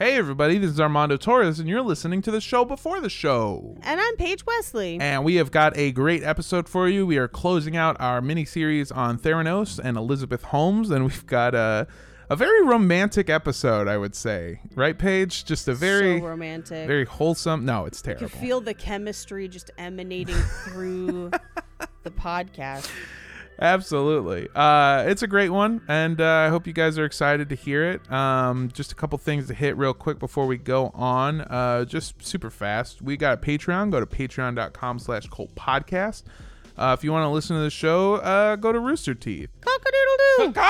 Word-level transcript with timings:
Hey, 0.00 0.16
everybody, 0.16 0.56
this 0.56 0.70
is 0.70 0.80
Armando 0.80 1.18
Torres, 1.18 1.60
and 1.60 1.68
you're 1.68 1.82
listening 1.82 2.22
to 2.22 2.30
the 2.30 2.40
show 2.40 2.64
before 2.64 3.02
the 3.02 3.10
show. 3.10 3.76
And 3.82 4.00
I'm 4.00 4.16
Paige 4.16 4.46
Wesley. 4.46 4.96
And 4.98 5.26
we 5.26 5.34
have 5.34 5.50
got 5.50 5.76
a 5.76 5.92
great 5.92 6.22
episode 6.22 6.70
for 6.70 6.88
you. 6.88 7.06
We 7.06 7.18
are 7.18 7.28
closing 7.28 7.76
out 7.76 7.98
our 8.00 8.22
mini 8.22 8.46
series 8.46 8.90
on 8.90 9.18
Theranos 9.18 9.78
and 9.78 9.98
Elizabeth 9.98 10.42
Holmes, 10.44 10.88
and 10.88 11.04
we've 11.04 11.26
got 11.26 11.54
a 11.54 11.86
a 12.30 12.36
very 12.36 12.64
romantic 12.64 13.28
episode, 13.28 13.88
I 13.88 13.98
would 13.98 14.14
say. 14.14 14.60
Right, 14.74 14.98
Paige? 14.98 15.44
Just 15.44 15.68
a 15.68 15.74
very 15.74 16.18
so 16.18 16.26
romantic. 16.28 16.86
very 16.86 17.04
wholesome. 17.04 17.66
No, 17.66 17.84
it's 17.84 17.98
you 17.98 18.14
terrible. 18.14 18.28
can 18.30 18.40
feel 18.40 18.62
the 18.62 18.72
chemistry 18.72 19.48
just 19.48 19.70
emanating 19.76 20.36
through 20.64 21.30
the 22.04 22.10
podcast. 22.10 22.90
Absolutely. 23.60 24.48
Uh, 24.54 25.04
it's 25.06 25.22
a 25.22 25.26
great 25.26 25.50
one, 25.50 25.82
and 25.86 26.18
uh, 26.20 26.24
I 26.26 26.48
hope 26.48 26.66
you 26.66 26.72
guys 26.72 26.98
are 26.98 27.04
excited 27.04 27.50
to 27.50 27.54
hear 27.54 27.90
it. 27.90 28.10
Um, 28.10 28.70
just 28.72 28.90
a 28.90 28.94
couple 28.94 29.18
things 29.18 29.48
to 29.48 29.54
hit 29.54 29.76
real 29.76 29.92
quick 29.92 30.18
before 30.18 30.46
we 30.46 30.56
go 30.56 30.90
on. 30.94 31.42
Uh, 31.42 31.84
just 31.84 32.24
super 32.24 32.50
fast. 32.50 33.02
We 33.02 33.18
got 33.18 33.34
a 33.34 33.36
Patreon. 33.40 33.90
Go 33.90 34.00
to 34.00 34.06
patreon.com 34.06 34.98
slash 34.98 35.26
cult 35.28 35.54
podcast. 35.54 36.22
Uh, 36.78 36.96
if 36.98 37.04
you 37.04 37.12
want 37.12 37.24
to 37.24 37.28
listen 37.28 37.56
to 37.56 37.62
the 37.62 37.70
show, 37.70 38.14
uh, 38.14 38.56
go 38.56 38.72
to 38.72 38.80
Rooster 38.80 39.14
Teeth. 39.14 39.50
Cock-a-doodle-doo. 39.60 40.60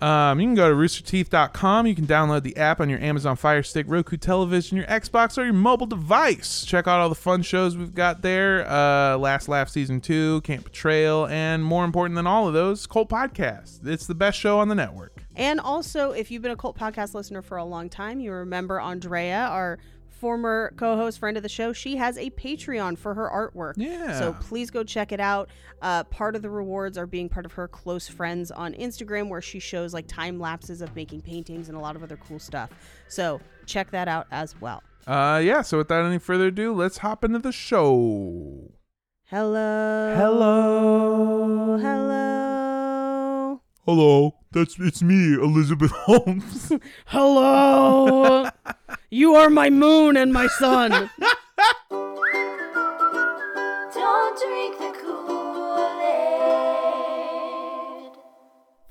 Um, 0.00 0.40
you 0.40 0.46
can 0.46 0.54
go 0.54 0.68
to 0.68 0.74
roosterteeth.com. 0.74 1.86
You 1.86 1.94
can 1.94 2.06
download 2.06 2.42
the 2.42 2.56
app 2.56 2.80
on 2.80 2.88
your 2.88 3.00
Amazon 3.00 3.36
Fire 3.36 3.62
Stick, 3.62 3.86
Roku 3.88 4.16
television, 4.16 4.76
your 4.76 4.86
Xbox, 4.86 5.36
or 5.38 5.44
your 5.44 5.52
mobile 5.52 5.86
device. 5.86 6.64
Check 6.64 6.86
out 6.86 7.00
all 7.00 7.08
the 7.08 7.14
fun 7.14 7.42
shows 7.42 7.76
we've 7.76 7.94
got 7.94 8.22
there. 8.22 8.68
Uh, 8.70 9.16
Last 9.16 9.48
Laugh 9.48 9.68
Season 9.68 10.00
2, 10.00 10.42
Camp 10.42 10.64
Betrayal, 10.64 11.26
and 11.26 11.64
more 11.64 11.84
important 11.84 12.16
than 12.16 12.26
all 12.26 12.46
of 12.48 12.54
those, 12.54 12.86
Cult 12.86 13.08
Podcast. 13.08 13.86
It's 13.86 14.06
the 14.06 14.14
best 14.14 14.38
show 14.38 14.58
on 14.58 14.68
the 14.68 14.74
network. 14.74 15.24
And 15.36 15.60
also, 15.60 16.12
if 16.12 16.30
you've 16.30 16.42
been 16.42 16.50
a 16.50 16.56
cult 16.56 16.76
podcast 16.76 17.14
listener 17.14 17.40
for 17.40 17.56
a 17.56 17.64
long 17.64 17.88
time, 17.88 18.20
you 18.20 18.32
remember 18.32 18.80
Andrea, 18.80 19.46
our 19.50 19.78
former 20.20 20.72
co-host 20.76 21.18
friend 21.18 21.36
of 21.38 21.42
the 21.42 21.48
show 21.48 21.72
she 21.72 21.96
has 21.96 22.18
a 22.18 22.28
patreon 22.30 22.96
for 22.98 23.14
her 23.14 23.28
artwork 23.32 23.72
Yeah. 23.76 24.18
so 24.18 24.34
please 24.34 24.70
go 24.70 24.84
check 24.84 25.12
it 25.12 25.20
out 25.20 25.48
uh, 25.80 26.04
part 26.04 26.36
of 26.36 26.42
the 26.42 26.50
rewards 26.50 26.98
are 26.98 27.06
being 27.06 27.28
part 27.30 27.46
of 27.46 27.52
her 27.52 27.66
close 27.66 28.06
friends 28.06 28.50
on 28.50 28.74
instagram 28.74 29.28
where 29.30 29.40
she 29.40 29.58
shows 29.58 29.94
like 29.94 30.06
time 30.06 30.38
lapses 30.38 30.82
of 30.82 30.94
making 30.94 31.22
paintings 31.22 31.68
and 31.68 31.76
a 31.78 31.80
lot 31.80 31.96
of 31.96 32.02
other 32.02 32.18
cool 32.28 32.38
stuff 32.38 32.68
so 33.08 33.40
check 33.64 33.90
that 33.90 34.08
out 34.08 34.26
as 34.30 34.60
well 34.60 34.82
Uh, 35.06 35.40
yeah, 35.42 35.62
so 35.62 35.78
without 35.78 36.04
any 36.04 36.18
further 36.18 36.48
ado, 36.48 36.74
let's 36.74 36.98
hop 36.98 37.24
into 37.24 37.38
the 37.38 37.50
show. 37.52 38.70
hello 39.24 40.14
Hello. 40.16 41.78
hello 41.78 43.60
Hello, 43.86 44.34
that's 44.52 44.76
it's 44.78 45.02
me, 45.02 45.34
Elizabeth 45.34 45.90
Holmes. 45.90 46.70
hello 47.06 48.48
you 49.10 49.34
are 49.34 49.50
my 49.50 49.68
moon 49.68 50.16
and 50.16 50.32
my 50.32 50.46
sun 50.46 51.10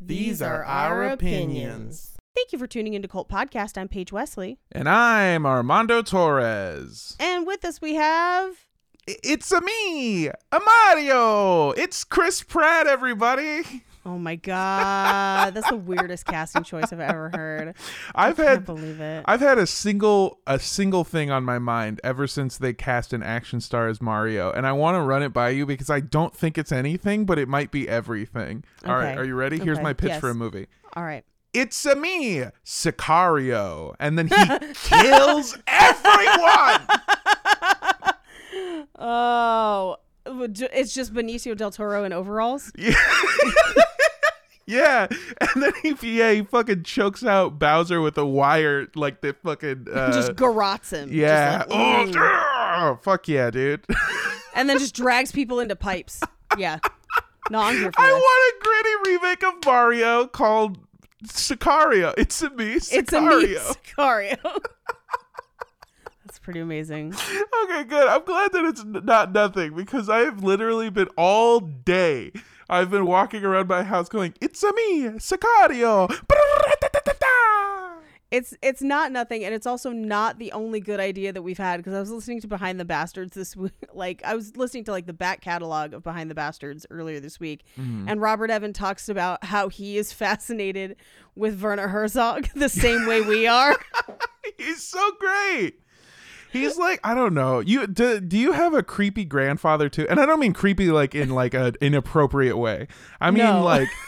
These 0.00 0.40
are 0.42 0.64
our 0.64 1.04
opinions. 1.04 2.16
thank 2.34 2.52
you 2.52 2.58
for 2.58 2.66
tuning 2.66 2.94
into 2.94 3.08
cult 3.08 3.28
podcast 3.28 3.76
i'm 3.76 3.88
paige 3.88 4.12
wesley 4.12 4.58
And 4.72 4.88
I'm 4.88 5.44
Armando 5.46 6.00
Torres. 6.02 7.16
and 7.20 7.46
with 7.46 7.64
us 7.64 7.80
we 7.80 7.94
have 7.96 8.54
It's 9.06 9.50
a 9.52 9.60
me, 9.60 10.28
a 10.28 10.60
Mario. 10.64 11.70
It's 11.72 12.04
Chris 12.04 12.42
Pratt, 12.42 12.86
everybody. 12.86 13.62
Oh 14.06 14.16
my 14.18 14.34
god, 14.36 15.52
that's 15.52 15.68
the 15.68 15.76
weirdest 15.76 16.24
casting 16.24 16.62
choice 16.62 16.90
I've 16.90 17.00
ever 17.00 17.30
heard. 17.34 17.74
I've 18.14 18.40
I 18.40 18.44
had 18.44 18.64
believe 18.64 18.98
it. 18.98 19.24
I've 19.28 19.40
had 19.40 19.58
a 19.58 19.66
single 19.66 20.38
a 20.46 20.58
single 20.58 21.04
thing 21.04 21.30
on 21.30 21.44
my 21.44 21.58
mind 21.58 22.00
ever 22.02 22.26
since 22.26 22.56
they 22.56 22.72
cast 22.72 23.12
an 23.12 23.22
action 23.22 23.60
star 23.60 23.88
as 23.88 24.00
Mario, 24.00 24.50
and 24.52 24.66
I 24.66 24.72
want 24.72 24.96
to 24.96 25.02
run 25.02 25.22
it 25.22 25.34
by 25.34 25.50
you 25.50 25.66
because 25.66 25.90
I 25.90 26.00
don't 26.00 26.34
think 26.34 26.56
it's 26.56 26.72
anything, 26.72 27.26
but 27.26 27.38
it 27.38 27.46
might 27.46 27.70
be 27.70 27.86
everything. 27.88 28.64
All 28.86 28.94
right, 28.96 29.18
are 29.18 29.24
you 29.24 29.34
ready? 29.34 29.58
Here's 29.58 29.76
Okay. 29.76 29.82
my 29.84 29.92
pitch 29.92 30.08
Yes. 30.10 30.20
for 30.20 30.30
a 30.30 30.34
movie. 30.34 30.66
All 30.94 31.04
right. 31.04 31.24
It's 31.52 31.84
a 31.84 31.94
me, 31.96 32.44
Sicario, 32.64 33.94
and 34.00 34.16
then 34.16 34.28
he 34.28 34.34
kills 34.74 35.58
everyone. 35.66 36.86
Oh, 39.02 39.96
it's 40.26 40.92
just 40.94 41.14
Benicio 41.14 41.56
del 41.56 41.70
Toro 41.70 42.04
in 42.04 42.12
overalls. 42.12 42.70
Yeah. 42.78 42.94
Yeah, 44.70 45.08
and 45.40 45.62
then 45.62 45.72
he 45.82 46.18
yeah 46.18 46.32
he 46.32 46.42
fucking 46.42 46.84
chokes 46.84 47.24
out 47.24 47.58
Bowser 47.58 48.00
with 48.00 48.16
a 48.16 48.24
wire 48.24 48.86
like 48.94 49.20
the 49.20 49.34
fucking 49.34 49.86
uh, 49.92 50.12
just 50.12 50.36
garrots 50.36 50.90
him. 50.90 51.10
Yeah. 51.12 51.64
like, 51.68 51.68
oh, 51.70 52.92
"Ooh." 52.92 52.98
fuck 53.02 53.28
yeah, 53.28 53.50
dude. 53.50 53.84
and 54.54 54.68
then 54.68 54.78
just 54.78 54.94
drags 54.94 55.32
people 55.32 55.60
into 55.60 55.76
pipes. 55.76 56.20
Yeah. 56.56 56.78
No, 57.50 57.58
I'm 57.58 57.74
here 57.76 57.90
for 57.90 58.00
I 58.00 58.12
want 58.12 58.54
a 58.54 58.64
gritty 58.64 59.10
remake 59.10 59.42
of 59.42 59.64
Mario 59.66 60.26
called 60.26 60.78
Sicario. 61.24 62.14
It's 62.16 62.40
a 62.42 62.50
me, 62.50 62.76
Sicario. 62.76 62.98
It's 62.98 63.12
a 63.12 63.20
me, 63.20 63.54
Sicario. 63.56 64.60
That's 66.24 66.38
pretty 66.38 66.60
amazing. 66.60 67.12
okay, 67.64 67.82
good. 67.84 68.06
I'm 68.06 68.24
glad 68.24 68.52
that 68.52 68.64
it's 68.66 68.80
n- 68.82 69.02
not 69.04 69.32
nothing 69.32 69.74
because 69.74 70.08
I 70.08 70.20
have 70.20 70.44
literally 70.44 70.88
been 70.88 71.08
all 71.16 71.58
day. 71.58 72.30
I've 72.70 72.90
been 72.90 73.04
walking 73.04 73.44
around 73.44 73.68
my 73.68 73.82
house 73.82 74.08
going, 74.08 74.32
"It's 74.40 74.62
a 74.62 74.72
me, 74.72 75.02
Sicario." 75.18 76.08
It's 78.30 78.54
it's 78.62 78.80
not 78.80 79.10
nothing, 79.10 79.44
and 79.44 79.52
it's 79.52 79.66
also 79.66 79.90
not 79.90 80.38
the 80.38 80.52
only 80.52 80.78
good 80.78 81.00
idea 81.00 81.32
that 81.32 81.42
we've 81.42 81.58
had. 81.58 81.78
Because 81.78 81.94
I 81.94 81.98
was 81.98 82.12
listening 82.12 82.40
to 82.42 82.46
Behind 82.46 82.78
the 82.78 82.84
Bastards 82.84 83.34
this 83.34 83.56
week, 83.56 83.72
like 83.92 84.22
I 84.24 84.36
was 84.36 84.56
listening 84.56 84.84
to 84.84 84.92
like 84.92 85.06
the 85.06 85.12
back 85.12 85.40
catalog 85.40 85.92
of 85.92 86.04
Behind 86.04 86.30
the 86.30 86.34
Bastards 86.36 86.86
earlier 86.90 87.18
this 87.18 87.40
week, 87.40 87.64
and 87.76 88.20
Robert 88.20 88.50
Evans 88.50 88.78
talks 88.78 89.08
about 89.08 89.42
how 89.42 89.68
he 89.68 89.98
is 89.98 90.12
fascinated 90.12 90.94
with 91.34 91.60
Werner 91.60 91.88
Herzog 91.88 92.46
the 92.54 92.68
same 92.68 93.04
way 93.06 93.20
we 93.20 93.48
are. 93.48 93.76
He's 94.56 94.84
so 94.84 95.10
great. 95.18 95.80
He's 96.52 96.76
like, 96.78 97.00
I 97.04 97.14
don't 97.14 97.34
know. 97.34 97.60
You 97.60 97.86
do, 97.86 98.20
do 98.20 98.36
you 98.38 98.52
have 98.52 98.74
a 98.74 98.82
creepy 98.82 99.24
grandfather 99.24 99.88
too? 99.88 100.06
And 100.08 100.18
I 100.20 100.26
don't 100.26 100.40
mean 100.40 100.52
creepy 100.52 100.90
like 100.90 101.14
in 101.14 101.30
like 101.30 101.54
a 101.54 101.72
inappropriate 101.80 102.56
way. 102.58 102.88
I 103.20 103.30
mean 103.30 103.44
No. 103.44 103.62
like 103.64 103.88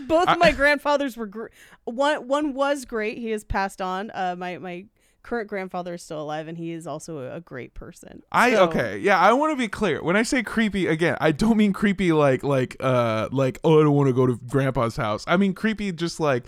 Both 0.00 0.28
of 0.28 0.38
my 0.38 0.50
grandfathers 0.52 1.16
were 1.16 1.26
gr- 1.26 1.46
one. 1.84 2.26
One 2.26 2.52
was 2.52 2.84
great. 2.84 3.16
He 3.18 3.30
has 3.30 3.44
passed 3.44 3.80
on. 3.80 4.10
Uh, 4.12 4.34
my 4.36 4.58
my 4.58 4.86
current 5.22 5.48
grandfather 5.48 5.94
is 5.94 6.02
still 6.02 6.20
alive, 6.20 6.48
and 6.48 6.58
he 6.58 6.72
is 6.72 6.86
also 6.86 7.18
a, 7.20 7.36
a 7.36 7.40
great 7.40 7.72
person. 7.74 8.22
I 8.32 8.52
So- 8.52 8.64
okay, 8.68 8.98
yeah. 8.98 9.18
I 9.18 9.32
want 9.32 9.52
to 9.52 9.56
be 9.56 9.68
clear. 9.68 10.02
When 10.02 10.16
I 10.16 10.22
say 10.24 10.42
creepy, 10.42 10.88
again, 10.88 11.16
I 11.20 11.30
don't 11.32 11.56
mean 11.56 11.72
creepy 11.72 12.12
like 12.12 12.42
like 12.42 12.76
uh 12.80 13.28
like 13.30 13.60
oh 13.64 13.80
I 13.80 13.84
don't 13.84 13.94
want 13.94 14.08
to 14.08 14.12
go 14.12 14.26
to 14.26 14.36
grandpa's 14.48 14.96
house. 14.96 15.24
I 15.28 15.36
mean 15.36 15.54
creepy 15.54 15.92
just 15.92 16.18
like 16.18 16.44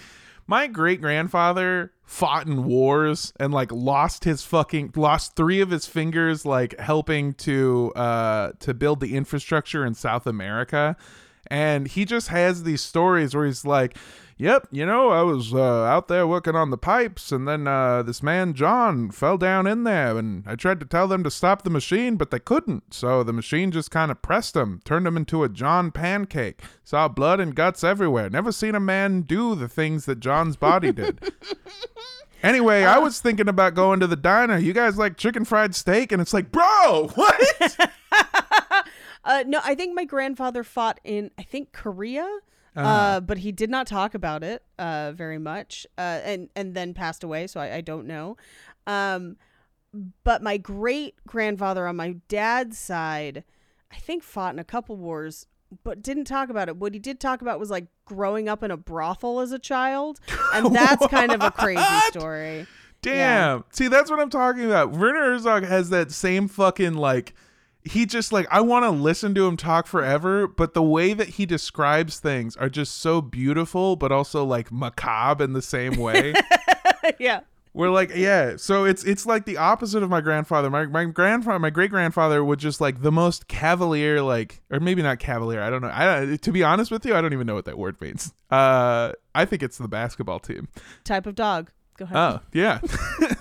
my 0.49 0.67
great 0.67 1.01
grandfather 1.01 1.93
fought 2.07 2.47
in 2.47 2.65
wars 2.65 3.33
and 3.41 3.53
like 3.53 3.73
lost 3.73 4.23
his 4.23 4.43
fucking 4.43 4.93
lost 4.95 5.35
three 5.35 5.61
of 5.61 5.71
his 5.71 5.87
fingers 5.87 6.47
like 6.47 6.79
helping 6.79 7.35
to 7.35 7.93
uh 7.97 8.53
to 8.61 8.73
build 8.73 9.01
the 9.01 9.17
infrastructure 9.17 9.85
in 9.85 9.93
South 9.93 10.27
America. 10.27 10.97
And 11.49 11.87
he 11.87 12.05
just 12.05 12.29
has 12.29 12.63
these 12.63 12.81
stories 12.81 13.35
where 13.35 13.47
he's 13.47 13.65
like, 13.65 13.97
Yep, 14.39 14.69
you 14.71 14.85
know, 14.85 15.09
I 15.09 15.23
was 15.23 15.55
uh, 15.55 15.85
out 15.85 16.09
there 16.09 16.27
working 16.27 16.55
on 16.55 16.69
the 16.69 16.77
pipes, 16.77 17.33
and 17.33 17.49
then 17.49 17.67
uh, 17.67 18.03
this 18.03 18.23
man, 18.23 18.53
John, 18.53 19.11
fell 19.11 19.39
down 19.39 19.67
in 19.67 19.85
there, 19.85 20.19
and 20.19 20.45
I 20.47 20.57
tried 20.57 20.79
to 20.81 20.87
tell 20.87 21.09
them 21.09 21.25
to 21.25 21.31
stop 21.31 21.63
the 21.63 21.71
machine, 21.71 22.17
but 22.17 22.31
they 22.31 22.39
couldn't. 22.39 22.93
So 22.93 23.23
the 23.23 23.33
machine 23.33 23.71
just 23.71 23.91
kind 23.91 24.11
of 24.11 24.21
pressed 24.21 24.55
him, 24.55 24.83
turned 24.85 25.07
him 25.07 25.17
into 25.17 25.43
a 25.43 25.49
John 25.49 25.91
pancake. 25.91 26.61
Saw 26.85 27.09
blood 27.09 27.41
and 27.41 27.55
guts 27.55 27.83
everywhere. 27.83 28.29
Never 28.29 28.53
seen 28.53 28.75
a 28.75 28.81
man 28.81 29.23
do 29.23 29.55
the 29.55 29.69
things 29.69 30.05
that 30.05 30.21
John's 30.21 30.57
body 30.57 30.93
did. 30.93 31.21
Anyway, 32.43 32.85
I 32.85 32.99
was 32.99 33.19
thinking 33.19 33.49
about 33.49 33.75
going 33.75 33.99
to 33.99 34.07
the 34.07 34.15
diner. 34.15 34.59
You 34.59 34.73
guys 34.75 34.99
like 34.99 35.17
chicken 35.17 35.45
fried 35.45 35.75
steak? 35.75 36.13
And 36.13 36.23
it's 36.23 36.35
like, 36.35 36.53
bro, 36.53 37.11
what? 37.15 37.91
Uh, 39.27 39.43
no, 39.45 39.61
I 39.65 39.75
think 39.75 39.93
my 39.93 40.05
grandfather 40.05 40.63
fought 40.63 41.01
in 41.03 41.33
I 41.37 41.43
think 41.43 41.73
Korea. 41.73 42.39
Uh-huh. 42.77 42.89
Uh, 42.89 43.21
but 43.21 43.39
he 43.39 43.53
did 43.53 43.71
not 43.71 43.87
talk 43.87 44.15
about 44.15 44.43
it 44.45 44.63
uh, 44.79 45.13
very 45.13 45.39
much, 45.39 45.87
uh, 45.97 46.21
and 46.25 46.51
and 46.55 46.75
then 46.75 46.93
passed 46.93 47.25
away. 47.25 47.47
So 47.47 47.59
I, 47.59 47.77
I 47.77 47.81
don't 47.81 48.07
know. 48.07 48.37
Um, 48.87 49.37
but 50.25 50.43
my 50.43 50.59
great 50.59 51.15
grandfather 51.27 51.87
on 51.87 51.97
my 51.97 52.17
dad's 52.29 52.79
side, 52.79 53.45
I 53.91 53.97
think 53.97 54.23
fought 54.23 54.53
in 54.53 54.59
a 54.59 54.65
couple 54.65 54.97
wars, 54.97 55.47
but 55.85 56.03
didn't 56.03 56.27
talk 56.27 56.51
about 56.51 56.69
it. 56.69 56.77
What 56.77 56.93
he 56.93 57.01
did 57.01 57.19
talk 57.19 57.41
about 57.41 57.59
was 57.59 57.71
like 57.71 57.87
growing 58.05 58.49
up 58.49 58.63
in 58.63 58.71
a 58.71 58.77
brothel 58.77 59.41
as 59.41 59.53
a 59.53 59.59
child, 59.59 60.21
and 60.53 60.67
that's 60.75 61.07
kind 61.07 61.33
of 61.33 61.43
a 61.43 61.51
crazy 61.51 61.83
story. 62.09 62.67
Damn. 63.01 63.65
See, 63.71 63.89
that's 63.89 64.11
what 64.11 64.21
I'm 64.21 64.31
talking 64.31 64.65
about. 64.65 64.91
Werner 64.91 65.33
Herzog 65.33 65.65
has 65.65 65.91
that 65.91 66.11
same 66.11 66.49
fucking 66.49 66.95
like 66.95 67.35
he 67.87 68.07
just 68.07 68.33
like 68.33 68.47
I 68.51 68.61
want 68.61 68.85
to 68.85 68.91
listen 68.91 69.35
to 69.35 69.47
him 69.47 69.57
talk 69.57 69.87
forever, 69.87 70.47
but 70.47 70.75
the 70.75 70.83
way 70.83 71.13
that 71.13 71.31
he 71.31 71.47
describes 71.47 72.19
things 72.19 72.57
are 72.57 72.69
just 72.69 72.97
so 72.97 73.21
beautiful 73.21 73.97
but 73.97 74.13
also 74.13 74.45
like 74.45 74.73
macabre 74.73 75.45
in 75.45 75.53
the 75.53 75.63
same 75.63 75.97
way. 75.97 76.35
yeah. 77.19 77.41
We're 77.73 77.91
like, 77.91 78.11
yeah. 78.15 78.57
So 78.57 78.87
it's 78.87 79.05
it's 79.05 79.27
like 79.27 79.45
the 79.45 79.59
opposite 79.59 80.03
of 80.03 80.09
my 80.09 80.23
grandfather. 80.23 80.71
My 80.71 80.87
my 80.87 81.05
grandfather, 81.05 81.59
my 81.59 81.69
great 81.69 81.91
grandfather 81.91 82.43
would 82.43 82.59
just 82.59 82.81
like 82.81 83.03
the 83.03 83.13
most 83.13 83.49
cavalier, 83.49 84.23
like, 84.23 84.63
or 84.71 84.81
maybe 84.81 85.03
not 85.03 85.19
cavalier. 85.19 85.61
I 85.61 85.69
don't 85.69 85.83
know. 85.83 85.91
I 85.93 86.39
to 86.41 86.53
be 86.53 86.65
honest 86.65 86.91
with 86.91 87.05
you, 87.05 87.15
I 87.15 87.21
don't 87.21 87.35
even 87.35 87.47
know 87.47 87.55
what 87.55 87.67
that 87.67 87.77
word 87.77 88.01
means. 88.01 88.33
Uh, 88.51 89.13
I 89.35 89.45
think 89.45 89.63
it's 89.63 89.77
the 89.77 89.89
basketball 89.89 90.41
team. 90.41 90.69
Type 91.05 91.27
of 91.27 91.35
dog. 91.35 91.71
Go 91.99 92.05
ahead. 92.05 92.17
Oh, 92.17 92.41
yeah. 92.53 92.81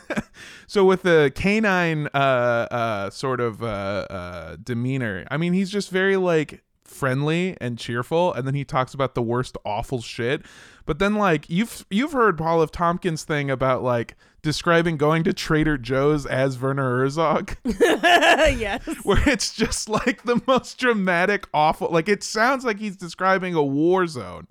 so 0.68 0.86
with 0.86 1.04
the 1.04 1.32
canine 1.36 2.08
uh 2.14 2.18
uh 2.18 3.10
sort 3.10 3.40
of 3.40 3.64
uh 3.64 3.66
uh 4.10 4.58
demeanor, 4.64 5.26
I 5.30 5.38
mean 5.38 5.54
he's 5.54 5.70
just 5.70 5.90
very 5.90 6.18
like 6.18 6.62
friendly 6.84 7.58
and 7.60 7.78
cheerful 7.78 8.32
and 8.34 8.48
then 8.48 8.54
he 8.54 8.64
talks 8.64 8.94
about 8.94 9.16
the 9.16 9.22
worst 9.22 9.58
awful 9.66 10.02
shit. 10.02 10.44
But 10.86 11.00
then 11.00 11.16
like 11.16 11.50
you've 11.50 11.86
you've 11.90 12.14
heard 12.14 12.38
Paul 12.38 12.62
F. 12.62 12.72
Tompkins 12.72 13.24
thing 13.24 13.50
about 13.50 13.84
like 13.84 14.16
describing 14.42 14.96
going 14.96 15.24
to 15.24 15.34
Trader 15.34 15.78
Joe's 15.78 16.26
as 16.26 16.60
Werner 16.62 16.98
Herzog 17.00 17.58
yes. 17.64 18.86
where 19.04 19.28
it's 19.28 19.54
just 19.54 19.90
like 19.90 20.24
the 20.24 20.42
most 20.48 20.78
dramatic 20.78 21.48
awful 21.54 21.90
like 21.90 22.08
it 22.08 22.24
sounds 22.24 22.64
like 22.64 22.80
he's 22.80 22.96
describing 22.96 23.56
a 23.56 23.64
war 23.64 24.08
zone. 24.08 24.48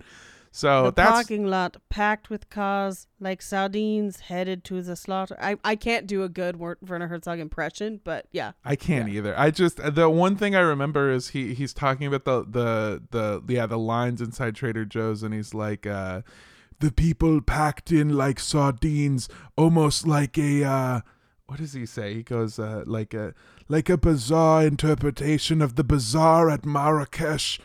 So 0.56 0.84
the 0.84 0.92
that's 0.92 1.10
parking 1.10 1.46
lot 1.48 1.78
packed 1.88 2.30
with 2.30 2.48
cars 2.48 3.08
like 3.18 3.42
sardines 3.42 4.20
headed 4.20 4.62
to 4.66 4.82
the 4.82 4.94
slaughter. 4.94 5.36
I, 5.40 5.56
I 5.64 5.74
can't 5.74 6.06
do 6.06 6.22
a 6.22 6.28
good 6.28 6.60
Werner 6.60 7.08
Herzog 7.08 7.40
impression, 7.40 8.00
but 8.04 8.28
yeah. 8.30 8.52
I 8.64 8.76
can't 8.76 9.08
either. 9.08 9.36
I 9.36 9.50
just 9.50 9.80
the 9.82 10.08
one 10.08 10.36
thing 10.36 10.54
I 10.54 10.60
remember 10.60 11.10
is 11.10 11.30
he 11.30 11.54
he's 11.54 11.74
talking 11.74 12.06
about 12.06 12.24
the 12.24 12.44
the 12.52 13.02
the 13.44 13.52
yeah 13.52 13.66
the 13.66 13.80
lines 13.80 14.20
inside 14.20 14.54
Trader 14.54 14.84
Joe's 14.84 15.24
and 15.24 15.34
he's 15.34 15.54
like 15.54 15.88
uh 15.88 16.22
the 16.78 16.92
people 16.92 17.40
packed 17.40 17.90
in 17.90 18.10
like 18.10 18.38
sardines 18.38 19.28
almost 19.56 20.06
like 20.06 20.38
a 20.38 20.62
uh 20.62 21.00
what 21.46 21.58
does 21.58 21.72
he 21.72 21.84
say? 21.84 22.14
He 22.14 22.22
goes 22.22 22.60
uh 22.60 22.84
like 22.86 23.12
a 23.12 23.34
like 23.66 23.88
a 23.88 23.98
bizarre 23.98 24.64
interpretation 24.64 25.60
of 25.60 25.74
the 25.74 25.82
bazaar 25.82 26.48
at 26.48 26.64
Marrakesh. 26.64 27.58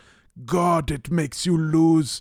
God, 0.44 0.89
it 0.89 1.12
makes 1.12 1.45
you 1.45 1.56
lose 1.56 2.19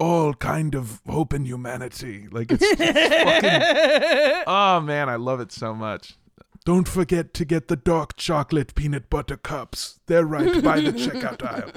all 0.00 0.34
kind 0.34 0.74
of 0.74 1.00
hope 1.08 1.32
in 1.32 1.44
humanity. 1.44 2.26
Like 2.32 2.50
it's 2.50 2.66
fucking 2.66 4.42
Oh 4.46 4.80
man, 4.80 5.08
I 5.08 5.16
love 5.16 5.40
it 5.40 5.52
so 5.52 5.74
much. 5.74 6.16
Don't 6.64 6.88
forget 6.88 7.32
to 7.34 7.44
get 7.44 7.68
the 7.68 7.76
dark 7.76 8.16
chocolate 8.16 8.74
peanut 8.74 9.08
butter 9.08 9.36
cups. 9.36 10.00
They're 10.06 10.26
right 10.26 10.62
by 10.62 10.80
the 10.80 10.92
checkout 10.92 11.42
aisle. 11.42 11.72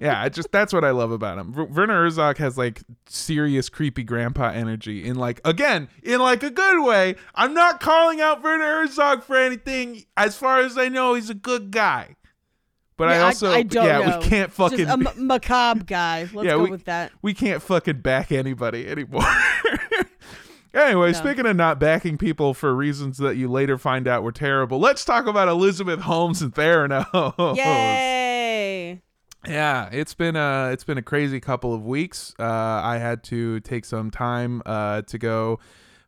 Yeah, 0.00 0.20
I 0.20 0.28
just 0.28 0.52
that's 0.52 0.72
what 0.72 0.84
I 0.84 0.90
love 0.90 1.12
about 1.12 1.38
him. 1.38 1.52
Werner 1.52 2.02
Herzog 2.02 2.36
has 2.38 2.58
like 2.58 2.82
serious 3.06 3.68
creepy 3.68 4.02
grandpa 4.02 4.48
energy 4.48 5.04
in 5.04 5.16
like 5.16 5.40
again, 5.44 5.88
in 6.02 6.20
like 6.20 6.42
a 6.42 6.50
good 6.50 6.84
way. 6.84 7.16
I'm 7.34 7.54
not 7.54 7.80
calling 7.80 8.20
out 8.20 8.42
Werner 8.42 8.64
Herzog 8.64 9.22
for 9.22 9.36
anything. 9.36 10.04
As 10.16 10.36
far 10.36 10.60
as 10.60 10.76
I 10.76 10.88
know, 10.88 11.14
he's 11.14 11.30
a 11.30 11.34
good 11.34 11.70
guy. 11.70 12.16
But 12.98 13.08
I 13.08 13.16
Yeah, 13.16 13.24
also 13.24 13.50
I 13.52 13.62
don't 13.62 13.84
yeah, 13.86 13.98
know. 14.10 14.18
we 14.20 14.24
can't 14.24 14.50
fucking 14.50 14.78
Just 14.78 14.88
a 14.90 14.92
m- 15.10 15.26
macabre 15.26 15.84
guy. 15.84 16.20
Let's 16.32 16.34
Yeah, 16.46 16.52
go 16.52 16.62
we- 16.64 16.70
with 16.70 16.84
that. 16.86 17.12
we 17.22 17.34
can't 17.34 17.60
fucking 17.62 18.00
back 18.00 18.32
anybody 18.32 18.86
anymore. 18.88 19.22
anyway, 20.74 21.12
No. 21.12 21.18
speaking 21.18 21.46
of 21.46 21.56
not 21.56 21.78
backing 21.78 22.16
people 22.18 22.54
for 22.54 22.74
reasons 22.74 23.18
that 23.18 23.36
you 23.36 23.48
later 23.48 23.76
find 23.78 24.08
out 24.08 24.22
were 24.22 24.32
terrible, 24.32 24.78
let's 24.78 25.04
talk 25.04 25.26
about 25.26 25.48
Elizabeth 25.48 26.00
Holmes 26.00 26.40
and 26.42 26.54
Theranos. 26.54 27.56
Yay! 27.56 29.02
Yeah, 29.46 29.88
it's 29.92 30.14
been 30.14 30.34
a 30.34 30.70
it's 30.72 30.82
been 30.84 30.98
a 30.98 31.02
crazy 31.02 31.38
couple 31.38 31.72
of 31.72 31.84
weeks. 31.84 32.34
Uh, 32.38 32.42
I 32.44 32.98
had 32.98 33.22
to 33.24 33.60
take 33.60 33.84
some 33.84 34.10
time 34.10 34.60
uh, 34.66 35.02
to 35.02 35.18
go 35.18 35.60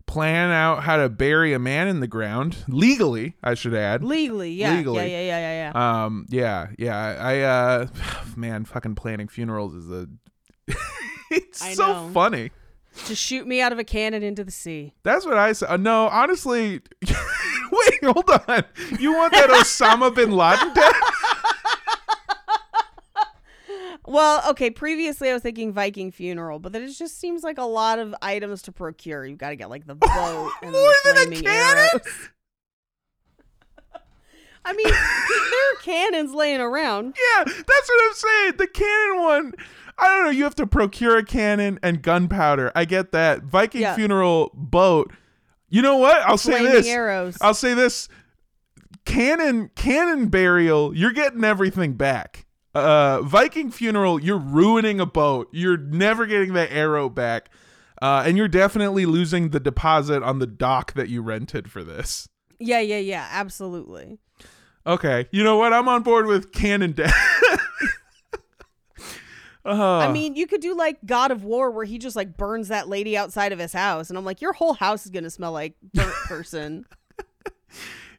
plan 0.08 0.50
out 0.50 0.82
how 0.82 0.96
to 0.96 1.08
bury 1.08 1.52
a 1.52 1.58
man 1.60 1.86
in 1.86 2.00
the 2.00 2.08
ground 2.08 2.56
legally. 2.66 3.36
I 3.44 3.54
should 3.54 3.74
add. 3.74 4.02
Legally, 4.02 4.50
yeah, 4.50 4.74
Legally. 4.74 4.96
yeah, 4.96 5.20
yeah, 5.20 5.20
yeah, 5.20 5.38
yeah, 5.38 5.72
yeah. 5.72 6.04
Um, 6.04 6.26
yeah, 6.28 6.68
yeah. 6.76 6.96
I 7.20 7.40
uh, 7.42 7.86
man, 8.36 8.64
fucking 8.64 8.96
planning 8.96 9.28
funerals 9.28 9.74
is 9.74 9.90
a. 9.90 10.08
it's 11.30 11.62
I 11.62 11.74
so 11.74 11.92
know. 11.92 12.10
funny. 12.12 12.50
Just 13.06 13.22
shoot 13.22 13.46
me 13.46 13.60
out 13.60 13.70
of 13.72 13.78
a 13.78 13.84
cannon 13.84 14.24
into 14.24 14.42
the 14.42 14.50
sea. 14.50 14.94
That's 15.04 15.24
what 15.24 15.38
I 15.38 15.52
said. 15.52 15.68
Uh, 15.68 15.76
no, 15.76 16.08
honestly. 16.08 16.80
Wait, 17.70 18.04
hold 18.04 18.28
on. 18.48 18.64
You 18.98 19.12
want 19.12 19.32
that 19.34 19.50
Osama 19.50 20.12
bin 20.12 20.32
Laden 20.32 20.74
death? 20.74 21.00
Well, 24.08 24.42
okay. 24.50 24.70
Previously, 24.70 25.30
I 25.30 25.32
was 25.34 25.42
thinking 25.42 25.72
Viking 25.72 26.10
funeral, 26.10 26.58
but 26.58 26.72
then 26.72 26.82
it 26.82 26.88
just 26.92 27.18
seems 27.20 27.42
like 27.42 27.58
a 27.58 27.62
lot 27.64 27.98
of 27.98 28.14
items 28.22 28.62
to 28.62 28.72
procure. 28.72 29.26
You've 29.26 29.38
got 29.38 29.50
to 29.50 29.56
get 29.56 29.68
like 29.70 29.86
the 29.86 29.94
boat 29.96 30.50
and 30.62 30.72
More 30.72 30.80
the 30.82 30.96
than 31.04 31.16
a 31.16 31.20
flaming 31.26 31.42
cannon? 31.44 31.88
arrows. 31.92 32.00
I 34.64 34.72
mean, 34.74 34.86
there 34.88 35.72
are 35.72 35.76
cannons 35.82 36.34
laying 36.34 36.60
around. 36.60 37.16
Yeah, 37.16 37.44
that's 37.44 37.66
what 37.88 38.04
I'm 38.06 38.14
saying. 38.14 38.52
The 38.58 38.66
cannon 38.66 39.22
one. 39.22 39.52
I 39.98 40.06
don't 40.08 40.24
know. 40.26 40.30
You 40.30 40.44
have 40.44 40.54
to 40.56 40.66
procure 40.66 41.16
a 41.16 41.24
cannon 41.24 41.78
and 41.82 42.02
gunpowder. 42.02 42.70
I 42.74 42.84
get 42.84 43.12
that. 43.12 43.44
Viking 43.44 43.80
Yeah. 43.80 43.94
funeral 43.94 44.50
boat. 44.54 45.12
You 45.70 45.80
know 45.82 45.96
what? 45.96 46.20
I'll 46.22 46.36
say 46.38 46.52
Flaming 46.52 46.72
this. 46.72 46.86
arrows. 46.86 47.38
I'll 47.40 47.54
say 47.54 47.74
this. 47.74 48.08
Cannon 49.06 49.70
cannon 49.74 50.28
burial. 50.28 50.94
You're 50.94 51.12
getting 51.12 51.44
everything 51.44 51.94
back. 51.94 52.44
Uh, 52.78 53.22
Viking 53.22 53.70
funeral. 53.70 54.20
You're 54.20 54.38
ruining 54.38 55.00
a 55.00 55.06
boat. 55.06 55.48
You're 55.52 55.76
never 55.76 56.26
getting 56.26 56.52
that 56.54 56.72
arrow 56.72 57.08
back. 57.08 57.50
Uh, 58.00 58.22
and 58.24 58.36
you're 58.36 58.48
definitely 58.48 59.06
losing 59.06 59.50
the 59.50 59.60
deposit 59.60 60.22
on 60.22 60.38
the 60.38 60.46
dock 60.46 60.92
that 60.94 61.08
you 61.08 61.20
rented 61.20 61.70
for 61.70 61.82
this. 61.82 62.28
Yeah, 62.60 62.80
yeah, 62.80 62.98
yeah. 62.98 63.28
Absolutely. 63.30 64.18
Okay, 64.86 65.26
you 65.32 65.44
know 65.44 65.56
what? 65.58 65.72
I'm 65.74 65.86
on 65.88 66.02
board 66.02 66.26
with 66.26 66.50
cannon 66.52 66.92
death. 66.92 67.14
uh, 69.66 69.98
I 69.98 70.10
mean, 70.10 70.34
you 70.34 70.46
could 70.46 70.62
do 70.62 70.74
like 70.74 70.98
God 71.04 71.30
of 71.30 71.44
War, 71.44 71.70
where 71.70 71.84
he 71.84 71.98
just 71.98 72.16
like 72.16 72.38
burns 72.38 72.68
that 72.68 72.88
lady 72.88 73.14
outside 73.16 73.52
of 73.52 73.58
his 73.58 73.74
house, 73.74 74.08
and 74.08 74.18
I'm 74.18 74.24
like, 74.24 74.40
your 74.40 74.54
whole 74.54 74.72
house 74.72 75.04
is 75.04 75.10
gonna 75.10 75.28
smell 75.28 75.52
like 75.52 75.74
burnt 75.92 76.14
person. 76.26 76.86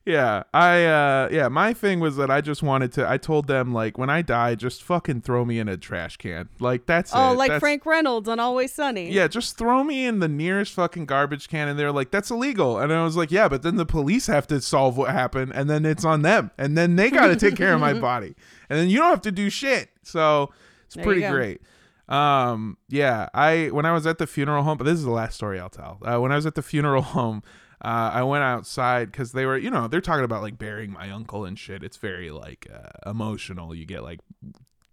Yeah, 0.09 0.41
I, 0.55 0.85
uh, 0.85 1.29
yeah, 1.31 1.49
my 1.49 1.71
thing 1.71 1.99
was 1.99 2.15
that 2.15 2.31
I 2.31 2.41
just 2.41 2.63
wanted 2.63 2.91
to. 2.93 3.07
I 3.07 3.17
told 3.17 3.45
them 3.45 3.73
like, 3.73 3.99
when 3.99 4.09
I 4.09 4.23
die, 4.23 4.55
just 4.55 4.81
fucking 4.81 5.21
throw 5.21 5.45
me 5.45 5.59
in 5.59 5.69
a 5.69 5.77
trash 5.77 6.17
can. 6.17 6.49
Like 6.59 6.87
that's 6.87 7.11
oh, 7.13 7.33
it. 7.33 7.37
like 7.37 7.49
That's- 7.49 7.59
Frank 7.59 7.85
Reynolds 7.85 8.27
on 8.27 8.39
Always 8.39 8.73
Sunny. 8.73 9.11
Yeah, 9.11 9.27
just 9.27 9.55
throw 9.55 9.83
me 9.83 10.07
in 10.07 10.19
the 10.19 10.27
nearest 10.27 10.73
fucking 10.73 11.05
garbage 11.05 11.47
can, 11.47 11.67
and 11.67 11.77
they're 11.77 11.91
like, 11.91 12.09
"That's 12.09 12.31
illegal." 12.31 12.79
And 12.79 12.91
I 12.91 13.03
was 13.03 13.15
like, 13.15 13.29
"Yeah, 13.31 13.47
but 13.47 13.61
then 13.61 13.75
the 13.75 13.85
police 13.85 14.25
have 14.25 14.47
to 14.47 14.59
solve 14.61 14.97
what 14.97 15.11
happened, 15.11 15.51
and 15.53 15.69
then 15.69 15.85
it's 15.85 16.03
on 16.03 16.23
them, 16.23 16.49
and 16.57 16.75
then 16.75 16.95
they 16.95 17.11
got 17.11 17.27
to 17.27 17.35
take 17.35 17.55
care 17.55 17.73
of 17.73 17.79
my 17.79 17.93
body, 17.99 18.35
and 18.67 18.79
then 18.79 18.89
you 18.89 18.97
don't 18.97 19.11
have 19.11 19.21
to 19.21 19.31
do 19.31 19.51
shit." 19.51 19.89
So 20.01 20.49
it's 20.87 20.95
There 20.95 21.03
pretty 21.03 21.21
great. 21.21 21.61
Um, 22.07 22.77
yeah, 22.87 23.29
I 23.35 23.67
when 23.67 23.85
I 23.85 23.93
was 23.93 24.07
at 24.07 24.17
the 24.17 24.25
funeral 24.25 24.63
home, 24.63 24.79
but 24.79 24.85
this 24.85 24.95
is 24.95 25.03
the 25.03 25.11
last 25.11 25.35
story 25.35 25.59
I'll 25.59 25.69
tell. 25.69 25.99
Uh, 26.01 26.19
when 26.19 26.31
I 26.31 26.35
was 26.35 26.47
at 26.47 26.55
the 26.55 26.63
funeral 26.63 27.01
home, 27.15 27.43
uh, 27.83 28.11
I 28.13 28.23
went 28.23 28.43
outside 28.43 29.11
because 29.11 29.31
they 29.31 29.45
were, 29.45 29.57
you 29.57 29.69
know, 29.69 29.87
they're 29.87 30.01
talking 30.01 30.25
about 30.25 30.41
like 30.41 30.57
burying 30.57 30.91
my 30.91 31.09
uncle 31.11 31.45
and 31.45 31.57
shit. 31.57 31.83
It's 31.83 31.97
very 31.97 32.31
like 32.31 32.67
uh, 32.73 33.09
emotional. 33.09 33.73
You 33.75 33.85
get 33.85 34.03
like. 34.03 34.19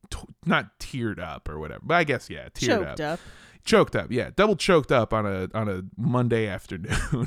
T- 0.09 0.19
not 0.45 0.79
teared 0.79 1.19
up 1.19 1.49
or 1.49 1.59
whatever, 1.59 1.81
but 1.85 1.95
I 1.95 2.05
guess 2.05 2.31
yeah, 2.31 2.49
teared 2.51 2.67
choked 2.67 3.01
up 3.01 3.15
up. 3.15 3.21
choked 3.65 3.97
up 3.97 4.13
yeah 4.13 4.31
double 4.37 4.55
choked 4.55 4.93
up 4.93 5.13
on 5.13 5.27
a 5.27 5.49
on 5.53 5.69
a 5.69 5.83
monday 5.97 6.47
afternoon 6.57 7.27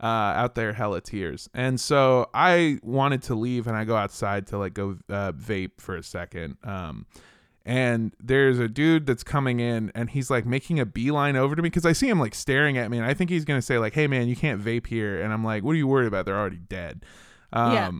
uh 0.00 0.06
out 0.06 0.54
there 0.54 0.72
hella 0.72 1.00
tears 1.00 1.48
and 1.52 1.80
so 1.80 2.30
i 2.32 2.78
wanted 2.84 3.22
to 3.22 3.34
leave 3.34 3.66
and 3.66 3.76
i 3.76 3.82
go 3.82 3.96
outside 3.96 4.46
to 4.46 4.56
like 4.56 4.72
go 4.72 4.96
uh, 5.08 5.32
vape 5.32 5.72
for 5.80 5.96
a 5.96 6.02
second 6.04 6.56
um 6.62 7.06
and 7.66 8.14
there's 8.18 8.58
a 8.58 8.68
dude 8.68 9.04
that's 9.06 9.22
coming 9.24 9.60
in 9.60 9.90
and 9.94 10.08
he's 10.10 10.30
like 10.30 10.46
making 10.46 10.78
a 10.80 10.86
beeline 10.86 11.34
over 11.36 11.54
to 11.56 11.60
me 11.62 11.68
because 11.68 11.84
i 11.84 11.92
see 11.92 12.08
him 12.08 12.18
like 12.20 12.34
staring 12.34 12.78
at 12.78 12.90
me 12.90 12.96
and 12.96 13.06
i 13.06 13.12
think 13.12 13.28
he's 13.28 13.44
gonna 13.44 13.60
say 13.60 13.76
like 13.78 13.92
hey 13.92 14.06
man 14.06 14.28
you 14.28 14.36
can't 14.36 14.62
vape 14.64 14.86
here 14.86 15.20
and 15.20 15.32
i'm 15.32 15.42
like 15.44 15.64
what 15.64 15.72
are 15.72 15.76
you 15.76 15.86
worried 15.88 16.06
about 16.06 16.24
they're 16.24 16.38
already 16.38 16.56
dead 16.68 17.04
um 17.52 17.72
Yeah. 17.72 17.90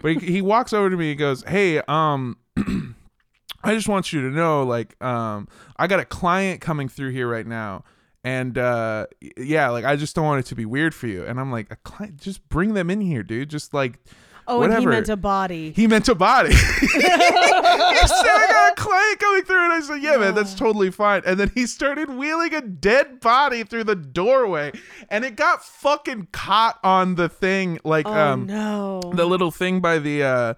but 0.00 0.12
he, 0.14 0.32
he 0.32 0.42
walks 0.42 0.72
over 0.72 0.90
to 0.90 0.96
me 0.96 1.10
and 1.12 1.18
goes 1.18 1.42
hey 1.44 1.80
um 1.88 2.36
I 3.64 3.74
just 3.74 3.86
want 3.88 4.12
you 4.12 4.22
to 4.22 4.34
know, 4.34 4.64
like, 4.64 5.00
um, 5.00 5.46
I 5.76 5.86
got 5.86 6.00
a 6.00 6.04
client 6.04 6.60
coming 6.60 6.88
through 6.88 7.10
here 7.10 7.28
right 7.28 7.46
now, 7.46 7.84
and 8.24 8.58
uh, 8.58 9.06
yeah, 9.36 9.68
like, 9.68 9.84
I 9.84 9.94
just 9.94 10.16
don't 10.16 10.24
want 10.24 10.40
it 10.40 10.48
to 10.48 10.56
be 10.56 10.64
weird 10.66 10.96
for 10.96 11.06
you. 11.06 11.24
And 11.24 11.38
I'm 11.38 11.52
like, 11.52 11.70
a 11.70 11.76
client, 11.76 12.16
just 12.16 12.48
bring 12.48 12.74
them 12.74 12.90
in 12.90 13.00
here, 13.00 13.22
dude. 13.22 13.50
Just 13.50 13.72
like, 13.72 14.00
Oh, 14.48 14.62
and 14.62 14.76
he 14.76 14.86
meant 14.86 15.08
a 15.08 15.16
body. 15.16 15.72
he 15.72 15.86
meant 15.86 16.08
a 16.08 16.14
body. 16.14 16.48
he 16.54 16.56
said, 16.56 17.10
I 17.12 18.46
got 18.50 18.72
a 18.72 18.82
client 18.82 19.18
coming 19.18 19.42
through, 19.44 19.64
and 19.64 19.72
I 19.72 19.80
said, 19.80 20.02
yeah, 20.02 20.16
man, 20.16 20.34
that's 20.34 20.54
totally 20.54 20.90
fine. 20.90 21.22
And 21.24 21.38
then 21.38 21.50
he 21.54 21.66
started 21.66 22.10
wheeling 22.10 22.52
a 22.54 22.60
dead 22.60 23.20
body 23.20 23.62
through 23.62 23.84
the 23.84 23.94
doorway, 23.94 24.72
and 25.08 25.24
it 25.24 25.36
got 25.36 25.64
fucking 25.64 26.28
caught 26.32 26.78
on 26.82 27.14
the 27.14 27.28
thing, 27.28 27.78
like, 27.84 28.06
oh 28.06 28.12
um, 28.12 28.46
no. 28.46 29.00
the 29.14 29.26
little 29.26 29.50
thing 29.50 29.80
by 29.80 29.98
the 29.98 30.22
uh 30.22 30.54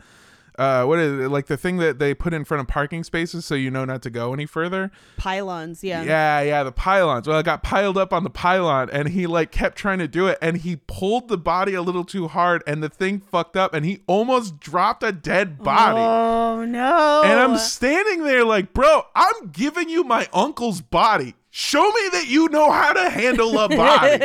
uh 0.59 0.85
what 0.85 0.99
is 0.99 1.21
it 1.21 1.29
like 1.29 1.47
the 1.47 1.57
thing 1.57 1.79
that 1.79 1.99
they 1.99 2.15
put 2.15 2.33
in 2.33 2.45
front 2.45 2.61
of 2.61 2.67
parking 2.69 3.03
spaces 3.03 3.45
so 3.45 3.55
you 3.55 3.71
know 3.71 3.85
not 3.85 4.03
to 4.03 4.11
go 4.11 4.33
any 4.33 4.47
further 4.47 4.91
Pylons, 5.17 5.83
yeah. 5.83 6.03
yeah 6.03 6.41
yeah 6.41 6.63
the 6.63 6.73
pylons 6.73 7.27
well 7.27 7.39
it 7.39 7.45
got 7.45 7.63
piled 7.63 7.99
up 7.99 8.13
on 8.13 8.23
the 8.25 8.31
pylon 8.31 8.89
and 8.91 9.09
he 9.09 9.27
like 9.27 9.51
kept 9.51 9.77
trying 9.77 9.99
to 9.99 10.09
do 10.09 10.27
it 10.29 10.39
and 10.41 10.59
he 10.59 10.77
pulled 10.87 11.29
the 11.29 11.39
body 11.39 11.75
a 11.75 11.83
little 11.83 12.05
too 12.05 12.29
hard 12.29 12.63
and 12.67 12.83
the 12.83 12.89
thing 12.89 13.19
fucked 13.21 13.57
up 13.57 13.75
and 13.75 13.85
he 13.85 14.01
almost 14.07 14.61
dropped 14.61 15.03
a 15.03 15.13
dead 15.13 15.59
body 15.59 15.99
Oh 15.99 16.65
no. 16.65 17.23
and 17.25 17.41
i'm 17.41 17.59
standing 17.59 18.23
there 18.25 18.45
like 18.45 18.73
bro 18.73 19.03
i'm 19.15 19.49
giving 19.51 19.89
you 19.89 20.05
my 20.05 20.29
uncle's 20.33 20.81
body 20.81 21.35
show 21.57 21.85
me 21.85 22.09
that 22.11 22.27
you 22.27 22.49
know 22.49 22.69
how 22.69 22.93
to 22.93 23.09
handle 23.09 23.57
a 23.61 23.69
body 23.69 24.19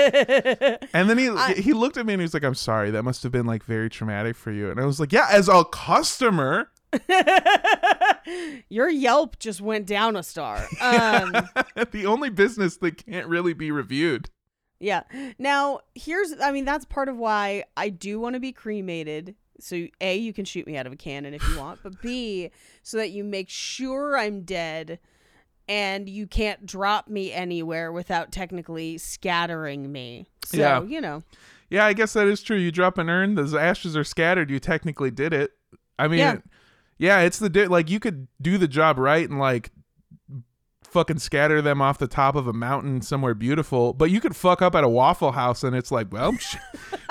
and 0.93 1.07
then 1.07 1.15
he 1.15 1.61
he 1.61 1.73
looked 1.73 1.95
at 1.95 2.07
me 2.07 2.13
and 2.13 2.21
he 2.21 2.23
was 2.23 2.33
like, 2.33 2.43
"I'm 2.43 2.55
sorry, 2.55 2.89
that 2.89 3.03
must 3.03 3.21
have 3.21 3.31
been 3.31 3.45
like 3.45 3.63
very 3.63 3.87
traumatic 3.87 4.35
for 4.35 4.51
you." 4.51 4.71
And 4.71 4.79
I 4.79 4.85
was 4.85 4.99
like, 4.99 5.13
"Yeah, 5.13 5.27
as 5.29 5.47
a 5.47 5.63
customer." 5.65 6.71
Your 8.69 8.89
Yelp 8.89 9.37
just 9.37 9.61
went 9.61 9.85
down 9.85 10.15
a 10.15 10.23
star. 10.23 10.57
Um 10.81 11.31
the 11.91 12.07
only 12.07 12.31
business 12.31 12.77
that 12.77 13.05
can't 13.05 13.27
really 13.27 13.53
be 13.53 13.69
reviewed. 13.69 14.31
Yeah. 14.79 15.03
Now, 15.37 15.81
here's 15.93 16.33
I 16.41 16.51
mean, 16.51 16.65
that's 16.65 16.85
part 16.85 17.09
of 17.09 17.17
why 17.17 17.65
I 17.77 17.89
do 17.89 18.19
want 18.19 18.33
to 18.33 18.39
be 18.39 18.51
cremated. 18.51 19.35
So 19.59 19.85
A, 20.01 20.17
you 20.17 20.33
can 20.33 20.45
shoot 20.45 20.65
me 20.65 20.77
out 20.77 20.87
of 20.87 20.93
a 20.93 20.95
cannon 20.95 21.35
if 21.35 21.47
you 21.47 21.59
want, 21.59 21.81
but 21.83 22.01
B, 22.01 22.49
so 22.81 22.97
that 22.97 23.11
you 23.11 23.23
make 23.23 23.49
sure 23.49 24.17
I'm 24.17 24.41
dead 24.41 24.97
and 25.69 26.09
you 26.09 26.27
can't 26.27 26.65
drop 26.65 27.07
me 27.07 27.31
anywhere 27.31 27.91
without 27.93 28.31
technically 28.33 28.97
scattering 28.97 29.89
me. 29.91 30.27
So, 30.43 30.57
Yeah. 30.57 30.81
you 30.83 30.99
know. 30.99 31.23
Yeah, 31.69 31.85
I 31.85 31.93
guess 31.93 32.13
that 32.13 32.27
is 32.27 32.41
true. 32.41 32.57
You 32.57 32.71
drop 32.71 32.97
an 32.97 33.09
urn, 33.09 33.35
those 33.35 33.53
ashes 33.53 33.95
are 33.95 34.03
scattered. 34.03 34.49
You 34.49 34.59
technically 34.59 35.11
did 35.11 35.31
it. 35.33 35.51
I 35.99 36.07
mean, 36.07 36.19
Yeah. 36.19 36.37
yeah, 36.97 37.19
it's 37.21 37.37
the 37.39 37.49
di- 37.49 37.67
like 37.67 37.89
you 37.89 37.99
could 37.99 38.27
do 38.41 38.57
the 38.57 38.67
job 38.67 38.97
right 38.97 39.29
and 39.29 39.37
like 39.39 39.69
fucking 40.83 41.19
scatter 41.19 41.61
them 41.61 41.79
off 41.83 41.99
the 41.99 42.07
top 42.07 42.35
of 42.35 42.47
a 42.47 42.53
mountain 42.53 43.03
somewhere 43.03 43.35
beautiful, 43.35 43.93
but 43.93 44.09
you 44.09 44.19
could 44.19 44.35
fuck 44.35 44.63
up 44.63 44.73
at 44.73 44.83
a 44.83 44.89
Waffle 44.89 45.33
House 45.33 45.63
and 45.63 45.75
it's 45.75 45.91
like, 45.91 46.11
well, 46.11 46.33
she 46.39 46.57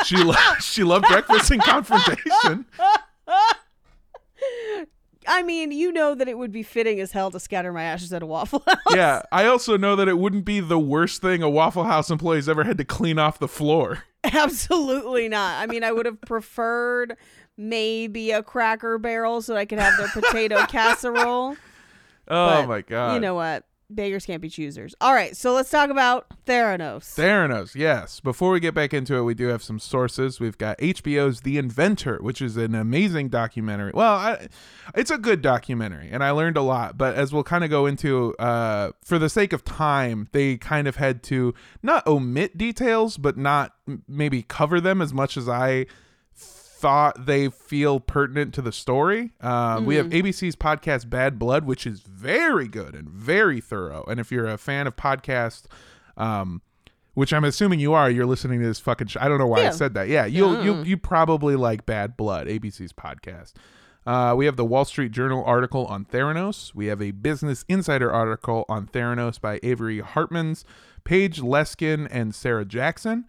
she, 0.05 0.17
lo- 0.17 0.35
she 0.61 0.83
loved 0.83 1.07
breakfast 1.07 1.53
and 1.53 1.63
confrontation. 1.63 2.67
I 5.29 5.43
mean, 5.43 5.71
you 5.71 5.93
know 5.93 6.15
that 6.15 6.27
it 6.29 6.39
would 6.39 6.51
be 6.51 6.63
fitting 6.63 6.99
as 7.01 7.13
hell 7.13 7.31
to 7.31 7.39
scatter 7.39 7.73
my 7.73 7.83
ashes 7.83 8.13
at 8.13 8.23
a 8.23 8.27
Waffle 8.27 8.63
House. 8.67 8.77
Yeah, 8.95 9.23
I 9.31 9.45
also 9.47 9.77
know 9.77 9.95
that 9.97 10.09
it 10.09 10.19
wouldn't 10.19 10.45
be 10.45 10.61
the 10.61 10.79
worst 10.79 11.21
thing 11.21 11.43
a 11.43 11.51
Waffle 11.51 11.85
House 11.85 12.11
employee's 12.11 12.49
ever 12.49 12.65
had 12.65 12.79
to 12.79 12.85
clean 12.85 13.19
off 13.19 13.39
the 13.39 13.47
floor. 13.49 14.05
Absolutely 14.25 15.29
not. 15.29 15.63
I 15.63 15.67
mean, 15.67 15.85
I 15.85 15.93
would 15.93 16.07
have 16.07 16.21
preferred 16.23 17.17
maybe 17.57 18.31
a 18.31 18.43
cracker 18.43 18.99
barrel 18.99 19.43
so 19.43 19.55
I 19.57 19.67
could 19.67 19.79
have 19.79 19.97
their 19.99 20.09
potato 20.09 20.65
casserole. 20.69 21.57
Oh 22.31 22.47
But 22.47 22.67
my 22.67 22.81
god. 22.81 23.15
You 23.15 23.21
know 23.21 23.35
what? 23.35 23.65
Beggars 23.91 24.27
can't 24.27 24.43
be 24.43 24.51
choosers. 24.51 24.95
All 25.01 25.15
right, 25.15 25.35
so 25.35 25.55
let's 25.55 25.71
talk 25.71 25.89
about 25.89 26.27
Theranos. 26.47 27.15
Theranos, 27.17 27.75
yes. 27.75 28.21
Before 28.21 28.51
we 28.51 28.61
get 28.61 28.75
back 28.75 28.93
into 28.93 29.17
it, 29.17 29.23
we 29.23 29.33
do 29.33 29.47
have 29.47 29.63
some 29.63 29.79
sources. 29.79 30.39
We've 30.39 30.59
got 30.59 30.77
HBO's 30.79 31.41
The 31.41 31.57
Inventor, 31.57 32.19
which 32.21 32.43
is 32.43 32.59
an 32.59 32.75
amazing 32.75 33.31
documentary. 33.31 33.93
Well, 33.95 34.13
I, 34.13 34.49
it's 34.95 35.11
a 35.11 35.17
good 35.17 35.41
documentary, 35.41 36.11
and 36.13 36.23
I 36.23 36.33
learned 36.33 36.59
a 36.59 36.63
lot. 36.63 36.99
But 36.99 37.15
as 37.15 37.33
we'll 37.33 37.45
kind 37.45 37.65
of 37.65 37.71
go 37.71 37.87
into, 37.87 38.35
uh, 38.37 38.93
for 39.03 39.19
the 39.19 39.31
sake 39.31 39.55
of 39.55 39.65
time, 39.65 40.29
they 40.33 40.59
kind 40.59 40.87
of 40.87 40.97
had 40.97 41.23
to 41.25 41.55
not 41.83 42.07
omit 42.07 42.59
details, 42.59 43.17
but 43.17 43.39
not 43.39 43.75
maybe 44.07 44.43
cover 44.43 44.83
them 44.83 45.01
as 45.01 45.15
much 45.15 45.39
as 45.39 45.49
I 45.49 45.87
thought 46.79 47.27
they 47.27 47.49
feel 47.49 47.99
pertinent 48.01 48.55
to 48.55 48.63
the 48.63 48.73
story. 48.73 49.33
Um, 49.41 49.85
We 49.85 49.97
have 49.97 50.07
ABC's 50.07 50.55
podcast 50.57 51.11
Bad 51.11 51.39
Blood, 51.39 51.65
which 51.65 51.87
is 51.87 52.01
very 52.01 52.69
good 52.69 52.95
and 52.95 53.09
very 53.09 53.61
thorough. 53.61 54.05
And 54.09 54.21
if 54.21 54.31
you're 54.31 54.47
a 54.47 54.59
fan 54.59 54.87
of 54.87 54.95
podcasts, 54.97 55.65
um, 56.17 56.63
which 57.15 57.33
I'm 57.33 57.45
assuming 57.45 57.81
you 57.81 57.95
are, 57.95 58.09
you're 58.09 58.27
listening 58.27 58.61
to 58.61 58.67
this 58.67 58.79
fucking. 58.79 59.09
Sh- 59.09 59.17
I 59.21 59.27
don't 59.29 59.39
know 59.39 59.47
why 59.49 59.67
I 59.67 59.71
said 59.71 59.95
that. 59.95 60.09
Yeah, 60.09 60.25
you'll 60.27 60.65
you 60.65 60.83
you 60.85 60.97
probably 60.97 61.57
like 61.57 61.85
Bad 61.85 62.17
Blood, 62.17 62.47
ABC's 62.47 62.93
podcast. 62.93 63.55
Uh, 64.07 64.35
we 64.37 64.47
have 64.47 64.57
the 64.57 64.65
Wall 64.65 64.85
Street 64.85 65.11
Journal 65.13 65.45
article 65.45 65.85
on 65.87 66.05
Theranos. 66.05 66.75
We 66.75 66.87
have 66.87 67.03
a 67.03 67.11
Business 67.11 67.65
Insider 67.69 68.11
article 68.11 68.65
on 68.69 68.87
Theranos 68.87 69.39
by 69.41 69.59
Avery 69.63 70.01
Hartmans, 70.01 70.65
Paige 71.05 71.41
Leskin, 71.43 72.07
and 72.11 72.35
Sarah 72.35 72.65
Jackson. 72.65 73.27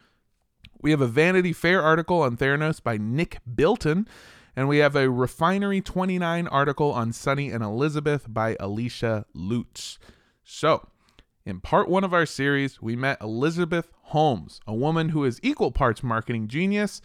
We 0.82 0.92
have 0.92 1.02
a 1.02 1.08
Vanity 1.08 1.54
Fair 1.54 1.82
article 1.82 2.22
on 2.22 2.38
Theranos 2.38 2.82
by 2.82 2.98
Nick 2.98 3.40
Bilton. 3.54 4.08
And 4.56 4.68
we 4.68 4.80
have 4.80 4.96
a 4.96 5.10
Refinery 5.10 5.82
29 5.82 6.48
article 6.48 6.92
on 6.92 7.14
Sunny 7.14 7.50
and 7.50 7.64
Elizabeth 7.64 8.26
by 8.28 8.58
Alicia 8.60 9.26
Lutz. 9.34 10.00
So, 10.44 10.90
in 11.46 11.62
part 11.62 11.88
one 11.88 12.04
of 12.04 12.14
our 12.14 12.26
series, 12.26 12.82
we 12.82 12.96
met 12.96 13.22
Elizabeth 13.22 13.90
Holmes, 14.04 14.60
a 14.68 14.74
woman 14.74 15.10
who 15.10 15.24
is 15.24 15.40
equal 15.44 15.72
parts 15.72 16.04
marketing 16.04 16.48
genius 16.48 17.02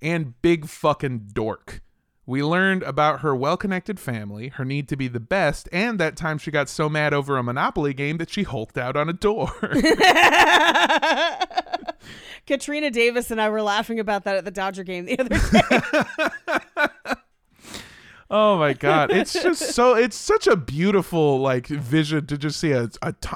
and 0.00 0.40
big 0.42 0.66
fucking 0.66 1.30
dork. 1.32 1.82
We 2.26 2.42
learned 2.42 2.82
about 2.82 3.20
her 3.20 3.34
well 3.34 3.56
connected 3.56 3.98
family, 3.98 4.48
her 4.48 4.64
need 4.64 4.88
to 4.88 4.96
be 4.96 5.08
the 5.08 5.20
best, 5.20 5.68
and 5.72 5.98
that 5.98 6.16
time 6.16 6.36
she 6.36 6.50
got 6.50 6.68
so 6.68 6.88
mad 6.88 7.14
over 7.14 7.38
a 7.38 7.42
Monopoly 7.42 7.94
game 7.94 8.18
that 8.18 8.30
she 8.30 8.42
hulked 8.42 8.76
out 8.76 8.96
on 8.96 9.08
a 9.08 9.14
door. 9.14 9.50
Katrina 12.46 12.90
Davis 12.90 13.30
and 13.30 13.40
I 13.40 13.48
were 13.50 13.62
laughing 13.62 13.98
about 14.00 14.24
that 14.24 14.36
at 14.36 14.44
the 14.44 14.50
Dodger 14.50 14.84
game 14.84 15.04
the 15.06 15.18
other 15.18 15.38
day. 17.06 17.14
Oh 18.30 18.58
my 18.58 18.74
god, 18.74 19.10
it's 19.10 19.32
just 19.32 19.70
so 19.74 19.94
it's 19.94 20.14
such 20.14 20.46
a 20.46 20.54
beautiful 20.54 21.40
like 21.40 21.66
vision 21.66 22.26
to 22.26 22.36
just 22.36 22.60
see 22.60 22.72
a 22.72 22.90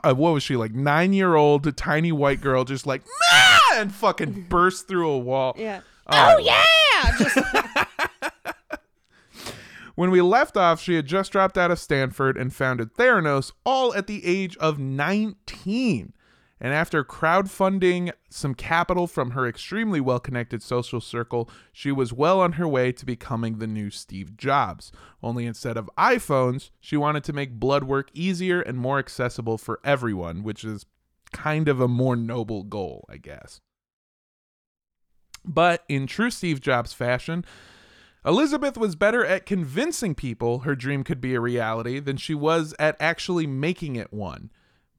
a 0.05 0.15
what 0.15 0.35
was 0.35 0.43
she 0.43 0.55
like 0.55 0.73
nine 0.75 1.15
year 1.15 1.35
old 1.35 1.75
tiny 1.79 2.13
white 2.13 2.43
girl 2.43 2.65
just 2.65 2.87
like 2.87 3.01
"Mah!" 3.07 3.81
and 3.81 3.91
fucking 3.95 4.49
burst 4.51 4.89
through 4.89 5.09
a 5.09 5.19
wall. 5.19 5.55
yeah. 5.57 5.81
Oh, 6.09 6.35
Oh, 6.37 6.39
yeah. 6.39 7.17
Just 7.19 7.39
When 9.95 10.11
we 10.11 10.21
left 10.21 10.59
off, 10.59 10.79
she 10.83 10.95
had 10.95 11.07
just 11.07 11.33
dropped 11.33 11.57
out 11.57 11.71
of 11.71 11.79
Stanford 11.79 12.37
and 12.37 12.53
founded 12.53 12.93
Theranos, 12.95 13.53
all 13.65 13.95
at 13.95 14.07
the 14.07 14.23
age 14.27 14.59
of 14.59 14.79
19. 14.79 16.13
And 16.65 16.73
after 16.73 17.03
crowdfunding 17.03 18.13
some 18.31 18.55
capital 18.55 19.09
from 19.09 19.33
her 19.33 19.49
extremely 19.49 20.01
well 20.01 20.21
connected 20.21 20.63
social 20.63 21.01
circle, 21.01 21.51
she 21.73 21.91
was 21.91 22.13
well 22.13 22.41
on 22.41 22.53
her 22.53 22.69
way 22.69 22.93
to 22.93 23.05
becoming 23.05 23.59
the 23.59 23.67
new 23.67 23.91
Steve 23.91 24.37
Jobs. 24.37 24.93
Only 25.25 25.45
instead 25.45 25.77
of 25.77 25.91
iPhones, 25.99 26.71
she 26.79 26.97
wanted 26.97 27.25
to 27.25 27.33
make 27.33 27.59
blood 27.59 27.83
work 27.83 28.11
easier 28.15 28.61
and 28.61 28.79
more 28.79 29.01
accessible 29.01 29.59
for 29.59 29.81
everyone, 29.85 30.45
which 30.45 30.63
is 30.63 30.87
kind 31.33 31.69
of 31.69 31.81
a 31.81 31.89
more 31.89 32.15
noble 32.15 32.63
goal, 32.63 33.07
I 33.09 33.17
guess. 33.17 33.61
But 35.45 35.83
in 35.89 36.07
true 36.07 36.31
Steve 36.31 36.61
Jobs 36.61 36.93
fashion, 36.93 37.45
Elizabeth 38.25 38.79
was 38.79 38.95
better 38.95 39.27
at 39.27 39.47
convincing 39.47 40.15
people 40.15 40.61
her 40.61 40.77
dream 40.77 41.03
could 41.03 41.21
be 41.21 41.35
a 41.35 41.41
reality 41.41 41.99
than 41.99 42.19
she 42.19 42.37
was 42.37 42.73
at 42.79 42.97
actually 43.01 43.49
making 43.49 43.97
it 43.97 44.13
one. 44.13 44.53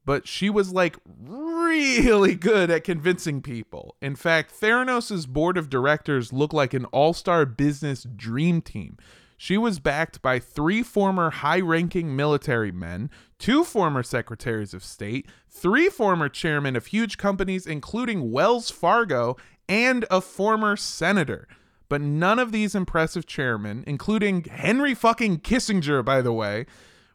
But 0.06 0.28
she 0.28 0.50
was 0.50 0.72
like 0.72 0.96
really 1.06 2.34
good 2.34 2.70
at 2.70 2.84
convincing 2.84 3.40
people. 3.40 3.96
In 4.02 4.16
fact, 4.16 4.52
Theranos' 4.60 5.26
board 5.26 5.56
of 5.56 5.70
directors 5.70 6.32
looked 6.32 6.54
like 6.54 6.74
an 6.74 6.84
all 6.86 7.14
star 7.14 7.46
business 7.46 8.06
dream 8.16 8.60
team. 8.60 8.98
She 9.36 9.58
was 9.58 9.80
backed 9.80 10.22
by 10.22 10.38
three 10.38 10.82
former 10.82 11.30
high 11.30 11.60
ranking 11.60 12.14
military 12.14 12.72
men, 12.72 13.10
two 13.38 13.64
former 13.64 14.02
secretaries 14.02 14.74
of 14.74 14.84
state, 14.84 15.26
three 15.48 15.88
former 15.88 16.28
chairmen 16.28 16.76
of 16.76 16.86
huge 16.86 17.18
companies, 17.18 17.66
including 17.66 18.30
Wells 18.30 18.70
Fargo, 18.70 19.36
and 19.68 20.04
a 20.10 20.20
former 20.20 20.76
senator. 20.76 21.48
But 21.88 22.00
none 22.00 22.38
of 22.38 22.52
these 22.52 22.74
impressive 22.74 23.26
chairmen, 23.26 23.84
including 23.86 24.44
Henry 24.44 24.94
fucking 24.94 25.40
Kissinger, 25.40 26.04
by 26.04 26.22
the 26.22 26.32
way, 26.32 26.66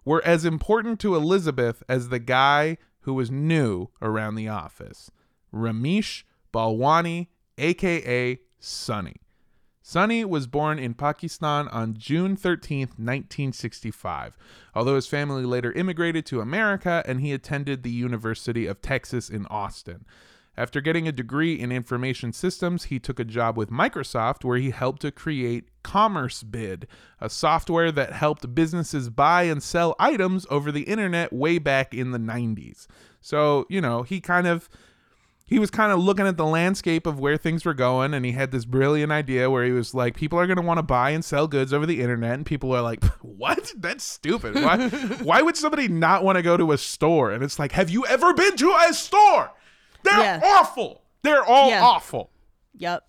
were 0.09 0.25
as 0.25 0.43
important 0.43 0.99
to 0.99 1.13
Elizabeth 1.13 1.83
as 1.87 2.09
the 2.09 2.17
guy 2.17 2.75
who 3.01 3.13
was 3.13 3.29
new 3.29 3.89
around 4.01 4.33
the 4.33 4.47
office 4.47 5.11
Ramesh 5.53 6.23
Balwani, 6.51 7.27
aka 7.59 8.39
Sunny. 8.59 9.17
Sunny 9.83 10.25
was 10.25 10.47
born 10.47 10.79
in 10.79 10.95
Pakistan 10.95 11.67
on 11.67 11.93
June 11.93 12.35
13, 12.35 12.79
1965, 12.97 14.35
although 14.73 14.95
his 14.95 15.05
family 15.05 15.45
later 15.45 15.71
immigrated 15.73 16.25
to 16.25 16.41
America 16.41 17.03
and 17.05 17.21
he 17.21 17.31
attended 17.31 17.83
the 17.83 17.91
University 17.91 18.65
of 18.65 18.81
Texas 18.81 19.29
in 19.29 19.45
Austin. 19.45 20.07
After 20.57 20.81
getting 20.81 21.07
a 21.07 21.13
degree 21.13 21.53
in 21.57 21.71
information 21.71 22.33
systems, 22.33 22.85
he 22.85 22.99
took 22.99 23.19
a 23.19 23.23
job 23.23 23.57
with 23.57 23.69
Microsoft 23.69 24.43
where 24.43 24.57
he 24.57 24.71
helped 24.71 25.01
to 25.03 25.11
create 25.11 25.69
Commerce 25.83 26.43
Bid, 26.43 26.85
a 27.21 27.29
software 27.29 27.91
that 27.93 28.11
helped 28.11 28.53
businesses 28.53 29.09
buy 29.09 29.43
and 29.43 29.63
sell 29.63 29.95
items 29.99 30.45
over 30.49 30.71
the 30.71 30.83
internet 30.83 31.31
way 31.31 31.59
back 31.59 31.93
in 31.93 32.11
the 32.11 32.19
90s. 32.19 32.87
So, 33.21 33.65
you 33.69 33.79
know, 33.79 34.03
he 34.03 34.19
kind 34.19 34.47
of 34.47 34.69
he 35.49 35.57
was 35.57 35.71
kind 35.71 35.91
of 35.91 35.99
looking 35.99 36.27
at 36.27 36.37
the 36.37 36.45
landscape 36.45 37.07
of 37.07 37.19
where 37.19 37.35
things 37.35 37.65
were 37.65 37.73
going 37.73 38.13
and 38.13 38.23
he 38.23 38.33
had 38.33 38.51
this 38.51 38.65
brilliant 38.65 39.11
idea 39.11 39.49
where 39.49 39.65
he 39.65 39.71
was 39.71 39.95
like 39.95 40.15
people 40.15 40.39
are 40.39 40.45
going 40.45 40.59
to 40.59 40.65
want 40.65 40.77
to 40.77 40.83
buy 40.83 41.09
and 41.09 41.25
sell 41.25 41.47
goods 41.47 41.73
over 41.73 41.87
the 41.87 42.01
internet 42.01 42.35
and 42.35 42.45
people 42.45 42.71
are 42.71 42.83
like 42.83 43.03
what? 43.21 43.73
That's 43.75 44.03
stupid. 44.03 44.55
Why 44.55 44.89
why 45.23 45.41
would 45.41 45.57
somebody 45.57 45.87
not 45.87 46.23
want 46.23 46.35
to 46.35 46.43
go 46.43 46.55
to 46.55 46.71
a 46.71 46.77
store? 46.77 47.31
And 47.31 47.43
it's 47.43 47.57
like 47.57 47.71
have 47.71 47.89
you 47.89 48.05
ever 48.05 48.33
been 48.33 48.55
to 48.57 48.77
a 48.87 48.93
store 48.93 49.51
they're 50.03 50.19
Yeah. 50.19 50.41
awful 50.43 51.01
they're 51.23 51.43
all 51.43 51.69
Yeah. 51.69 51.83
awful 51.83 52.29
Yep. 52.75 53.03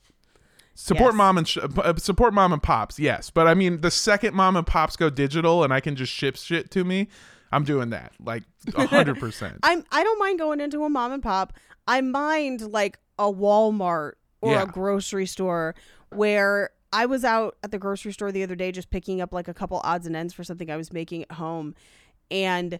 support 0.74 1.12
Yes. 1.12 1.16
mom 1.16 1.38
and 1.38 1.48
sh- 1.48 1.58
uh, 1.58 1.94
support 1.96 2.32
mom 2.34 2.52
and 2.52 2.62
pops 2.62 2.98
yes 2.98 3.30
but 3.30 3.46
i 3.46 3.54
mean 3.54 3.80
the 3.82 3.90
second 3.90 4.34
mom 4.34 4.56
and 4.56 4.66
pops 4.66 4.96
go 4.96 5.10
digital 5.10 5.62
and 5.64 5.72
i 5.72 5.80
can 5.80 5.94
just 5.96 6.12
ship 6.12 6.36
shit 6.36 6.70
to 6.72 6.84
me 6.84 7.08
i'm 7.52 7.64
doing 7.64 7.90
that 7.90 8.12
like 8.24 8.42
100% 8.66 9.58
I'm 9.62 9.84
I 9.90 10.02
don't 10.02 10.18
mind 10.18 10.38
going 10.38 10.60
into 10.60 10.84
a 10.84 10.88
mom 10.90 11.12
and 11.12 11.22
pop. 11.22 11.54
I 11.88 12.00
mind 12.02 12.60
like 12.72 12.98
a 13.18 13.24
Walmart 13.32 14.12
or 14.42 14.52
Yeah. 14.52 14.62
a 14.62 14.66
grocery 14.66 15.26
store 15.26 15.74
where 16.10 16.70
I 16.92 17.06
was 17.06 17.24
out 17.24 17.56
at 17.62 17.70
the 17.70 17.78
grocery 17.78 18.12
store 18.12 18.32
the 18.32 18.42
other 18.42 18.54
day 18.54 18.70
just 18.72 18.90
picking 18.90 19.20
up 19.20 19.32
like 19.32 19.48
a 19.48 19.54
couple 19.54 19.80
odds 19.82 20.06
and 20.06 20.14
ends 20.14 20.34
for 20.34 20.44
something 20.44 20.70
I 20.70 20.76
was 20.76 20.92
making 20.92 21.22
at 21.22 21.32
home 21.32 21.74
and 22.30 22.78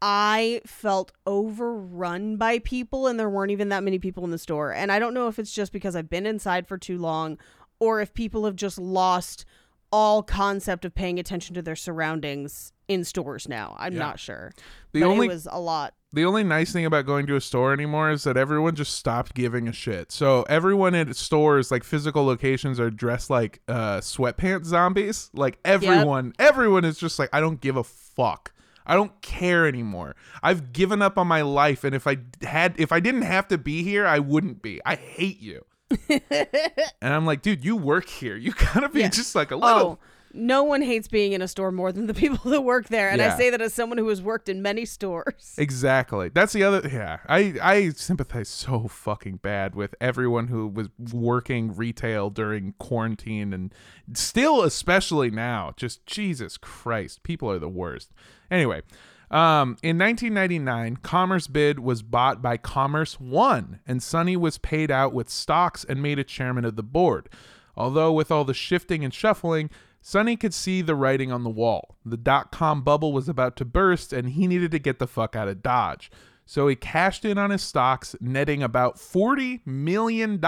I 0.00 0.60
felt 0.64 1.12
overrun 1.26 2.36
by 2.36 2.58
people 2.60 3.06
and 3.06 3.18
there 3.18 3.28
weren't 3.28 3.50
even 3.50 3.68
that 3.70 3.82
many 3.82 3.98
people 3.98 4.24
in 4.24 4.30
the 4.30 4.38
store. 4.38 4.72
And 4.72 4.92
I 4.92 4.98
don't 4.98 5.14
know 5.14 5.28
if 5.28 5.38
it's 5.38 5.52
just 5.52 5.72
because 5.72 5.96
I've 5.96 6.10
been 6.10 6.26
inside 6.26 6.66
for 6.68 6.78
too 6.78 6.98
long 6.98 7.38
or 7.80 8.00
if 8.00 8.14
people 8.14 8.44
have 8.44 8.56
just 8.56 8.78
lost 8.78 9.44
all 9.90 10.22
concept 10.22 10.84
of 10.84 10.94
paying 10.94 11.18
attention 11.18 11.54
to 11.54 11.62
their 11.62 11.74
surroundings 11.76 12.72
in 12.88 13.04
stores 13.04 13.48
now. 13.48 13.74
I'm 13.78 13.94
Yeah. 13.94 13.98
not 14.00 14.20
sure. 14.20 14.52
The 14.92 15.00
but 15.00 15.06
only- 15.06 15.26
it 15.26 15.30
was 15.30 15.48
a 15.50 15.58
lot. 15.60 15.94
the 16.12 16.24
only 16.24 16.42
nice 16.44 16.72
thing 16.72 16.86
about 16.86 17.04
going 17.04 17.26
to 17.26 17.36
a 17.36 17.40
store 17.40 17.72
anymore 17.72 18.10
is 18.10 18.24
that 18.24 18.36
everyone 18.36 18.74
just 18.74 18.94
stopped 18.96 19.34
giving 19.34 19.66
a 19.68 19.72
shit. 19.72 20.10
So 20.12 20.42
everyone 20.48 20.94
at 20.94 21.14
stores, 21.16 21.70
like 21.70 21.84
physical 21.84 22.24
locations, 22.24 22.78
are 22.80 22.90
dressed 22.90 23.28
like 23.30 23.60
uh, 23.68 23.98
sweatpants 23.98 24.64
zombies. 24.66 25.28
Like 25.34 25.58
everyone, 25.66 26.32
everyone 26.38 26.84
is 26.86 26.98
just 26.98 27.18
like, 27.18 27.28
I 27.32 27.40
don't 27.40 27.60
give 27.60 27.76
a 27.76 27.84
fuck. 27.84 28.52
I 28.88 28.94
don't 28.94 29.20
care 29.22 29.66
anymore. 29.68 30.16
I've 30.42 30.72
given 30.72 31.02
up 31.02 31.18
on 31.18 31.26
my 31.28 31.42
life, 31.42 31.84
and 31.84 31.94
if 31.94 32.06
I 32.06 32.16
had, 32.42 32.74
if 32.78 32.90
I 32.90 33.00
didn't 33.00 33.22
have 33.22 33.46
to 33.48 33.58
be 33.58 33.82
here, 33.82 34.06
I 34.06 34.18
wouldn't 34.18 34.62
be. 34.62 34.80
I 34.84 34.94
hate 34.96 35.40
you. 35.40 35.64
and 36.10 37.14
I'm 37.14 37.24
like, 37.26 37.42
dude, 37.42 37.64
you 37.64 37.76
work 37.76 38.08
here. 38.08 38.36
You 38.36 38.52
gotta 38.52 38.88
be 38.88 39.00
Yeah. 39.00 39.08
just 39.08 39.34
like 39.34 39.50
a 39.50 39.56
little. 39.56 39.80
Oh, 39.80 39.98
no 40.32 40.62
one 40.62 40.82
hates 40.82 41.08
being 41.08 41.32
in 41.32 41.42
a 41.42 41.48
store 41.48 41.72
more 41.72 41.90
than 41.92 42.06
the 42.06 42.14
people 42.14 42.50
that 42.50 42.60
work 42.62 42.88
there. 42.88 43.08
And 43.10 43.20
Yeah. 43.20 43.34
I 43.34 43.36
say 43.38 43.50
that 43.50 43.60
as 43.60 43.74
someone 43.74 43.98
who 43.98 44.08
has 44.08 44.20
worked 44.22 44.48
in 44.48 44.62
many 44.62 44.84
stores. 44.84 45.54
Exactly. 45.58 46.28
That's 46.28 46.52
the 46.52 46.62
other. 46.62 46.88
Yeah, 46.88 47.18
I 47.28 47.54
I 47.62 47.88
sympathize 47.90 48.48
so 48.48 48.88
fucking 48.88 49.36
bad 49.42 49.74
with 49.74 49.94
everyone 50.00 50.48
who 50.48 50.66
was 50.66 50.88
working 51.12 51.74
retail 51.74 52.30
during 52.30 52.74
quarantine 52.78 53.52
and 53.52 53.74
still, 54.12 54.62
especially 54.62 55.30
now. 55.30 55.72
Just 55.76 56.04
Jesus 56.06 56.56
Christ, 56.56 57.22
people 57.22 57.50
are 57.50 57.58
the 57.58 57.68
worst. 57.68 58.12
Anyway, 58.50 58.82
um, 59.30 59.76
in 59.82 59.98
1999, 59.98 60.96
Commerce 61.02 61.46
Bid 61.48 61.78
was 61.80 62.02
bought 62.02 62.40
by 62.40 62.56
Commerce 62.56 63.20
One, 63.20 63.80
and 63.86 64.02
Sunny 64.02 64.36
was 64.36 64.58
paid 64.58 64.90
out 64.90 65.12
with 65.12 65.28
stocks 65.28 65.84
and 65.84 66.02
made 66.02 66.18
a 66.18 66.24
chairman 66.24 66.64
of 66.64 66.76
the 66.76 66.82
board. 66.82 67.28
Although 67.76 68.12
with 68.12 68.30
all 68.30 68.44
the 68.44 68.54
shifting 68.54 69.04
and 69.04 69.12
shuffling, 69.12 69.70
Sunny 70.08 70.36
could 70.36 70.54
see 70.54 70.80
the 70.80 70.94
writing 70.94 71.30
on 71.30 71.44
the 71.44 71.50
wall. 71.50 71.98
The 72.02 72.16
dot 72.16 72.50
com 72.50 72.80
bubble 72.80 73.12
was 73.12 73.28
about 73.28 73.56
to 73.56 73.66
burst 73.66 74.10
and 74.10 74.30
he 74.30 74.46
needed 74.46 74.70
to 74.70 74.78
get 74.78 74.98
the 74.98 75.06
fuck 75.06 75.36
out 75.36 75.48
of 75.48 75.62
Dodge. 75.62 76.10
So 76.46 76.66
he 76.66 76.76
cashed 76.76 77.26
in 77.26 77.36
on 77.36 77.50
his 77.50 77.62
stocks, 77.62 78.16
netting 78.18 78.62
about 78.62 78.96
$40 78.96 79.66
million 79.66 80.40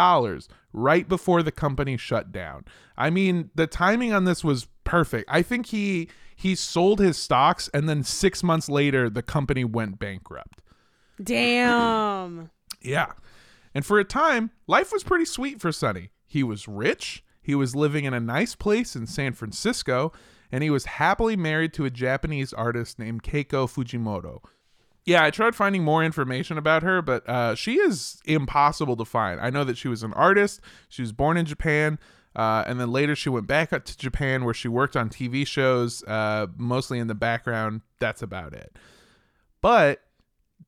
right 0.73 1.07
before 1.07 1.42
the 1.42 1.53
company 1.53 1.99
shut 1.99 2.33
down. 2.33 2.64
I 2.96 3.11
mean, 3.11 3.51
the 3.55 3.66
timing 3.66 4.14
on 4.14 4.25
this 4.25 4.42
was 4.42 4.66
perfect. 4.85 5.29
I 5.29 5.42
think 5.42 5.66
he 5.66 6.09
he 6.35 6.55
sold 6.55 6.99
his 6.99 7.18
stocks 7.18 7.68
and 7.75 7.87
then 7.87 8.03
6 8.03 8.42
months 8.42 8.70
later 8.70 9.11
the 9.11 9.23
company 9.23 9.64
went 9.64 9.99
bankrupt. 9.99 10.62
Damn. 11.23 12.49
Yeah. 12.81 13.12
And 13.75 13.85
for 13.85 13.99
a 13.99 14.05
time, 14.05 14.53
life 14.66 14.90
was 14.90 15.05
pretty 15.05 15.27
sweet 15.27 15.61
for 15.61 15.70
Sunny. 15.70 16.12
He 16.27 16.42
was 16.42 16.66
rich, 16.66 17.23
he 17.40 17.55
was 17.55 17.74
living 17.74 18.05
in 18.05 18.14
a 18.14 18.20
nice 18.20 18.55
place 18.55 18.94
in 18.94 19.07
San 19.07 19.33
Francisco, 19.33 20.12
and 20.53 20.62
he 20.62 20.70
was 20.70 20.85
happily 20.85 21.37
married 21.37 21.72
to 21.74 21.85
a 21.85 21.90
Japanese 21.90 22.53
artist 22.53 22.98
named 22.98 23.22
Keiko 23.22 23.68
Fujimoto. 23.68 24.40
Yeah, 25.05 25.24
I 25.24 25.31
tried 25.31 25.55
finding 25.55 25.83
more 25.83 26.05
information 26.05 26.59
about 26.59 26.83
her, 26.83 27.00
but 27.00 27.29
uh, 27.29 27.55
she 27.55 27.76
is 27.76 28.20
impossible 28.26 28.96
to 28.96 29.05
find. 29.05 29.40
I 29.40 29.50
know 29.50 29.64
that 29.64 29.79
she 29.79 29.88
was 29.88 30.03
an 30.03 30.12
artist, 30.12 30.61
she 30.88 31.03
was 31.03 31.12
born 31.12 31.37
in 31.37 31.46
Japan. 31.46 31.98
Uh, 32.37 32.62
and 32.66 32.81
then 32.81 32.92
later 32.92 33.16
she 33.16 33.29
went 33.29 33.48
back 33.48 33.72
up 33.72 33.85
to 33.85 33.98
Japan 33.98 34.44
where 34.44 34.55
she 34.55 34.68
worked 34.68 34.96
on 34.96 35.09
TV 35.09 35.46
shows, 35.46 36.05
uh, 36.05 36.46
mostly 36.57 36.98
in 36.98 37.09
the 37.09 37.14
background. 37.14 37.81
That's 37.98 38.22
about 38.22 38.53
it. 38.53 38.76
But 39.61 40.03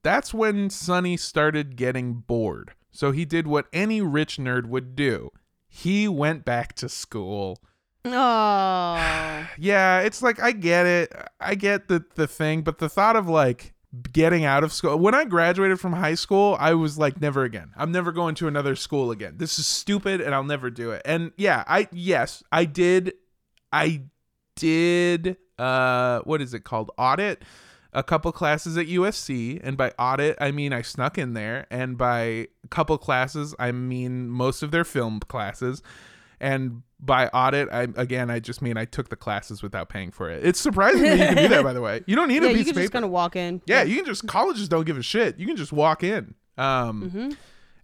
that's 0.02 0.35
when 0.35 0.70
Sunny 0.70 1.16
started 1.16 1.76
getting 1.76 2.14
bored. 2.14 2.72
So 2.90 3.12
he 3.12 3.24
did 3.24 3.46
what 3.46 3.66
any 3.72 4.00
rich 4.00 4.38
nerd 4.38 4.66
would 4.66 4.96
do. 4.96 5.30
He 5.74 6.06
went 6.06 6.44
back 6.44 6.74
to 6.74 6.88
school. 6.88 7.58
Oh. 8.04 9.48
Yeah, 9.58 10.00
it's 10.00 10.22
like 10.22 10.40
I 10.40 10.52
get 10.52 10.87
it. 10.87 11.12
I 11.40 11.54
get 11.54 11.88
the 11.88 12.04
the 12.14 12.26
thing, 12.26 12.62
but 12.62 12.78
the 12.78 12.88
thought 12.88 13.16
of 13.16 13.28
like 13.28 13.74
getting 14.12 14.44
out 14.44 14.64
of 14.64 14.72
school. 14.72 14.98
When 14.98 15.14
I 15.14 15.24
graduated 15.24 15.78
from 15.78 15.92
high 15.92 16.14
school, 16.14 16.56
I 16.58 16.74
was 16.74 16.98
like 16.98 17.20
never 17.20 17.44
again. 17.44 17.70
I'm 17.76 17.92
never 17.92 18.12
going 18.12 18.35
to 18.37 18.48
another 18.48 18.76
school 18.76 19.11
again. 19.11 19.35
This 19.37 19.58
is 19.58 19.66
stupid 19.66 20.20
and 20.20 20.35
I'll 20.35 20.44
never 20.44 20.70
do 20.70 20.92
it. 20.92 21.02
And 21.04 21.32
yeah, 21.37 21.64
I 21.66 21.88
yes, 21.92 22.42
I 22.50 22.64
did 22.64 23.14
I 23.72 24.02
did 24.56 25.37
uh 25.58 26.20
what 26.20 26.40
is 26.40 26.54
it 26.54 26.64
called? 26.64 26.90
Audit 26.96 27.42
a 27.92 28.02
couple 28.02 28.33
classes 28.33 28.76
at 28.78 28.87
USC, 28.87 29.61
and 29.62 29.76
by 29.76 29.90
audit 29.98 30.37
I 30.40 30.50
mean 30.50 30.72
I 30.72 30.83
snuck 30.83 31.18
in 31.18 31.35
there, 31.35 31.66
and 31.70 31.98
by 31.98 32.48
couple 32.70 32.96
classes 32.98 33.55
I 33.59 33.72
mean 33.72 34.28
most 34.28 34.62
of 34.62 34.70
their 34.70 34.85
film 34.85 35.20
classes, 35.20 35.83
and 36.40 36.83
by 36.98 37.26
audit 37.28 37.68
I 37.72 37.88
again 37.96 38.31
I 38.31 38.38
just 38.40 38.62
mean 38.62 38.76
I 38.76 38.85
took 38.85 39.09
the 39.09 39.16
classes 39.16 39.62
without 39.62 39.88
paying 39.88 40.11
for 40.11 40.31
it. 40.31 40.44
It's 40.44 40.61
surprising 40.61 41.02
that 41.02 41.18
you 41.18 41.24
can 41.26 41.37
do 41.37 41.48
that, 41.48 41.62
by 41.64 41.72
the 41.72 41.81
way. 41.83 42.02
You 42.07 42.16
don't 42.16 42.28
need 42.28 42.42
yeah, 42.42 42.48
a 42.48 42.52
you 42.52 42.57
piece 42.59 42.64
can 42.66 42.70
of 42.70 42.76
just 42.76 42.85
paper. 42.87 42.92
kind 42.92 43.05
of 43.05 43.11
walk 43.11 43.37
in. 43.37 43.61
yeah, 43.66 43.83
you 43.83 43.96
can 43.96 44.05
just 44.05 44.26
colleges 44.26 44.68
don't 44.68 44.85
give 44.87 44.96
a 44.96 45.02
shit. 45.02 45.38
You 45.38 45.46
can 45.46 45.57
just 45.57 45.72
walk 45.72 46.02
in. 46.02 46.35
Um, 46.59 47.11
Mm-hmm. 47.11 47.31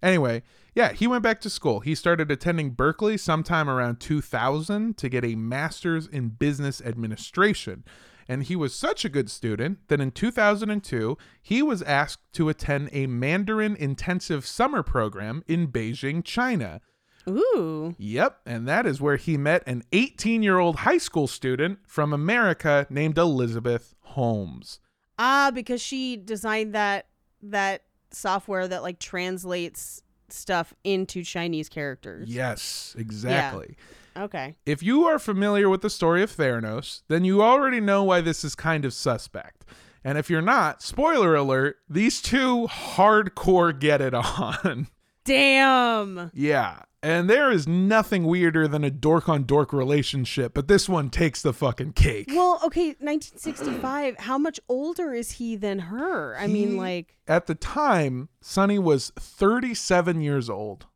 Anyway, 0.00 0.44
yeah, 0.76 0.92
he 0.92 1.08
went 1.08 1.24
back 1.24 1.40
to 1.40 1.50
school. 1.50 1.80
He 1.80 1.96
started 1.96 2.30
attending 2.30 2.70
Berkeley 2.70 3.16
sometime 3.16 3.68
around 3.68 3.98
2000 3.98 4.96
to 4.96 5.08
get 5.08 5.24
a 5.24 5.34
master's 5.34 6.06
in 6.06 6.28
business 6.28 6.80
administration. 6.80 7.82
And 8.28 8.42
he 8.42 8.54
was 8.54 8.74
such 8.74 9.04
a 9.04 9.08
good 9.08 9.30
student 9.30 9.78
that 9.88 10.00
in 10.00 10.10
2002, 10.10 11.16
he 11.40 11.62
was 11.62 11.82
asked 11.82 12.30
to 12.34 12.50
attend 12.50 12.90
a 12.92 13.06
Mandarin 13.06 13.74
intensive 13.74 14.44
summer 14.44 14.82
program 14.82 15.42
in 15.46 15.68
Beijing, 15.68 16.22
China. 16.22 16.82
Ooh. 17.26 17.94
Yep, 17.98 18.40
and 18.46 18.68
that 18.68 18.86
is 18.86 19.00
where 19.00 19.16
he 19.16 19.36
met 19.36 19.62
an 19.66 19.82
18 19.92 20.42
year 20.42 20.58
old 20.58 20.76
high 20.76 20.98
school 20.98 21.26
student 21.26 21.78
from 21.86 22.12
America 22.12 22.86
named 22.90 23.18
Elizabeth 23.18 23.94
Holmes. 24.00 24.80
Ah, 25.18 25.50
because 25.52 25.80
she 25.80 26.16
designed 26.16 26.74
that 26.74 27.06
that 27.42 27.84
software 28.10 28.66
that 28.68 28.82
like 28.82 28.98
translates 28.98 30.02
stuff 30.32 30.74
into 30.84 31.22
Chinese 31.22 31.68
characters. 31.68 32.28
Yes, 32.28 32.94
exactly. 32.98 33.76
Okay. 34.16 34.56
If 34.66 34.82
you 34.82 35.04
are 35.04 35.18
familiar 35.18 35.68
with 35.68 35.80
the 35.82 35.90
story 35.90 36.22
of 36.22 36.30
Theranos, 36.34 37.02
then 37.08 37.24
you 37.24 37.42
already 37.42 37.80
know 37.80 38.02
why 38.02 38.20
this 38.20 38.42
is 38.44 38.54
kind 38.54 38.84
of 38.84 38.92
suspect. 38.92 39.64
And 40.02 40.18
if 40.18 40.30
you're 40.30 40.42
not, 40.42 40.82
spoiler 40.82 41.34
alert, 41.34 41.76
these 41.88 42.20
two 42.20 42.66
hardcore 42.68 43.78
get 43.78 44.00
it 44.00 44.14
on. 44.14 44.88
Damn. 45.24 46.30
yeah. 46.34 46.80
And 47.00 47.30
there 47.30 47.50
is 47.52 47.68
nothing 47.68 48.24
weirder 48.24 48.66
than 48.66 48.82
a 48.82 48.90
dork 48.90 49.28
on 49.28 49.44
dork 49.44 49.72
relationship, 49.72 50.52
but 50.52 50.66
this 50.66 50.88
one 50.88 51.10
takes 51.10 51.42
the 51.42 51.52
fucking 51.52 51.92
cake. 51.92 52.26
Well, 52.28 52.60
okay, 52.64 52.88
1965. 52.98 54.16
How 54.18 54.36
much 54.36 54.58
older 54.68 55.12
is 55.14 55.32
he 55.32 55.54
than 55.54 55.78
her? 55.78 56.36
I 56.36 56.48
mean, 56.48 56.70
He- 56.72 56.76
like, 56.76 57.16
At 57.28 57.46
the 57.46 57.54
time, 57.54 58.28
Sunny 58.40 58.78
was 58.80 59.12
37 59.16 60.20
years 60.20 60.50
old. 60.50 60.86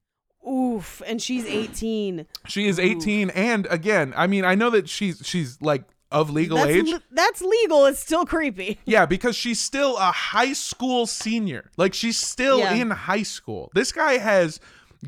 Oof, 0.49 1.01
and 1.07 1.23
she's 1.23 1.47
18. 1.47 2.27
She 2.49 2.67
is 2.67 2.81
18 2.81 3.31
and 3.31 3.67
again, 3.71 4.13
I 4.17 4.27
mean, 4.27 4.45
I 4.45 4.57
know 4.57 4.71
that 4.71 4.89
she's 4.89 5.23
she's 5.25 5.63
like 5.63 5.85
of 6.11 6.31
legal 6.31 6.59
That's 6.59 6.71
age. 6.71 6.89
le- 6.89 7.03
that's 7.13 7.41
legal. 7.41 7.87
It's 7.87 8.01
still 8.01 8.27
creepy. 8.27 8.79
Yeah, 8.85 9.07
because 9.07 9.37
she's 9.37 9.61
still 9.61 9.97
a 9.99 10.11
high 10.13 10.53
school 10.53 11.07
senior. 11.07 11.71
Like 11.77 11.95
she's 11.95 12.19
still 12.19 12.59
Yeah. 12.59 12.75
in 12.75 12.91
high 12.91 13.23
school. 13.23 13.71
This 13.75 13.93
guy 13.93 14.19
has 14.19 14.59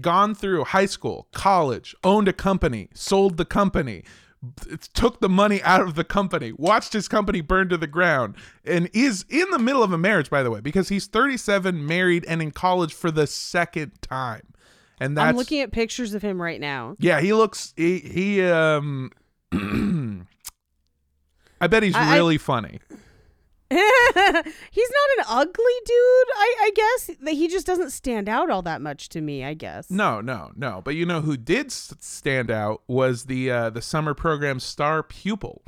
gone 0.01 0.35
through 0.35 0.65
high 0.65 0.87
school, 0.87 1.29
college, 1.33 1.95
owned 2.05 2.29
a 2.29 2.33
company, 2.33 2.89
sold 2.95 3.37
the 3.37 3.45
company, 3.45 4.03
took 4.93 5.21
the 5.21 5.29
money 5.29 5.63
out 5.63 5.81
of 5.81 5.95
the 5.95 6.05
company, 6.05 6.53
watched 6.57 6.93
his 6.93 7.09
company 7.09 7.41
burn 7.41 7.69
to 7.71 7.77
the 7.79 7.87
ground, 7.87 8.35
and 8.65 8.91
is 8.93 9.25
in 9.29 9.49
the 9.51 9.59
middle 9.59 9.83
of 9.83 9.93
a 9.93 9.99
marriage, 9.99 10.29
by 10.29 10.43
the 10.43 10.51
way, 10.51 10.61
because 10.61 10.89
he's 10.91 11.07
37, 11.07 11.87
married, 11.87 12.25
and 12.27 12.43
in 12.43 12.51
college 12.51 12.93
for 12.93 13.11
the 13.11 13.27
second 13.27 13.93
time. 14.03 14.43
And 15.01 15.17
that's 15.17 15.31
I'm 15.31 15.37
looking 15.37 15.61
at 15.61 15.73
pictures 15.73 16.15
of 16.15 16.23
him 16.23 16.41
right 16.41 16.61
now. 16.61 16.97
yeah, 16.99 17.21
he 17.21 17.33
looks 17.33 17.73
he, 17.77 17.99
he 17.99 18.43
um 18.43 19.11
I 21.61 21.67
bet 21.67 21.83
he's 21.83 21.95
I- 21.95 22.13
I- 22.13 22.17
really 22.17 22.39
funny. 22.39 22.81
He's 23.71 23.81
not 24.91 25.19
an 25.19 25.25
ugly 25.27 25.75
dude, 25.85 26.29
I, 26.37 26.55
I 26.61 26.71
guess. 26.75 27.17
That 27.23 27.33
He 27.33 27.49
just 27.49 27.67
doesn't 27.67 27.91
stand 27.91 28.29
out 28.29 28.51
all 28.51 28.63
that 28.63 28.83
much 28.83 29.09
to 29.11 29.21
me, 29.21 29.45
I 29.45 29.55
guess. 29.55 29.91
No, 29.91 30.21
no, 30.21 30.53
no. 30.55 30.83
But 30.85 30.95
you 30.95 31.07
know 31.07 31.23
who 31.23 31.37
did 31.37 31.73
stand 31.73 32.51
out 32.51 32.83
was 32.87 33.25
the 33.25 33.51
uh, 33.51 33.71
the 33.71 33.83
summer 33.83 34.15
program 34.15 34.61
star 34.61 35.03
pupil. 35.03 35.63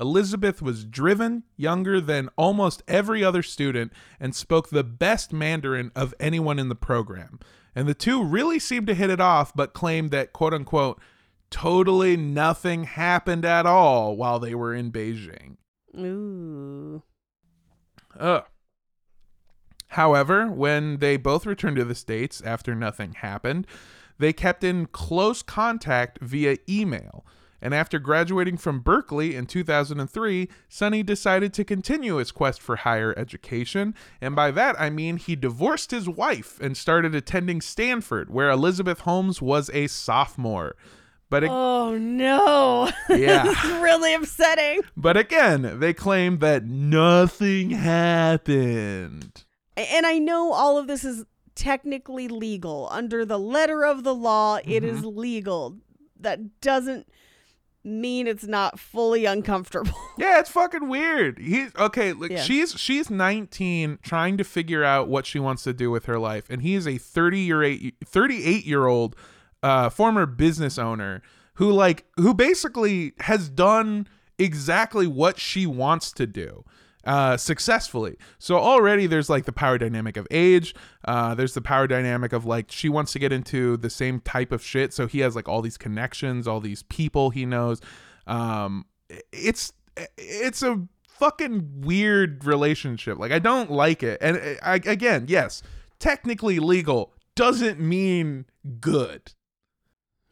Elizabeth 0.00 0.62
was 0.62 0.86
driven, 0.86 1.42
younger 1.56 2.00
than 2.00 2.30
almost 2.36 2.82
every 2.88 3.22
other 3.22 3.42
student, 3.42 3.92
and 4.18 4.34
spoke 4.34 4.70
the 4.70 4.82
best 4.82 5.32
Mandarin 5.32 5.92
of 5.94 6.14
anyone 6.18 6.58
in 6.58 6.70
the 6.70 6.74
program. 6.74 7.38
And 7.74 7.86
the 7.86 7.94
two 7.94 8.24
really 8.24 8.58
seemed 8.58 8.86
to 8.86 8.94
hit 8.94 9.10
it 9.10 9.20
off, 9.20 9.54
but 9.54 9.74
claimed 9.74 10.10
that 10.10 10.32
quote 10.32 10.54
unquote 10.54 11.00
totally 11.50 12.16
nothing 12.16 12.84
happened 12.84 13.44
at 13.44 13.66
all 13.66 14.16
while 14.16 14.38
they 14.38 14.54
were 14.54 14.74
in 14.74 14.90
Beijing. 14.90 15.56
Ooh. 15.94 17.02
Ugh. 18.18 18.44
However, 19.88 20.50
when 20.50 20.98
they 20.98 21.16
both 21.16 21.44
returned 21.44 21.76
to 21.76 21.84
the 21.84 21.94
States 21.94 22.40
after 22.40 22.74
nothing 22.74 23.12
happened, 23.12 23.66
they 24.18 24.32
kept 24.32 24.64
in 24.64 24.86
close 24.86 25.42
contact 25.42 26.18
via 26.20 26.56
email. 26.68 27.26
And 27.60 27.72
after 27.72 28.00
graduating 28.00 28.56
from 28.56 28.80
Berkeley 28.80 29.36
in 29.36 29.46
2003, 29.46 30.48
Sunny 30.68 31.02
decided 31.04 31.52
to 31.54 31.64
continue 31.64 32.16
his 32.16 32.32
quest 32.32 32.60
for 32.60 32.76
higher 32.76 33.14
education. 33.16 33.94
And 34.20 34.34
by 34.34 34.50
that, 34.50 34.80
I 34.80 34.90
mean 34.90 35.16
he 35.16 35.36
divorced 35.36 35.92
his 35.92 36.08
wife 36.08 36.58
and 36.60 36.76
started 36.76 37.14
attending 37.14 37.60
Stanford, 37.60 38.30
where 38.30 38.50
Elizabeth 38.50 39.00
Holmes 39.00 39.40
was 39.40 39.70
a 39.72 39.86
sophomore. 39.86 40.74
But, 41.32 41.44
ag- 41.44 41.50
Oh 41.50 41.96
no. 41.98 42.90
Yeah. 43.08 43.42
this 43.44 43.64
is 43.64 43.70
really 43.80 44.12
upsetting. 44.14 44.80
but 44.96 45.16
again, 45.16 45.80
they 45.80 45.92
claim 45.94 46.38
that 46.40 46.64
nothing 46.64 47.70
happened. 47.70 49.44
And 49.76 50.06
I 50.06 50.18
know 50.18 50.52
all 50.52 50.76
of 50.78 50.86
this 50.86 51.04
is 51.04 51.24
technically 51.54 52.28
legal. 52.28 52.88
Under 52.90 53.24
the 53.24 53.38
letter 53.38 53.84
of 53.84 54.04
the 54.04 54.14
law, 54.14 54.56
it 54.64 54.82
Mm-hmm. 54.82 54.96
is 54.96 55.04
legal. 55.04 55.78
That 56.20 56.60
doesn't 56.60 57.08
mean 57.84 58.26
it's 58.26 58.44
not 58.46 58.78
fully 58.78 59.24
uncomfortable. 59.24 59.92
Yeah, 60.18 60.38
it's 60.40 60.50
fucking 60.50 60.88
weird. 60.90 61.38
He's 61.38 61.74
okay. 61.76 62.12
Like 62.12 62.30
Yeah. 62.32 62.42
she's 62.42 62.78
she's 62.78 63.08
19, 63.08 63.98
trying 64.02 64.36
to 64.36 64.44
figure 64.44 64.84
out 64.84 65.08
what 65.08 65.24
she 65.24 65.38
wants 65.38 65.62
to 65.64 65.72
do 65.72 65.90
with 65.90 66.04
her 66.04 66.18
life, 66.18 66.44
and 66.50 66.60
he 66.60 66.74
is 66.74 66.86
a 66.86 66.98
30 66.98 67.40
year 67.40 67.62
eight 67.62 67.94
38 68.04 68.66
year 68.66 68.86
old 68.86 69.16
uh, 69.62 69.88
former 69.88 70.26
business 70.26 70.78
owner 70.78 71.22
who 71.54 71.70
like 71.70 72.04
who 72.16 72.34
basically 72.34 73.12
has 73.20 73.48
done 73.48 74.06
exactly 74.38 75.06
what 75.06 75.38
she 75.38 75.66
wants 75.66 76.12
to 76.12 76.26
do 76.26 76.64
uh 77.04 77.36
successfully. 77.36 78.16
So 78.38 78.56
already 78.56 79.06
there's 79.06 79.28
like 79.28 79.44
the 79.44 79.52
power 79.52 79.76
dynamic 79.76 80.16
of 80.16 80.26
age 80.30 80.74
uh 81.04 81.34
there's 81.34 81.54
the 81.54 81.60
power 81.60 81.86
dynamic 81.86 82.32
of 82.32 82.44
like 82.44 82.70
she 82.70 82.88
wants 82.88 83.12
to 83.12 83.18
get 83.18 83.32
into 83.32 83.76
the 83.76 83.90
same 83.90 84.20
type 84.20 84.52
of 84.52 84.62
shit. 84.62 84.92
So 84.92 85.06
he 85.06 85.18
has 85.20 85.34
like 85.34 85.48
all 85.48 85.62
these 85.62 85.76
connections 85.76 86.46
all 86.46 86.60
these 86.60 86.84
people 86.84 87.30
he 87.30 87.44
knows. 87.44 87.80
Um 88.26 88.86
it's 89.32 89.72
it's 90.16 90.62
a 90.62 90.86
fucking 91.08 91.82
weird 91.82 92.44
relationship. 92.44 93.18
Like 93.18 93.32
i 93.32 93.38
don't 93.38 93.70
like 93.70 94.02
it. 94.02 94.18
And 94.20 94.36
uh, 94.36 94.54
I, 94.62 94.74
again 94.76 95.26
yes 95.28 95.62
technically 95.98 96.60
legal 96.60 97.12
doesn't 97.34 97.80
mean 97.80 98.46
good 98.80 99.32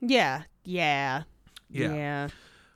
yeah. 0.01 0.43
Yeah. 0.65 1.23
Yeah. 1.69 1.95
Yeah. 1.95 2.29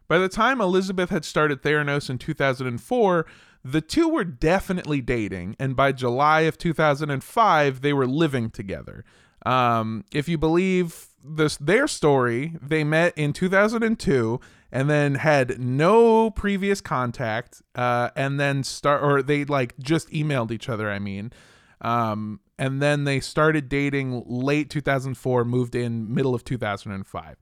By 0.08 0.18
the 0.18 0.28
time 0.28 0.60
Elizabeth 0.60 1.10
had 1.10 1.24
started 1.24 1.62
Theranos 1.62 2.10
in 2.10 2.18
2004, 2.18 3.26
the 3.64 3.80
two 3.80 4.08
were 4.08 4.24
definitely 4.24 5.00
dating, 5.00 5.56
and 5.58 5.74
by 5.74 5.92
July 5.92 6.42
of 6.42 6.58
2005, 6.58 7.80
they 7.80 7.92
were 7.94 8.06
living 8.06 8.50
together. 8.50 9.04
Um, 9.46 10.04
if 10.12 10.28
you 10.28 10.36
believe 10.36 11.06
this, 11.24 11.56
their 11.56 11.88
story, 11.88 12.56
they 12.60 12.84
met 12.84 13.16
in 13.16 13.32
2002 13.32 14.40
and 14.70 14.90
then 14.90 15.14
had 15.14 15.58
no 15.58 16.30
previous 16.30 16.80
contact, 16.80 17.62
uh, 17.74 18.10
and 18.16 18.38
then 18.38 18.64
start 18.64 19.02
or 19.02 19.22
they 19.22 19.44
like 19.44 19.78
just 19.78 20.10
emailed 20.10 20.50
each 20.50 20.68
other. 20.68 20.90
I 20.90 20.98
mean, 20.98 21.32
um, 21.80 22.40
and 22.58 22.80
then 22.80 23.04
they 23.04 23.20
started 23.20 23.68
dating 23.68 24.22
late 24.26 24.70
2004, 24.70 25.44
moved 25.44 25.74
in 25.74 26.12
middle 26.12 26.34
of 26.34 26.44
2005. 26.44 27.36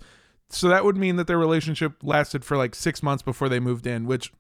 So 0.49 0.69
that 0.69 0.85
would 0.85 0.97
mean 0.97 1.17
that 1.17 1.27
their 1.27 1.39
relationship 1.39 1.95
lasted 2.03 2.45
for 2.45 2.57
like 2.57 2.75
six 2.75 3.03
months 3.03 3.23
before 3.23 3.49
they 3.49 3.61
moved 3.61 3.87
in, 3.87 4.07
which, 4.07 4.33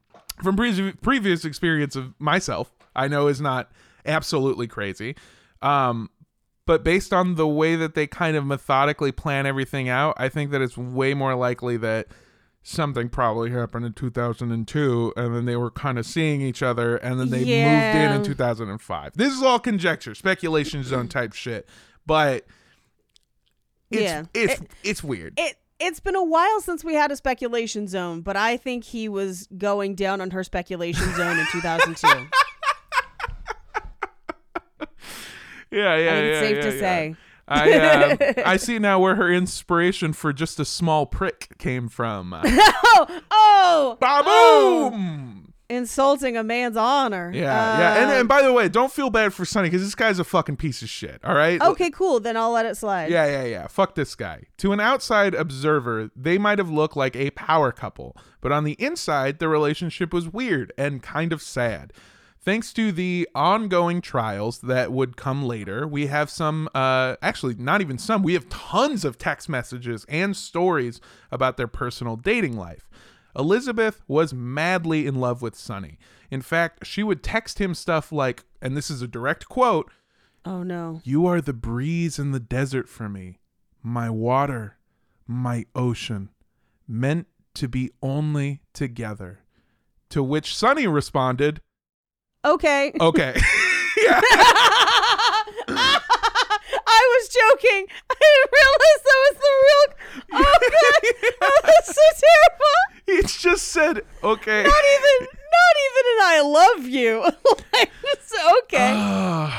from 0.43 0.57
pre- 0.57 0.93
previous 0.93 1.45
experience 1.45 1.97
of 1.97 2.15
myself, 2.19 2.73
I 2.95 3.09
know 3.09 3.29
is 3.29 3.41
not 3.41 3.73
absolutely 4.05 4.67
crazy. 4.67 5.17
Um, 5.63 6.11
but 6.67 6.85
based 6.85 7.13
on 7.13 7.35
the 7.35 7.49
way 7.49 7.77
that 7.77 7.95
they 7.95 8.07
kind 8.07 8.37
of 8.37 8.47
methodically 8.47 9.13
plan 9.13 9.47
everything 9.47 9.89
out, 9.89 10.15
I 10.19 10.29
think 10.29 10.51
that 10.53 10.61
it's 10.61 10.77
way 10.77 11.15
more 11.15 11.35
likely 11.35 11.77
that 11.79 12.09
something 12.63 13.09
probably 13.09 13.51
happened 13.51 13.85
in 13.85 13.93
2002 13.93 15.13
and 15.17 15.35
then 15.35 15.45
they 15.47 15.57
were 15.57 15.71
kind 15.71 15.99
of 15.99 16.07
seeing 16.07 16.41
each 16.41 16.63
other 16.63 16.97
and 16.97 17.19
then 17.19 17.31
they 17.31 17.39
moved 17.39 17.49
in 17.49 18.13
in 18.13 18.23
2005. 18.23 19.13
This 19.15 19.33
is 19.33 19.43
all 19.43 19.59
conjecture, 19.59 20.15
speculation 20.15 20.85
zone 20.85 21.09
type 21.09 21.33
shit, 21.33 21.69
but 22.07 22.47
it's 23.91 24.03
Yeah. 24.03 24.25
it's 24.35 24.61
It- 24.61 24.71
it's 24.85 25.03
weird. 25.05 25.35
It 25.39 25.57
it's 25.81 25.99
been 25.99 26.15
a 26.15 26.23
while 26.23 26.61
since 26.61 26.85
we 26.85 26.95
had 26.95 27.11
a 27.11 27.17
speculation 27.17 27.89
zone, 27.89 28.21
but 28.21 28.37
I 28.37 28.57
think 28.57 28.85
he 28.85 29.09
was 29.09 29.49
going 29.59 29.97
down 29.97 30.21
on 30.21 30.31
her 30.31 30.45
speculation 30.45 31.13
zone 31.17 31.39
in 31.41 31.47
2002. 31.51 32.07
Yeah, 35.71 35.97
yeah, 35.97 35.97
I 35.97 35.97
yeah. 35.97 36.13
it's 36.21 36.39
safe 36.41 36.57
yeah, 36.57 36.63
to 36.63 36.75
yeah. 36.75 36.81
say. 36.81 37.17
I 37.49 37.73
uh, 37.73 38.17
I 38.47 38.57
see 38.57 38.79
now 38.79 39.01
where 39.01 39.17
her 39.17 39.33
inspiration 39.33 40.13
for 40.13 40.33
just 40.33 40.61
a 40.61 40.65
small 40.65 41.07
prick 41.07 41.59
came 41.59 41.89
from. 41.89 42.33
Uh, 42.33 42.43
Oh, 42.95 43.07
oh, 43.09 43.21
oh, 43.31 43.97
Ba-boom! 44.01 45.55
insulting 45.69 46.37
a 46.37 46.45
man's 46.45 46.77
honor. 46.77 47.31
Yeah, 47.35 47.43
yeah. 47.79 47.95
And, 48.03 48.11
Uh, 48.11 48.15
and 48.15 48.29
by 48.29 48.43
the 48.43 48.53
way, 48.53 48.69
don't 48.69 48.93
feel 48.93 49.09
bad 49.09 49.33
for 49.33 49.47
Sunny 49.47 49.71
because 49.71 49.83
this 49.83 49.95
guy's 49.95 50.19
a 50.19 50.25
fucking 50.25 50.57
piece 50.57 50.83
of 50.83 50.91
shit. 50.91 51.19
All 51.25 51.35
right. 51.35 51.61
okay, 51.63 51.91
cool. 51.91 52.21
Then 52.21 52.37
I'll 52.37 52.51
let 52.53 52.67
it 52.67 52.77
slide. 52.77 53.11
Yeah, 53.11 53.25
yeah, 53.25 53.45
yeah. 53.45 53.67
Fuck 53.69 53.95
this 53.95 54.15
guy. 54.15 54.45
To 54.59 54.73
an 54.73 54.81
outside 54.81 55.35
observer, 55.35 56.11
they 56.15 56.37
might 56.37 56.59
have 56.59 56.69
looked 56.71 56.97
like 56.97 57.17
a 57.17 57.31
power 57.31 57.73
couple, 57.73 58.15
but 58.43 58.53
on 58.53 58.65
the 58.65 58.73
inside, 58.75 59.39
the 59.39 59.49
relationship 59.49 60.13
was 60.13 60.29
weird 60.29 60.73
and 60.77 61.03
kind 61.03 61.33
of 61.33 61.41
sad. 61.41 61.95
Thanks 62.45 62.73
to 62.73 62.91
the 62.91 63.29
ongoing 63.37 64.01
trials 64.01 64.59
that 64.63 64.91
would 64.91 65.17
come 65.17 65.45
later, 65.45 65.87
we 65.87 66.09
have 66.09 66.29
some, 66.29 66.69
uh, 66.75 67.15
actually, 67.23 67.55
not 67.55 67.81
even 67.81 67.99
some, 67.99 68.25
we 68.25 68.33
have 68.33 68.49
tons 68.49 69.05
of 69.05 69.17
text 69.17 69.49
messages 69.49 70.05
and 70.09 70.37
stories 70.37 71.01
about 71.31 71.57
their 71.57 71.69
personal 71.69 72.17
dating 72.17 72.57
life. 72.57 72.91
Elizabeth 73.39 74.03
was 74.09 74.35
madly 74.35 75.07
in 75.07 75.15
love 75.15 75.41
with 75.41 75.55
Sunny. 75.55 75.99
In 76.33 76.43
fact, 76.43 76.85
she 76.85 77.05
would 77.05 77.23
text 77.23 77.61
him 77.61 77.75
stuff 77.75 78.11
like, 78.11 78.43
and 78.61 78.77
this 78.77 78.91
is 78.91 79.03
a 79.03 79.09
direct 79.09 79.49
quote, 79.49 79.89
Oh 80.45 80.65
no. 80.65 81.01
you 81.05 81.27
are 81.27 81.41
the 81.41 81.53
breeze 81.53 82.19
in 82.19 82.33
the 82.33 82.41
desert 82.41 82.89
for 82.89 83.09
me, 83.09 83.39
my 83.85 84.11
water, 84.11 84.79
my 85.29 85.65
ocean, 85.77 86.31
meant 86.89 87.29
to 87.55 87.69
be 87.69 87.93
only 88.03 88.63
together. 88.73 89.39
To 90.11 90.25
which 90.25 90.57
Sunny 90.57 90.89
responded, 90.89 91.61
Okay. 92.45 92.93
Okay. 93.01 93.35
yeah. 94.03 94.21
I 96.85 97.17
was 97.17 97.29
joking. 97.29 97.87
I 98.11 98.15
didn't 98.21 98.51
realize 98.53 99.01
that 99.05 99.19
was 99.29 99.37
the 99.39 99.53
real. 99.63 99.87
Oh 100.35 100.59
god, 100.71 101.31
oh, 101.43 101.61
that's 101.65 101.95
so 101.95 102.03
terrible. 102.25 102.79
He 103.07 103.23
just 103.23 103.69
said, 103.69 104.01
Okay. 104.25 104.63
Not 104.63 104.85
even, 104.95 105.29
not 105.29 105.75
even 105.87 106.05
an 106.07 106.21
"I 106.23 106.41
love 106.45 106.87
you." 106.89 107.23
like, 107.75 107.91
okay. 108.65 108.93
Uh, 108.97 109.51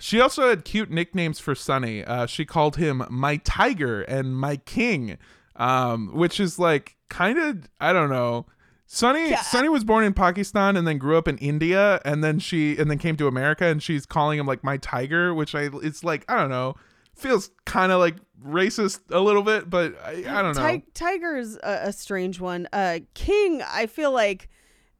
She 0.00 0.20
also 0.20 0.48
had 0.48 0.64
cute 0.64 0.90
nicknames 0.90 1.38
for 1.38 1.54
Sunny. 1.54 2.04
Uh, 2.04 2.26
she 2.26 2.44
called 2.44 2.76
him 2.76 3.04
my 3.08 3.36
tiger 3.36 4.02
and 4.02 4.36
my 4.36 4.56
king, 4.56 5.16
um, 5.56 6.08
which 6.12 6.40
is 6.40 6.58
like 6.58 6.96
kind 7.08 7.38
of 7.38 7.68
I 7.80 7.92
don't 7.92 8.10
know. 8.10 8.46
Sunny 8.92 9.34
Sunny 9.36 9.68
was 9.68 9.84
born 9.84 10.02
in 10.02 10.12
Pakistan 10.14 10.76
and 10.76 10.84
then 10.84 10.98
grew 10.98 11.16
up 11.16 11.28
in 11.28 11.38
India 11.38 12.00
and 12.04 12.24
then 12.24 12.40
she 12.40 12.76
and 12.76 12.90
then 12.90 12.98
came 12.98 13.16
to 13.18 13.28
America 13.28 13.64
and 13.66 13.80
she's 13.80 14.04
calling 14.04 14.36
him 14.36 14.46
like 14.46 14.64
my 14.64 14.78
tiger, 14.78 15.32
which 15.32 15.54
I 15.54 15.68
it's 15.74 16.02
like 16.02 16.24
I 16.28 16.36
don't 16.36 16.50
know, 16.50 16.74
feels 17.14 17.52
kind 17.66 17.92
of 17.92 18.00
like 18.00 18.16
racist 18.44 19.00
a 19.10 19.20
little 19.20 19.42
bit, 19.44 19.70
but 19.70 19.94
I, 20.04 20.24
I 20.26 20.42
don't 20.42 20.56
know. 20.56 20.68
Ti- 20.68 20.84
Tiger's 20.92 21.56
a, 21.62 21.78
a 21.88 21.92
strange 21.92 22.40
one. 22.40 22.66
Uh, 22.72 22.98
King, 23.14 23.62
I 23.62 23.86
feel 23.86 24.10
like 24.10 24.48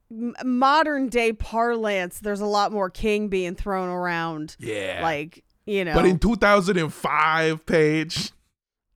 m- 0.09 0.35
modern 0.45 1.09
day 1.09 1.33
parlance, 1.33 2.21
there's 2.21 2.41
a 2.41 2.47
lot 2.47 2.71
more 2.71 2.91
king 2.91 3.27
being 3.29 3.57
thrown 3.57 3.89
around. 3.89 4.55
yeah, 4.61 5.01
Like, 5.03 5.43
you 5.67 5.85
know. 5.85 5.95
but 5.95 6.05
in 6.07 6.19
2005, 6.21 7.67
Paige. 7.67 8.31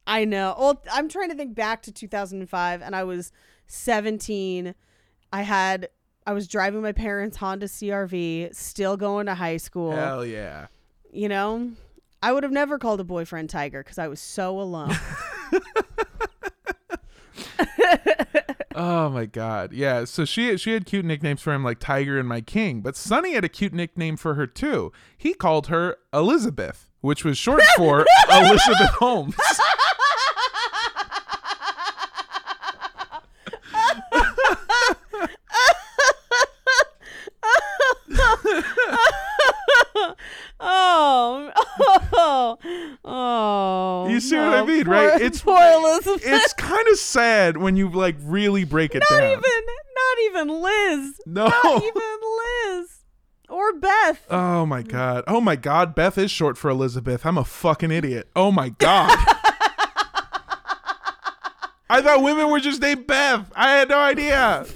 I 0.07 0.25
know. 0.25 0.55
Well, 0.59 0.83
I'm 0.93 1.09
trying 1.09 1.31
to 1.31 1.35
think 1.35 1.55
back 1.55 1.83
to 1.83 1.91
2005, 1.93 2.83
and 2.83 2.95
I 2.95 3.05
was 3.05 3.33
17. 3.67 4.75
I 5.33 5.43
had. 5.43 5.89
I 6.27 6.33
was 6.33 6.49
driving 6.49 6.81
my 6.81 6.93
parents' 6.93 7.37
Honda 7.37 7.67
CRV, 7.67 8.55
still 8.55 8.97
going 8.97 9.27
to 9.27 9.35
high 9.35 9.59
school. 9.59 9.93
Hell 9.93 10.25
yeah. 10.25 10.69
You 11.13 11.29
know, 11.29 11.73
I 12.23 12.33
would 12.33 12.45
have 12.45 12.53
never 12.53 12.79
called 12.79 13.01
a 13.01 13.05
boyfriend 13.05 13.51
Tiger 13.51 13.83
because 13.83 13.99
I 13.99 14.09
was 14.09 14.21
so 14.21 14.59
alone. 14.59 14.97
Oh 18.77 19.09
my 19.09 19.27
god. 19.27 19.73
Yeah, 19.73 20.05
so 20.05 20.25
she 20.25 20.57
she 20.57 20.73
had 20.73 20.85
cute 20.85 21.05
nicknames 21.05 21.41
for 21.41 21.53
him 21.53 21.63
like 21.63 21.79
Tiger 21.79 22.19
and 22.19 22.29
My 22.29 22.41
King, 22.41 22.81
but 22.81 22.97
Sunny 22.97 23.35
had 23.35 23.45
a 23.45 23.49
cute 23.49 23.73
nickname 23.73 24.17
for 24.17 24.35
her 24.35 24.49
too. 24.49 24.93
He 25.17 25.33
called 25.33 25.69
her 25.69 25.97
Elizabeth, 26.13 26.91
which 27.01 27.25
was 27.25 27.39
short 27.39 27.63
for 27.77 28.05
Elizabeth 28.31 28.91
Holmes. 28.99 29.37
Oh, 40.61 41.51
oh, 42.13 42.59
oh. 43.05 44.09
You 44.09 44.21
see 44.21 44.37
what 44.37 44.55
I 44.55 44.65
mean, 44.65 44.85
poor- 44.85 44.95
right? 44.95 45.21
It's 45.25 45.41
poor 45.41 45.59
Elizabeth. 45.61 46.23
It's 46.25 46.53
kind 46.55 46.87
of 46.89 46.99
sad 46.99 47.57
when 47.57 47.77
you 47.77 47.89
like 47.91 48.17
really 48.21 48.65
break 48.65 48.95
it 48.95 49.03
down. 49.09 49.19
not 49.19 49.25
down. 49.25 49.33
even, 49.33 49.51
not 49.97 50.19
even 50.25 50.63
Liz. 50.63 51.21
No. 51.27 51.47
not 51.49 51.65
even 51.83 52.19
Liz 52.79 52.89
or 53.49 53.73
Beth. 53.75 54.25
Oh 54.31 54.67
my 54.67 54.83
god. 54.83 55.25
Oh 55.27 55.41
my 55.41 55.57
god, 55.57 55.95
Beth 55.95 56.19
is 56.19 56.31
short 56.31 56.57
for 56.59 56.71
Elizabeth. 56.71 57.25
I'm 57.27 57.39
a 57.39 57.45
fucking 57.45 57.91
idiot. 57.91 58.29
Oh 58.37 58.51
my 58.53 58.71
god. 58.71 59.17
I 61.91 62.01
thought 62.03 62.23
women 62.23 62.49
were 62.51 62.61
just 62.61 62.81
named 62.81 63.07
Beth. 63.07 63.53
I 63.55 63.73
had 63.73 63.89
no 63.91 63.99
idea. 63.99 64.67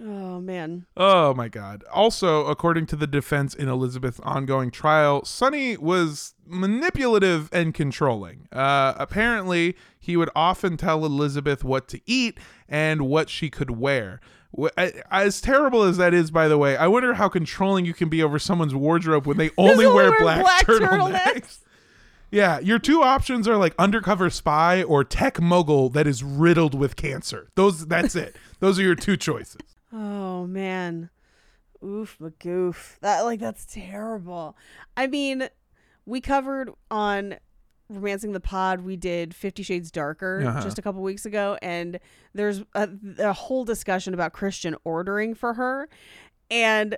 Oh 0.00 0.40
man. 0.40 0.86
Oh 0.96 1.34
my 1.34 1.48
God. 1.48 1.84
Also, 1.92 2.46
according 2.46 2.86
to 2.86 2.96
the 2.96 3.06
defense 3.06 3.54
in 3.54 3.68
Elizabeth's 3.68 4.20
ongoing 4.20 4.70
trial, 4.70 5.24
Sunny 5.24 5.76
was 5.76 6.34
manipulative 6.46 7.50
and 7.52 7.74
controlling. 7.74 8.48
Uh, 8.50 8.94
apparently, 8.96 9.76
he 10.00 10.16
would 10.16 10.30
often 10.34 10.76
tell 10.78 11.04
Elizabeth 11.04 11.62
what 11.62 11.88
to 11.88 12.00
eat 12.06 12.38
and 12.68 13.02
what 13.02 13.28
she 13.28 13.50
could 13.50 13.72
wear. 13.72 14.20
As 15.10 15.40
terrible 15.40 15.82
as 15.82 15.96
that 15.98 16.12
is, 16.14 16.30
by 16.30 16.48
the 16.48 16.58
way, 16.58 16.76
I 16.76 16.86
wonder 16.86 17.14
how 17.14 17.28
controlling 17.28 17.84
you 17.84 17.94
can 17.94 18.08
be 18.08 18.22
over 18.22 18.38
someone's 18.38 18.74
wardrobe 18.74 19.26
when 19.26 19.36
they 19.36 19.50
only 19.58 19.86
wear 19.86 20.10
wear 20.10 20.20
black, 20.20 20.42
black 20.42 20.66
turtlenecks. 20.66 21.12
turtlenecks. 21.12 21.58
Yeah, 22.34 22.60
your 22.60 22.78
two 22.78 23.02
options 23.02 23.46
are 23.46 23.58
like 23.58 23.74
undercover 23.78 24.30
spy 24.30 24.82
or 24.82 25.04
tech 25.04 25.38
mogul 25.38 25.90
that 25.90 26.06
is 26.06 26.24
riddled 26.24 26.74
with 26.74 26.96
cancer. 26.96 27.50
Those 27.56 27.86
that's 27.86 28.16
it. 28.16 28.36
Those 28.58 28.78
are 28.78 28.82
your 28.82 28.94
two 28.94 29.18
choices. 29.18 29.60
Oh 29.92 30.46
man. 30.46 31.10
Oof 31.84 32.16
magoof. 32.20 32.98
That 33.00 33.20
like 33.22 33.40
that's 33.40 33.66
terrible. 33.66 34.56
I 34.96 35.06
mean, 35.06 35.48
we 36.06 36.20
covered 36.20 36.70
on 36.90 37.36
Romancing 37.88 38.32
the 38.32 38.40
Pod, 38.40 38.80
we 38.82 38.96
did 38.96 39.34
Fifty 39.34 39.62
Shades 39.62 39.90
Darker 39.90 40.42
Uh-huh. 40.46 40.62
just 40.62 40.78
a 40.78 40.82
couple 40.82 41.02
weeks 41.02 41.26
ago, 41.26 41.58
and 41.60 41.98
there's 42.34 42.62
a, 42.74 42.88
a 43.18 43.32
whole 43.32 43.64
discussion 43.64 44.14
about 44.14 44.32
Christian 44.32 44.76
ordering 44.84 45.34
for 45.34 45.54
her. 45.54 45.88
And 46.50 46.96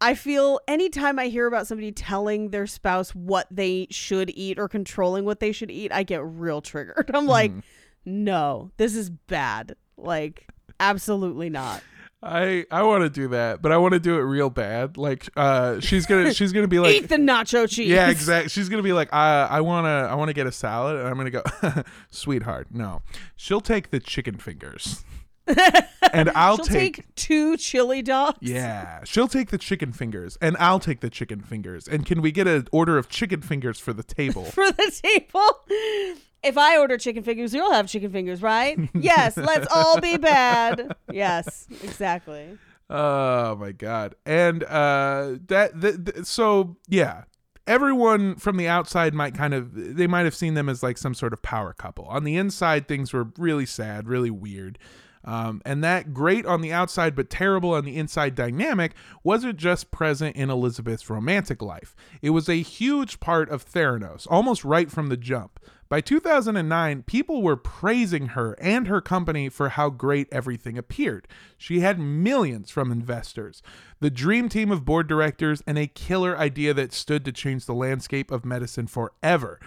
I 0.00 0.14
feel 0.14 0.60
anytime 0.66 1.18
I 1.18 1.26
hear 1.28 1.46
about 1.46 1.66
somebody 1.66 1.92
telling 1.92 2.50
their 2.50 2.66
spouse 2.66 3.14
what 3.14 3.46
they 3.50 3.86
should 3.90 4.30
eat 4.34 4.58
or 4.58 4.68
controlling 4.68 5.24
what 5.24 5.40
they 5.40 5.52
should 5.52 5.70
eat, 5.70 5.92
I 5.92 6.02
get 6.02 6.24
real 6.24 6.60
triggered. 6.60 7.10
I'm 7.14 7.26
like, 7.26 7.52
Mm-hmm. 7.52 8.24
no, 8.24 8.70
this 8.78 8.94
is 8.96 9.10
bad. 9.10 9.76
Like, 9.96 10.48
absolutely 10.80 11.50
not. 11.50 11.82
I 12.26 12.66
I 12.70 12.82
want 12.82 13.04
to 13.04 13.10
do 13.10 13.28
that, 13.28 13.62
but 13.62 13.72
I 13.72 13.78
want 13.78 13.94
to 13.94 14.00
do 14.00 14.16
it 14.18 14.22
real 14.22 14.50
bad. 14.50 14.96
Like 14.96 15.28
uh 15.36 15.80
she's 15.80 16.06
going 16.06 16.24
to 16.26 16.34
she's 16.34 16.52
to 16.52 16.68
be 16.68 16.78
like 16.78 16.94
Eat 16.94 17.08
the 17.08 17.16
nacho 17.16 17.68
cheese. 17.68 17.88
Yeah, 17.88 18.08
exactly. 18.08 18.48
She's 18.48 18.68
going 18.68 18.78
to 18.78 18.86
be 18.86 18.92
like 18.92 19.12
I 19.12 19.46
I 19.46 19.60
want 19.60 19.86
to 19.86 20.10
I 20.10 20.14
want 20.14 20.28
to 20.28 20.34
get 20.34 20.46
a 20.46 20.52
salad 20.52 20.96
and 20.96 21.08
I'm 21.08 21.14
going 21.14 21.30
to 21.30 21.42
go 21.42 21.82
sweetheart. 22.10 22.68
No. 22.70 23.02
She'll 23.36 23.60
take 23.60 23.90
the 23.90 24.00
chicken 24.00 24.38
fingers. 24.38 25.04
and 26.12 26.30
I'll 26.30 26.56
She'll 26.56 26.64
take, 26.64 26.96
take, 26.96 27.14
two 27.14 27.56
chili 27.56 28.02
dogs. 28.02 28.38
Yeah, 28.40 29.04
she'll 29.04 29.28
take 29.28 29.50
the 29.50 29.58
chicken 29.58 29.92
fingers 29.92 30.36
and 30.40 30.56
I'll 30.58 30.80
take 30.80 31.00
the 31.00 31.10
chicken 31.10 31.40
fingers. 31.40 31.86
And 31.86 32.04
can 32.04 32.20
we 32.20 32.32
get 32.32 32.48
an 32.48 32.66
order 32.72 32.98
of 32.98 33.08
chicken 33.08 33.42
fingers 33.42 33.78
for 33.78 33.92
the 33.92 34.02
table? 34.02 34.44
For 34.46 34.70
the 34.72 35.00
table. 35.02 36.20
If 36.46 36.56
I 36.56 36.78
order 36.78 36.96
chicken 36.96 37.22
fingers, 37.22 37.52
you'll 37.52 37.72
have 37.72 37.88
chicken 37.88 38.10
fingers, 38.10 38.40
right? 38.42 38.78
yes, 38.94 39.36
let's 39.36 39.66
all 39.74 40.00
be 40.00 40.16
bad. 40.16 40.94
Yes, 41.10 41.66
exactly. 41.82 42.56
Oh 42.88 43.56
my 43.56 43.72
god. 43.72 44.14
And 44.24 44.62
uh 44.64 45.36
that 45.48 45.80
th- 45.80 46.04
th- 46.04 46.26
so 46.26 46.76
yeah. 46.88 47.24
Everyone 47.66 48.36
from 48.36 48.58
the 48.58 48.68
outside 48.68 49.12
might 49.12 49.34
kind 49.34 49.52
of 49.52 49.72
they 49.74 50.06
might 50.06 50.24
have 50.24 50.36
seen 50.36 50.54
them 50.54 50.68
as 50.68 50.84
like 50.84 50.96
some 50.98 51.14
sort 51.14 51.32
of 51.32 51.42
power 51.42 51.72
couple. 51.72 52.04
On 52.04 52.22
the 52.22 52.36
inside 52.36 52.86
things 52.86 53.12
were 53.12 53.26
really 53.38 53.66
sad, 53.66 54.06
really 54.06 54.30
weird. 54.30 54.78
Um, 55.26 55.60
and 55.64 55.82
that 55.82 56.14
great 56.14 56.46
on 56.46 56.60
the 56.60 56.72
outside 56.72 57.16
but 57.16 57.28
terrible 57.28 57.74
on 57.74 57.84
the 57.84 57.96
inside 57.96 58.36
dynamic 58.36 58.92
wasn't 59.24 59.56
just 59.56 59.90
present 59.90 60.36
in 60.36 60.50
Elizabeth's 60.50 61.10
romantic 61.10 61.60
life. 61.60 61.96
It 62.22 62.30
was 62.30 62.48
a 62.48 62.62
huge 62.62 63.18
part 63.18 63.50
of 63.50 63.66
Theranos, 63.66 64.26
almost 64.30 64.64
right 64.64 64.90
from 64.90 65.08
the 65.08 65.16
jump. 65.16 65.58
By 65.88 66.00
2009, 66.00 67.04
people 67.04 67.42
were 67.42 67.56
praising 67.56 68.28
her 68.28 68.56
and 68.60 68.88
her 68.88 69.00
company 69.00 69.48
for 69.48 69.68
how 69.70 69.88
great 69.88 70.26
everything 70.32 70.76
appeared. 70.76 71.28
She 71.56 71.78
had 71.80 72.00
millions 72.00 72.72
from 72.72 72.90
investors, 72.90 73.62
the 74.00 74.10
dream 74.10 74.48
team 74.48 74.72
of 74.72 74.84
board 74.84 75.06
directors, 75.06 75.62
and 75.64 75.78
a 75.78 75.86
killer 75.86 76.36
idea 76.36 76.74
that 76.74 76.92
stood 76.92 77.24
to 77.24 77.32
change 77.32 77.66
the 77.66 77.74
landscape 77.74 78.32
of 78.32 78.44
medicine 78.44 78.88
forever. 78.88 79.60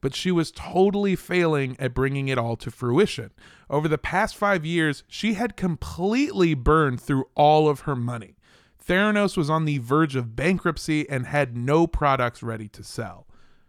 But 0.00 0.14
she 0.14 0.30
was 0.30 0.50
totally 0.50 1.14
failing 1.14 1.76
at 1.78 1.94
bringing 1.94 2.28
it 2.28 2.38
all 2.38 2.56
to 2.56 2.70
fruition. 2.70 3.30
Over 3.68 3.86
the 3.86 3.98
past 3.98 4.36
five 4.36 4.64
years, 4.64 5.04
she 5.08 5.34
had 5.34 5.56
completely 5.56 6.54
burned 6.54 7.00
through 7.00 7.26
all 7.34 7.68
of 7.68 7.80
her 7.80 7.96
money. 7.96 8.36
Theranos 8.82 9.36
was 9.36 9.50
on 9.50 9.66
the 9.66 9.78
verge 9.78 10.16
of 10.16 10.34
bankruptcy 10.34 11.08
and 11.08 11.26
had 11.26 11.56
no 11.56 11.86
products 11.86 12.42
ready 12.42 12.68
to 12.68 12.82
sell. 12.82 13.26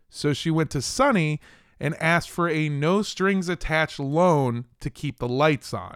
So 0.09 0.33
she 0.33 0.49
went 0.49 0.71
to 0.71 0.81
Sunny 0.81 1.39
and 1.79 1.95
asked 2.01 2.29
for 2.29 2.47
a 2.47 2.69
no 2.69 3.01
strings 3.01 3.49
attached 3.49 3.99
loan 3.99 4.65
to 4.79 4.89
keep 4.89 5.19
the 5.19 5.27
lights 5.27 5.73
on. 5.73 5.95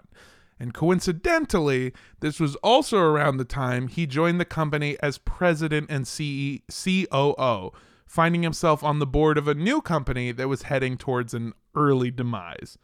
And 0.58 0.72
coincidentally, 0.72 1.92
this 2.20 2.40
was 2.40 2.56
also 2.56 2.98
around 2.98 3.36
the 3.36 3.44
time 3.44 3.88
he 3.88 4.06
joined 4.06 4.40
the 4.40 4.46
company 4.46 4.96
as 5.00 5.18
president 5.18 5.90
and 5.90 6.08
E, 6.18 6.62
CE 6.68 7.06
COO, 7.10 7.72
finding 8.06 8.42
himself 8.42 8.82
on 8.82 8.98
the 8.98 9.06
board 9.06 9.36
of 9.36 9.48
a 9.48 9.54
new 9.54 9.80
company 9.80 10.32
that 10.32 10.48
was 10.48 10.62
heading 10.62 10.96
towards 10.96 11.34
an 11.34 11.52
early 11.74 12.10
demise. 12.10 12.78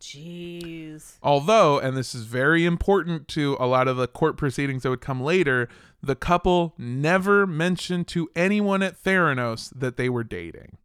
Jeez. 0.00 1.14
Although, 1.22 1.78
and 1.78 1.96
this 1.96 2.14
is 2.14 2.24
very 2.24 2.64
important 2.64 3.28
to 3.28 3.56
a 3.58 3.66
lot 3.66 3.88
of 3.88 3.96
the 3.96 4.06
court 4.06 4.36
proceedings 4.36 4.82
that 4.82 4.90
would 4.90 5.00
come 5.00 5.22
later, 5.22 5.68
the 6.02 6.14
couple 6.14 6.74
never 6.78 7.46
mentioned 7.46 8.06
to 8.08 8.28
anyone 8.36 8.82
at 8.82 9.02
Theranos 9.02 9.72
that 9.74 9.96
they 9.96 10.08
were 10.08 10.24
dating. 10.24 10.78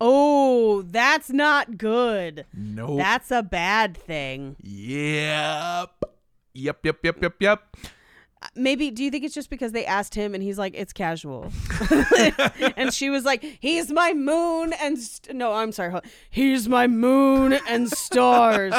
Oh, 0.00 0.82
that's 0.82 1.30
not 1.30 1.78
good. 1.78 2.46
Nope. 2.52 2.98
That's 2.98 3.30
a 3.30 3.42
bad 3.42 3.96
thing. 3.96 4.56
Yep. 4.62 6.04
Yep, 6.54 6.84
yep, 6.84 6.98
yep, 7.02 7.22
yep, 7.22 7.34
yep. 7.40 7.76
Maybe 8.54 8.90
do 8.90 9.02
you 9.04 9.10
think 9.10 9.24
it's 9.24 9.34
just 9.34 9.50
because 9.50 9.72
they 9.72 9.84
asked 9.86 10.14
him 10.14 10.34
and 10.34 10.42
he's 10.42 10.58
like 10.58 10.74
it's 10.74 10.92
casual. 10.92 11.50
and 12.76 12.92
she 12.92 13.10
was 13.10 13.24
like 13.24 13.42
he's 13.60 13.90
my 13.90 14.12
moon 14.12 14.72
and 14.74 14.98
st- 14.98 15.36
no, 15.36 15.52
I'm 15.52 15.72
sorry. 15.72 15.98
He's 16.30 16.68
my 16.68 16.86
moon 16.86 17.58
and 17.68 17.90
stars. 17.90 18.74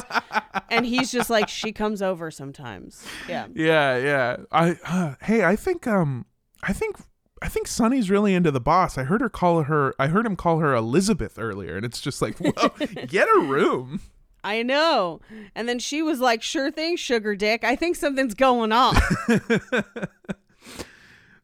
and 0.70 0.86
he's 0.86 1.12
just 1.12 1.30
like 1.30 1.50
she 1.50 1.72
comes 1.72 2.02
over 2.02 2.32
sometimes. 2.32 3.06
Yeah. 3.28 3.48
Yeah, 3.54 3.98
yeah. 3.98 4.38
I 4.52 4.78
uh, 4.86 5.16
hey, 5.22 5.44
I 5.44 5.56
think 5.56 5.88
um 5.88 6.26
I 6.64 6.74
think 6.74 6.98
I 7.42 7.48
think 7.48 7.68
Sunny's 7.68 8.10
really 8.10 8.34
into 8.34 8.50
the 8.50 8.60
boss. 8.62 8.98
I 8.98 9.04
heard 9.04 9.22
her 9.22 9.30
call 9.30 9.64
her. 9.64 9.94
I 10.00 10.08
heard 10.08 10.26
him 10.26 10.36
call 10.36 10.60
her 10.60 10.74
Elizabeth 10.74 11.38
earlier, 11.38 11.76
and 11.76 11.86
it's 11.86 12.00
just 12.02 12.22
like, 12.22 12.38
whoa, 12.40 12.70
get 13.08 13.28
a 13.28 13.40
room. 13.42 14.02
I 14.46 14.62
know. 14.64 15.22
And 15.56 15.68
then 15.68 15.80
she 15.80 16.02
was 16.02 16.20
like, 16.20 16.42
sure 16.42 16.72
thing, 16.72 16.96
sugar 16.96 17.36
dick. 17.36 17.64
I 17.64 17.76
think 17.76 17.96
something's 17.96 18.36
going 18.36 18.72
on. 18.72 18.96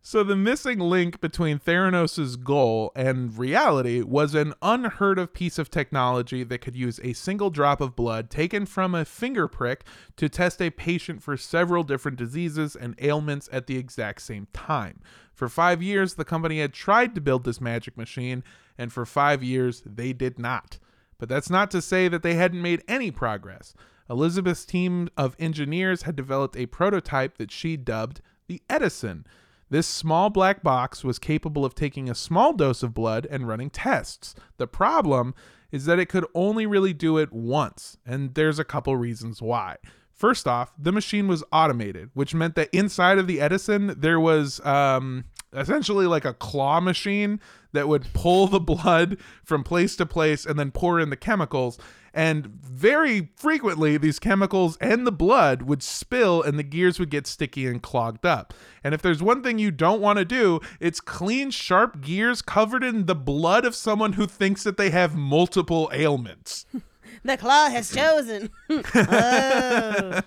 So 0.04 0.24
the 0.24 0.36
missing 0.36 0.80
link 0.80 1.22
between 1.22 1.60
Theranos' 1.60 2.36
goal 2.44 2.92
and 2.98 3.38
reality 3.38 4.02
was 4.02 4.36
an 4.36 4.56
unheard 4.62 5.18
of 5.18 5.32
piece 5.32 5.58
of 5.58 5.70
technology 5.70 6.44
that 6.44 6.60
could 6.60 6.76
use 6.76 7.00
a 7.02 7.14
single 7.14 7.50
drop 7.50 7.80
of 7.80 7.96
blood 7.96 8.30
taken 8.30 8.66
from 8.66 8.94
a 8.94 9.06
finger 9.06 9.48
prick 9.48 9.86
to 10.18 10.28
test 10.28 10.62
a 10.62 10.70
patient 10.70 11.24
for 11.24 11.38
several 11.38 11.84
different 11.84 12.18
diseases 12.18 12.76
and 12.76 12.96
ailments 13.00 13.48
at 13.54 13.68
the 13.68 13.78
exact 13.78 14.24
same 14.24 14.48
time. 14.52 15.00
For 15.34 15.48
five 15.48 15.82
years, 15.82 16.16
the 16.16 16.26
company 16.26 16.60
had 16.60 16.74
tried 16.74 17.16
to 17.16 17.22
build 17.22 17.46
this 17.46 17.62
magic 17.62 17.96
machine, 17.96 18.44
and 18.78 18.92
for 18.92 19.06
five 19.06 19.42
years, 19.42 19.82
they 19.86 20.12
did 20.12 20.40
not. 20.40 20.78
But 21.22 21.30
that's 21.30 21.52
not 21.52 21.70
to 21.70 21.84
say 21.84 22.08
that 22.08 22.24
they 22.24 22.34
hadn't 22.34 22.64
made 22.64 22.84
any 22.88 23.12
progress. 23.12 23.76
Elizabeth's 24.10 24.66
team 24.66 25.08
of 25.16 25.36
engineers 25.38 26.02
had 26.02 26.16
developed 26.16 26.58
a 26.58 26.66
prototype 26.66 27.38
that 27.38 27.52
she 27.52 27.78
dubbed 27.78 28.22
the 28.48 28.60
Edison. 28.68 29.28
This 29.70 29.86
small 29.86 30.32
black 30.32 30.64
box 30.64 31.04
was 31.04 31.20
capable 31.20 31.64
of 31.64 31.76
taking 31.76 32.10
a 32.10 32.16
small 32.16 32.54
dose 32.54 32.82
of 32.82 32.96
blood 32.96 33.28
and 33.30 33.48
running 33.48 33.70
tests. 33.70 34.34
The 34.58 34.66
problem 34.66 35.36
is 35.72 35.86
that 35.86 36.00
it 36.00 36.10
could 36.10 36.26
only 36.34 36.66
really 36.66 36.92
do 36.92 37.20
it 37.20 37.32
once, 37.32 38.00
and 38.04 38.34
there's 38.34 38.58
a 38.58 38.66
couple 38.66 38.98
reasons 38.98 39.44
why. 39.44 39.78
First 40.12 40.48
off, 40.48 40.74
the 40.76 40.92
machine 40.92 41.28
was 41.28 41.44
automated, 41.52 42.10
which 42.16 42.34
meant 42.34 42.56
that 42.56 42.74
inside 42.74 43.20
of 43.20 43.28
the 43.28 43.40
Edison, 43.40 43.94
there 43.96 44.20
was 44.20 44.60
um, 44.66 45.26
essentially 45.54 46.06
like 46.06 46.26
a 46.26 46.34
claw 46.34 46.80
machine 46.80 47.40
that 47.74 47.88
would 47.88 48.14
pull 48.14 48.48
the 48.48 48.60
blood 48.60 49.18
from 49.44 49.64
place 49.64 49.96
to 49.98 50.06
place 50.06 50.46
and 50.46 50.58
then 50.58 50.72
pour 50.72 51.00
in 51.00 51.10
the 51.10 51.16
chemicals. 51.16 51.78
And 52.14 52.48
very 52.48 53.30
frequently, 53.38 53.98
these 53.98 54.20
chemicals 54.20 54.78
and 54.82 55.08
the 55.08 55.12
blood 55.12 55.62
would 55.62 55.82
spill 55.82 56.42
and 56.44 56.60
the 56.60 56.64
gears 56.64 57.00
would 57.00 57.10
get 57.10 57.26
sticky 57.26 57.68
and 57.68 57.82
clogged 57.82 58.26
up. 58.26 58.54
And 58.84 58.94
if 58.94 59.02
there's 59.02 59.24
one 59.24 59.42
thing 59.42 59.60
you 59.60 59.72
don't 59.72 60.02
want 60.02 60.20
to 60.20 60.26
do, 60.26 60.60
it's 60.82 61.00
clean, 61.00 61.52
sharp 61.52 62.02
gears 62.02 62.42
covered 62.42 62.84
in 62.84 63.06
the 63.06 63.16
blood 63.16 63.64
of 63.64 63.76
someone 63.76 64.14
who 64.14 64.28
thinks 64.28 64.64
that 64.64 64.76
they 64.76 64.90
have 64.90 65.16
multiple 65.16 65.90
ailments. 65.94 66.66
the 67.24 67.38
claw 67.38 67.70
has 67.70 67.94
chosen. 67.94 68.50
oh. 68.70 70.22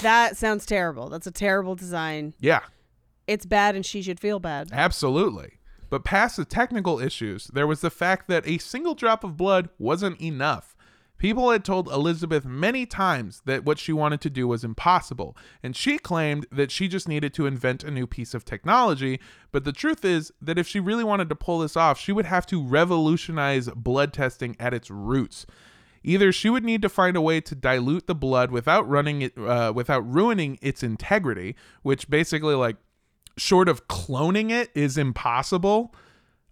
That 0.00 0.36
sounds 0.36 0.66
terrible. 0.66 1.08
That's 1.08 1.28
a 1.28 1.32
terrible 1.32 1.76
design. 1.76 2.34
Yeah, 2.40 2.62
It's 3.26 3.46
bad 3.46 3.74
and 3.74 3.84
she 3.84 4.02
should 4.02 4.20
feel 4.20 4.40
bad. 4.40 4.70
Absolutely. 4.72 5.58
But 5.90 6.04
past 6.04 6.38
the 6.38 6.44
technical 6.44 6.98
issues, 6.98 7.48
there 7.48 7.66
was 7.66 7.82
the 7.82 7.90
fact 7.90 8.28
that 8.28 8.46
a 8.46 8.58
single 8.58 8.94
drop 8.94 9.24
of 9.24 9.36
blood 9.36 9.68
wasn't 9.78 10.20
enough. 10.20 10.74
People 11.18 11.52
had 11.52 11.64
told 11.64 11.86
Elizabeth 11.86 12.44
many 12.44 12.84
times 12.84 13.42
that 13.44 13.64
what 13.64 13.78
she 13.78 13.92
wanted 13.92 14.20
to 14.22 14.30
do 14.30 14.48
was 14.48 14.64
impossible, 14.64 15.36
and 15.62 15.76
she 15.76 15.96
claimed 15.96 16.46
that 16.50 16.72
she 16.72 16.88
just 16.88 17.06
needed 17.06 17.32
to 17.34 17.46
invent 17.46 17.84
a 17.84 17.92
new 17.92 18.08
piece 18.08 18.34
of 18.34 18.44
technology. 18.44 19.20
But 19.52 19.62
the 19.62 19.70
truth 19.70 20.04
is 20.04 20.32
that 20.40 20.58
if 20.58 20.66
she 20.66 20.80
really 20.80 21.04
wanted 21.04 21.28
to 21.28 21.36
pull 21.36 21.60
this 21.60 21.76
off, 21.76 22.00
she 22.00 22.10
would 22.10 22.26
have 22.26 22.44
to 22.46 22.60
revolutionize 22.60 23.68
blood 23.68 24.12
testing 24.12 24.56
at 24.58 24.74
its 24.74 24.90
roots. 24.90 25.46
Either 26.02 26.32
she 26.32 26.50
would 26.50 26.64
need 26.64 26.82
to 26.82 26.88
find 26.88 27.16
a 27.16 27.20
way 27.20 27.40
to 27.40 27.54
dilute 27.54 28.08
the 28.08 28.14
blood 28.16 28.50
without 28.50 28.88
running 28.88 29.22
it, 29.22 29.38
uh, 29.38 29.72
without 29.72 30.10
ruining 30.10 30.58
its 30.60 30.82
integrity, 30.82 31.54
which 31.82 32.10
basically 32.10 32.56
like 32.56 32.78
short 33.36 33.68
of 33.68 33.88
cloning 33.88 34.50
it 34.50 34.70
is 34.74 34.96
impossible. 34.98 35.94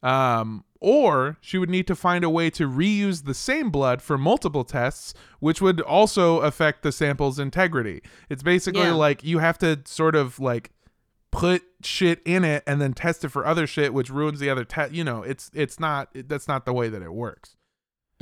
Um, 0.03 0.65
or 0.81 1.37
she 1.43 1.59
would 1.59 1.69
need 1.69 1.87
to 1.89 1.95
find 1.95 2.25
a 2.25 2.31
way 2.31 2.49
to 2.51 2.67
reuse 2.67 3.25
the 3.25 3.35
same 3.35 3.69
blood 3.71 4.01
for 4.01 4.17
multiple 4.17 4.65
tests, 4.65 5.13
which 5.39 5.61
would 5.61 5.81
also 5.83 6.39
affect 6.41 6.83
the 6.83 6.91
sample's 6.91 7.39
integrity. 7.39 8.01
It's 8.31 8.43
basically 8.43 8.81
Yeah. 8.85 8.95
like 8.95 9.23
you 9.23 9.41
have 9.41 9.59
to 9.59 9.81
sort 9.85 10.17
of 10.17 10.41
like 10.41 10.71
put 11.31 11.63
shit 11.83 12.23
in 12.25 12.45
it 12.45 12.63
and 12.67 12.81
then 12.81 12.95
test 12.95 13.25
it 13.25 13.29
for 13.29 13.45
other 13.47 13.67
shit, 13.67 13.93
which 13.93 14.09
ruins 14.09 14.41
the 14.41 14.49
other 14.49 14.65
test. 14.65 14.93
You 14.93 15.05
know, 15.05 15.23
it's 15.23 15.51
it's 15.53 15.79
not 15.79 16.09
it, 16.15 16.31
that's 16.31 16.49
not 16.49 16.65
the 16.65 16.73
way 16.73 16.89
that 16.89 17.03
it 17.03 17.13
works. 17.13 17.57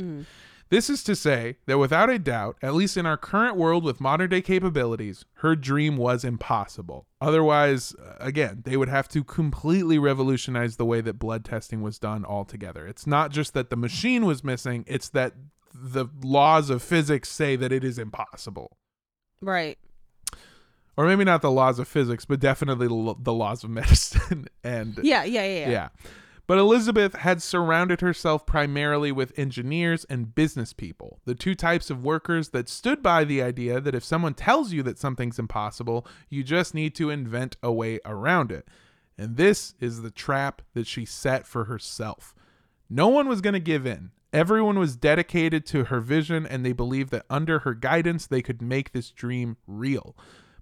Mm. 0.00 0.24
This 0.70 0.90
is 0.90 1.02
to 1.04 1.16
say 1.16 1.56
that 1.66 1.78
without 1.78 2.10
a 2.10 2.18
doubt, 2.18 2.58
at 2.60 2.74
least 2.74 2.96
in 2.96 3.06
our 3.06 3.16
current 3.16 3.56
world 3.56 3.84
with 3.84 4.00
modern 4.00 4.28
day 4.28 4.42
capabilities, 4.42 5.24
her 5.36 5.56
dream 5.56 5.96
was 5.96 6.24
impossible. 6.24 7.06
Otherwise, 7.20 7.94
uh, 7.94 8.16
again, 8.20 8.62
they 8.64 8.76
would 8.76 8.88
have 8.88 9.08
to 9.08 9.24
completely 9.24 9.98
revolutionize 9.98 10.76
the 10.76 10.84
way 10.84 11.00
that 11.00 11.18
blood 11.18 11.44
testing 11.44 11.80
was 11.80 11.98
done 11.98 12.24
altogether. 12.24 12.86
It's 12.86 13.06
not 13.06 13.30
just 13.30 13.54
that 13.54 13.70
the 13.70 13.76
machine 13.76 14.26
was 14.26 14.44
missing, 14.44 14.84
it's 14.86 15.08
that 15.10 15.34
the 15.72 16.06
laws 16.22 16.68
of 16.70 16.82
physics 16.82 17.30
say 17.30 17.56
that 17.56 17.72
it 17.72 17.82
is 17.84 17.98
impossible. 17.98 18.76
Right. 19.40 19.78
Or 20.98 21.06
maybe 21.06 21.24
not 21.24 21.42
the 21.42 21.50
laws 21.50 21.78
of 21.78 21.86
physics, 21.86 22.24
but 22.24 22.40
definitely 22.40 22.88
the 22.88 23.14
the 23.20 23.32
laws 23.32 23.64
of 23.64 23.70
medicine 23.70 24.48
and 24.64 24.98
Yeah, 25.02 25.24
yeah, 25.24 25.44
yeah, 25.44 25.58
yeah. 25.60 25.70
yeah. 25.70 25.88
But 26.48 26.56
Elizabeth 26.56 27.14
had 27.14 27.42
surrounded 27.42 28.00
herself 28.00 28.46
primarily 28.46 29.12
with 29.12 29.38
engineers 29.38 30.06
and 30.08 30.34
business 30.34 30.72
people, 30.72 31.20
the 31.26 31.34
two 31.34 31.54
types 31.54 31.90
of 31.90 32.02
workers 32.02 32.48
that 32.48 32.70
stood 32.70 33.02
by 33.02 33.24
the 33.24 33.42
idea 33.42 33.82
that 33.82 33.94
if 33.94 34.02
someone 34.02 34.32
tells 34.32 34.72
you 34.72 34.82
that 34.84 34.98
something's 34.98 35.38
impossible, 35.38 36.06
you 36.30 36.42
just 36.42 36.72
need 36.72 36.94
to 36.94 37.10
invent 37.10 37.58
a 37.62 37.70
way 37.70 38.00
around 38.06 38.50
it. 38.50 38.66
And 39.18 39.36
this 39.36 39.74
is 39.78 40.00
the 40.00 40.10
trap 40.10 40.62
that 40.72 40.86
she 40.86 41.04
set 41.04 41.46
for 41.46 41.64
herself. 41.66 42.34
No 42.88 43.08
one 43.08 43.28
was 43.28 43.42
going 43.42 43.52
to 43.52 43.60
give 43.60 43.86
in. 43.86 44.10
Everyone 44.32 44.78
was 44.78 44.96
dedicated 44.96 45.66
to 45.66 45.84
her 45.84 46.00
vision, 46.00 46.46
and 46.46 46.64
they 46.64 46.72
believed 46.72 47.10
that 47.10 47.26
under 47.28 47.58
her 47.60 47.74
guidance, 47.74 48.26
they 48.26 48.40
could 48.40 48.62
make 48.62 48.92
this 48.92 49.10
dream 49.10 49.58
real. 49.66 50.16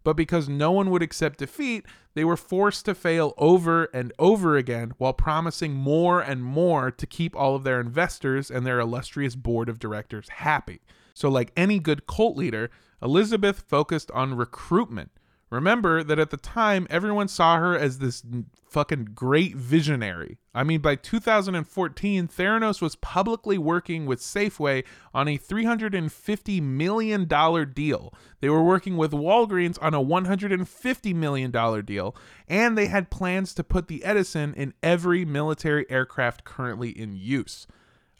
But 0.06 0.14
because 0.14 0.48
no 0.48 0.70
one 0.70 0.90
would 0.90 1.02
accept 1.02 1.40
defeat, 1.40 1.84
they 2.14 2.24
were 2.24 2.36
forced 2.36 2.84
to 2.84 2.94
fail 2.94 3.34
over 3.36 3.86
and 3.86 4.12
over 4.20 4.56
again 4.56 4.92
while 4.98 5.12
promising 5.12 5.72
more 5.72 6.20
and 6.20 6.44
more 6.44 6.92
to 6.92 7.06
keep 7.08 7.34
all 7.34 7.56
of 7.56 7.64
their 7.64 7.80
investors 7.80 8.48
and 8.48 8.64
their 8.64 8.78
illustrious 8.78 9.34
board 9.34 9.68
of 9.68 9.80
directors 9.80 10.28
happy. 10.28 10.80
So, 11.12 11.28
like 11.28 11.50
any 11.56 11.80
good 11.80 12.06
cult 12.06 12.36
leader, 12.36 12.70
Elizabeth 13.02 13.64
focused 13.66 14.12
on 14.12 14.36
recruitment. 14.36 15.10
Remember 15.48 16.02
that 16.02 16.18
at 16.18 16.30
the 16.30 16.36
time, 16.36 16.88
everyone 16.90 17.28
saw 17.28 17.58
her 17.58 17.78
as 17.78 17.98
this 17.98 18.24
fucking 18.68 19.10
great 19.14 19.54
visionary. 19.54 20.38
I 20.52 20.64
mean, 20.64 20.80
by 20.80 20.96
2014, 20.96 22.26
Theranos 22.26 22.82
was 22.82 22.96
publicly 22.96 23.56
working 23.56 24.06
with 24.06 24.20
Safeway 24.20 24.84
on 25.14 25.28
a 25.28 25.38
$350 25.38 26.62
million 26.62 27.26
deal. 27.72 28.14
They 28.40 28.48
were 28.48 28.62
working 28.62 28.96
with 28.96 29.12
Walgreens 29.12 29.78
on 29.80 29.94
a 29.94 30.02
$150 30.02 31.14
million 31.14 31.84
deal, 31.84 32.16
and 32.48 32.76
they 32.76 32.86
had 32.86 33.10
plans 33.10 33.54
to 33.54 33.62
put 33.62 33.86
the 33.86 34.04
Edison 34.04 34.52
in 34.54 34.74
every 34.82 35.24
military 35.24 35.88
aircraft 35.88 36.42
currently 36.42 36.90
in 36.90 37.14
use. 37.14 37.68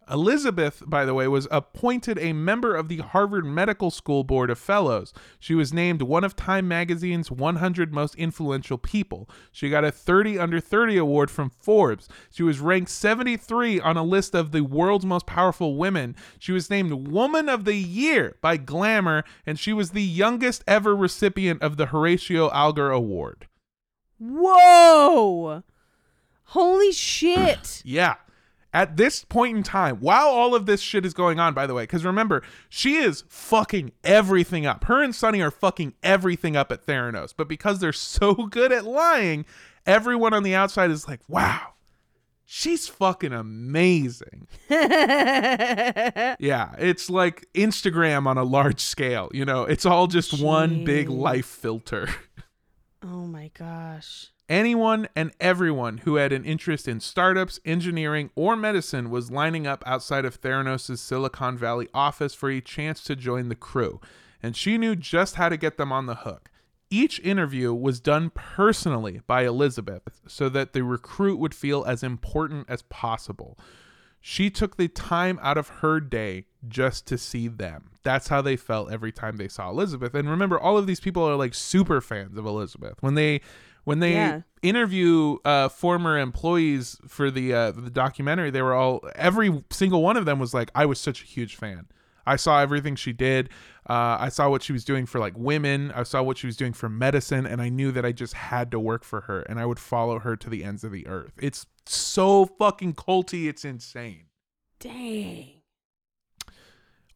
Elizabeth, 0.09 0.83
by 0.87 1.05
the 1.05 1.15
way, 1.15 1.27
was 1.27 1.49
appointed 1.51 2.19
a 2.19 2.33
member 2.33 2.77
of 2.77 2.89
the 2.89 2.99
Harvard 2.99 3.45
Medical 3.45 3.91
School 3.91 4.23
Board 4.23 4.51
of 4.51 4.59
Fellows. 4.59 5.13
She 5.41 5.55
was 5.55 5.73
named 5.73 6.03
one 6.03 6.23
of 6.23 6.37
Time 6.37 6.69
Magazine's 6.69 7.31
100 7.31 7.93
most 7.93 8.15
influential 8.15 8.79
people. 8.79 9.29
She 9.51 9.69
got 9.69 9.85
a 9.85 9.91
30 9.91 10.39
under 10.39 10.61
30 10.61 10.97
award 10.97 11.31
from 11.31 11.51
Forbes. 11.51 12.09
She 12.31 12.45
was 12.45 12.61
ranked 12.61 12.91
73 12.91 13.81
on 13.81 13.97
a 13.97 14.05
list 14.05 14.35
of 14.35 14.53
the 14.53 14.63
world's 14.63 15.05
most 15.05 15.27
powerful 15.27 15.77
women. 15.77 16.15
She 16.39 16.53
was 16.53 16.71
named 16.71 17.09
Woman 17.09 17.49
of 17.49 17.65
the 17.65 17.75
Year 17.75 18.37
by 18.41 18.59
Glamour, 18.59 19.25
and 19.45 19.59
she 19.59 19.73
was 19.73 19.91
the 19.91 20.03
youngest 20.03 20.63
ever 20.69 20.95
recipient 20.95 21.63
of 21.63 21.77
the 21.77 21.87
Horatio 21.87 22.51
Alger 22.53 22.91
Award. 22.91 23.49
Whoa! 24.19 25.65
Holy 26.51 26.93
shit! 26.93 27.83
Yeah. 27.85 28.15
At 28.77 28.99
this 28.99 29.25
point 29.25 29.57
in 29.57 29.63
time, 29.63 29.97
while 30.01 30.27
all 30.27 30.55
of 30.55 30.67
this 30.67 30.83
shit 30.83 31.07
is 31.07 31.15
going 31.15 31.41
on, 31.41 31.55
by 31.55 31.67
the 31.67 31.73
way, 31.73 31.85
because 31.85 32.05
remember, 32.05 32.43
she 32.69 32.97
is 32.97 33.25
fucking 33.27 33.93
everything 34.05 34.67
up. 34.67 34.85
Her 34.85 35.03
and 35.03 35.15
Sunny 35.15 35.41
are 35.41 35.51
fucking 35.51 35.95
everything 36.03 36.57
up 36.57 36.71
at 36.71 36.85
Theranos. 36.85 37.33
But 37.35 37.49
because 37.49 37.79
they're 37.79 37.91
so 37.95 38.35
good 38.35 38.73
at 38.73 38.85
lying, 38.85 39.47
everyone 39.87 40.35
on 40.35 40.43
the 40.43 40.55
outside 40.55 40.91
is 40.91 41.09
like, 41.09 41.21
wow, 41.27 41.73
she's 42.45 42.87
fucking 42.87 43.33
amazing. 43.33 44.47
Yeah, 44.69 46.75
it's 46.79 47.09
like 47.09 47.47
Instagram 47.55 48.27
on 48.27 48.37
a 48.37 48.45
large 48.45 48.81
scale. 48.81 49.31
You 49.33 49.47
know, 49.47 49.63
it's 49.63 49.87
all 49.87 50.07
just 50.07 50.39
one 50.39 50.85
big 50.85 51.09
life 51.09 51.47
filter. 51.47 52.11
oh 53.03 53.27
my 53.27 53.51
gosh. 53.59 54.33
Anyone 54.49 55.09
and 55.17 55.33
everyone 55.41 55.99
who 55.99 56.17
had 56.17 56.33
an 56.33 56.45
interest 56.45 56.87
in 56.87 57.01
startups, 57.01 57.59
engineering, 57.65 58.31
or 58.37 58.55
medicine 58.55 59.11
was 59.11 59.31
lining 59.31 59.67
up 59.67 59.83
outside 59.85 60.25
of 60.25 60.41
Theranos' 60.41 60.99
Silicon 60.99 61.59
Valley 61.59 61.89
office 61.93 62.33
for 62.33 62.49
a 62.49 62.61
chance 62.61 63.03
to 63.05 63.17
join 63.17 63.49
the 63.49 63.57
crew, 63.57 64.01
and 64.41 64.55
she 64.55 64.79
knew 64.79 64.95
just 64.95 65.35
how 65.35 65.49
to 65.49 65.57
get 65.57 65.79
them 65.79 65.91
on 65.91 66.07
the 66.07 66.15
hook. 66.15 66.49
Each 66.91 67.19
interview 67.21 67.75
was 67.75 67.99
done 67.99 68.31
personally 68.31 69.21
by 69.27 69.45
Elizabeth 69.45 70.21
so 70.29 70.49
that 70.51 70.73
the 70.73 70.85
recruit 70.85 71.41
would 71.41 71.55
feel 71.55 71.85
as 71.85 72.05
important 72.05 72.71
as 72.71 72.83
possible. 72.83 73.59
She 74.21 74.51
took 74.51 74.77
the 74.77 74.87
time 74.87 75.41
out 75.43 75.59
of 75.59 75.69
her 75.69 75.99
day 75.99 76.47
just 76.69 77.07
to 77.07 77.19
see 77.19 77.49
them. 77.49 77.91
That's 78.05 78.29
how 78.29 78.43
they 78.43 78.57
felt 78.57 78.93
every 78.93 79.11
time 79.11 79.37
they 79.37 79.49
saw 79.49 79.71
Elizabeth. 79.71 80.15
And 80.15 80.31
remember, 80.31 80.59
all 80.59 80.79
of 80.79 80.87
these 80.87 81.01
people 81.01 81.25
are 81.25 81.35
like 81.35 81.55
super 81.55 82.01
fans 82.01 82.39
of 82.39 82.47
Elizabeth. 82.47 82.99
When 83.01 83.15
they 83.15 83.41
when 83.87 84.01
they 84.01 84.13
Yeah. 84.13 84.41
interview 84.63 85.39
uh, 85.45 85.69
former 85.71 86.19
employees 86.19 86.99
for 87.09 87.31
the 87.31 87.55
uh, 87.55 87.71
the 87.71 87.89
documentary, 87.91 88.51
they 88.51 88.61
were 88.63 88.75
all 88.75 89.01
every 89.15 89.63
single 89.71 90.03
one 90.03 90.17
of 90.19 90.25
them 90.27 90.39
was 90.39 90.53
like, 90.53 90.71
"I 90.75 90.85
was 90.85 91.01
such 91.01 91.23
a 91.23 91.25
huge 91.25 91.57
fan. 91.57 91.87
I 92.27 92.35
saw 92.35 92.61
everything 92.61 92.97
she 92.97 93.13
did. 93.13 93.49
Uh, 93.89 94.17
I 94.19 94.31
saw 94.31 94.51
what 94.51 94.65
she 94.65 94.73
was 94.73 94.85
doing 94.85 95.07
for 95.07 95.21
like 95.21 95.35
women. 95.37 95.93
I 95.95 96.03
saw 96.03 96.21
what 96.25 96.37
she 96.39 96.49
was 96.49 96.57
doing 96.57 96.73
for 96.73 96.89
medicine, 96.89 97.47
and 97.47 97.63
I 97.63 97.69
knew 97.69 97.93
that 97.93 98.05
I 98.05 98.11
just 98.11 98.35
had 98.35 98.73
to 98.73 98.81
work 98.81 99.05
for 99.05 99.21
her, 99.23 99.43
and 99.43 99.61
I 99.61 99.65
would 99.67 99.79
follow 99.79 100.19
her 100.19 100.35
to 100.37 100.51
the 100.51 100.65
ends 100.65 100.83
of 100.83 100.91
the 100.91 101.07
earth. 101.07 101.33
It's 101.41 101.67
so 101.87 102.45
fucking 102.47 102.95
culty. 102.95 103.49
It's 103.49 103.65
insane. 103.65 104.25
Dang. 104.81 105.56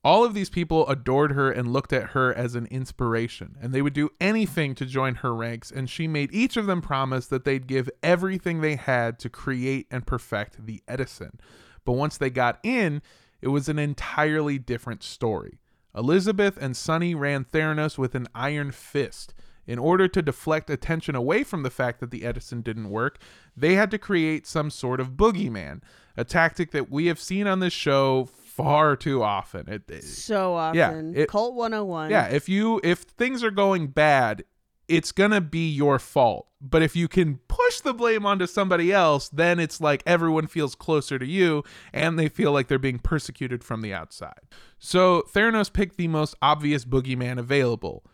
All 0.03 0.25
of 0.25 0.33
these 0.33 0.49
people 0.49 0.89
adored 0.89 1.33
her 1.33 1.51
and 1.51 1.73
looked 1.73 1.93
at 1.93 2.11
her 2.11 2.33
as 2.33 2.55
an 2.55 2.67
inspiration, 2.67 3.57
and 3.61 3.75
they 3.75 3.83
would 3.83 3.93
do 3.93 4.09
anything 4.19 4.75
to 4.77 4.87
join 4.87 5.17
her 5.17 5.35
ranks. 5.35 5.71
And 5.71 5.91
she 5.91 6.09
made 6.09 6.33
each 6.33 6.57
of 6.57 6.67
them 6.67 6.81
promise 6.81 7.27
that 7.27 7.45
they'd 7.45 7.67
give 7.67 7.91
everything 8.03 8.61
they 8.61 8.77
had 8.77 9.19
to 9.19 9.29
create 9.29 9.87
and 9.91 10.07
perfect 10.07 10.65
the 10.65 10.83
Edison. 10.89 11.39
But 11.85 11.93
once 11.93 12.17
they 12.17 12.31
got 12.31 12.59
in, 12.63 13.03
it 13.43 13.49
was 13.49 13.69
an 13.69 13.79
entirely 13.79 14.59
different 14.59 15.03
story. 15.03 15.59
Elizabeth 15.95 16.57
and 16.59 16.77
Sunny 16.77 17.15
ran 17.15 17.45
Theranos 17.45 17.99
with 17.99 18.15
an 18.15 18.29
iron 18.35 18.71
fist. 18.71 19.35
In 19.67 19.79
order 19.79 20.09
to 20.09 20.23
deflect 20.23 20.71
attention 20.71 21.15
away 21.15 21.45
from 21.45 21.63
the 21.63 21.71
fact 21.71 22.01
that 22.01 22.11
the 22.11 22.25
Edison 22.25 22.63
didn't 22.63 22.91
work, 22.91 23.19
they 23.57 23.75
had 23.75 23.91
to 23.93 23.99
create 23.99 24.47
some 24.47 24.71
sort 24.71 24.99
of 24.99 25.11
boogeyman, 25.11 25.83
a 26.17 26.25
tactic 26.25 26.71
that 26.73 26.91
we 26.91 27.07
have 27.07 27.21
seen 27.21 27.47
on 27.47 27.61
this 27.61 27.73
show 27.73 28.29
far 28.51 28.97
too 28.97 29.23
often. 29.23 29.69
It, 29.69 29.83
it- 29.91 30.05
So 30.05 30.55
Yeah, 30.75 30.89
often. 30.89 31.17
it- 31.17 31.29
Cult 31.29 31.55
101. 31.55 32.11
yeah, 32.11 32.27
if 32.29 32.49
you 32.49 32.81
if 32.85 33.01
things 33.01 33.43
are 33.45 33.51
going 33.51 33.89
bad, 33.89 34.45
it's 34.89 35.13
gonna 35.13 35.41
be 35.41 35.69
your 35.71 35.99
fault. 35.99 36.49
But 36.61 36.83
if 36.83 36.95
you 36.95 37.09
can 37.09 37.39
push 37.49 37.81
the 37.81 37.95
blame 37.95 38.27
onto 38.27 38.47
somebody 38.47 38.93
else, 38.93 39.29
then 39.31 39.59
it's 39.61 39.81
like 39.81 40.03
everyone 40.05 40.47
feels 40.47 40.75
closer 40.75 41.19
to 41.19 41.25
you 41.27 41.63
and 41.93 42.19
they 42.19 42.29
feel 42.29 42.53
like 42.53 42.69
they're 42.69 42.79
being 42.79 42.99
persecuted 42.99 43.65
from 43.65 43.81
the 43.81 43.95
outside. 43.95 44.41
So 44.79 45.23
Theranos 45.33 45.73
picked 45.73 45.97
the 45.97 46.09
most 46.09 46.35
obvious 46.43 46.85
boogeyman 46.85 47.39
available 47.39 48.05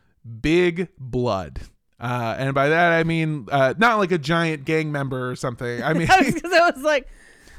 Big 0.41 0.89
Blood. 0.99 1.61
Uh, 1.99 2.34
and 2.39 2.55
by 2.55 2.68
that 2.68 2.93
I 2.93 3.05
mean 3.05 3.47
uh, 3.51 3.72
not 3.78 3.99
like 3.99 4.12
a 4.12 4.18
giant 4.18 4.64
gang 4.66 4.93
member 4.93 5.30
or 5.30 5.34
something. 5.37 5.82
I 5.82 5.93
mean, 5.95 6.07
Because 6.07 6.53
I 6.53 6.70
was 6.70 6.82
like, 6.82 7.09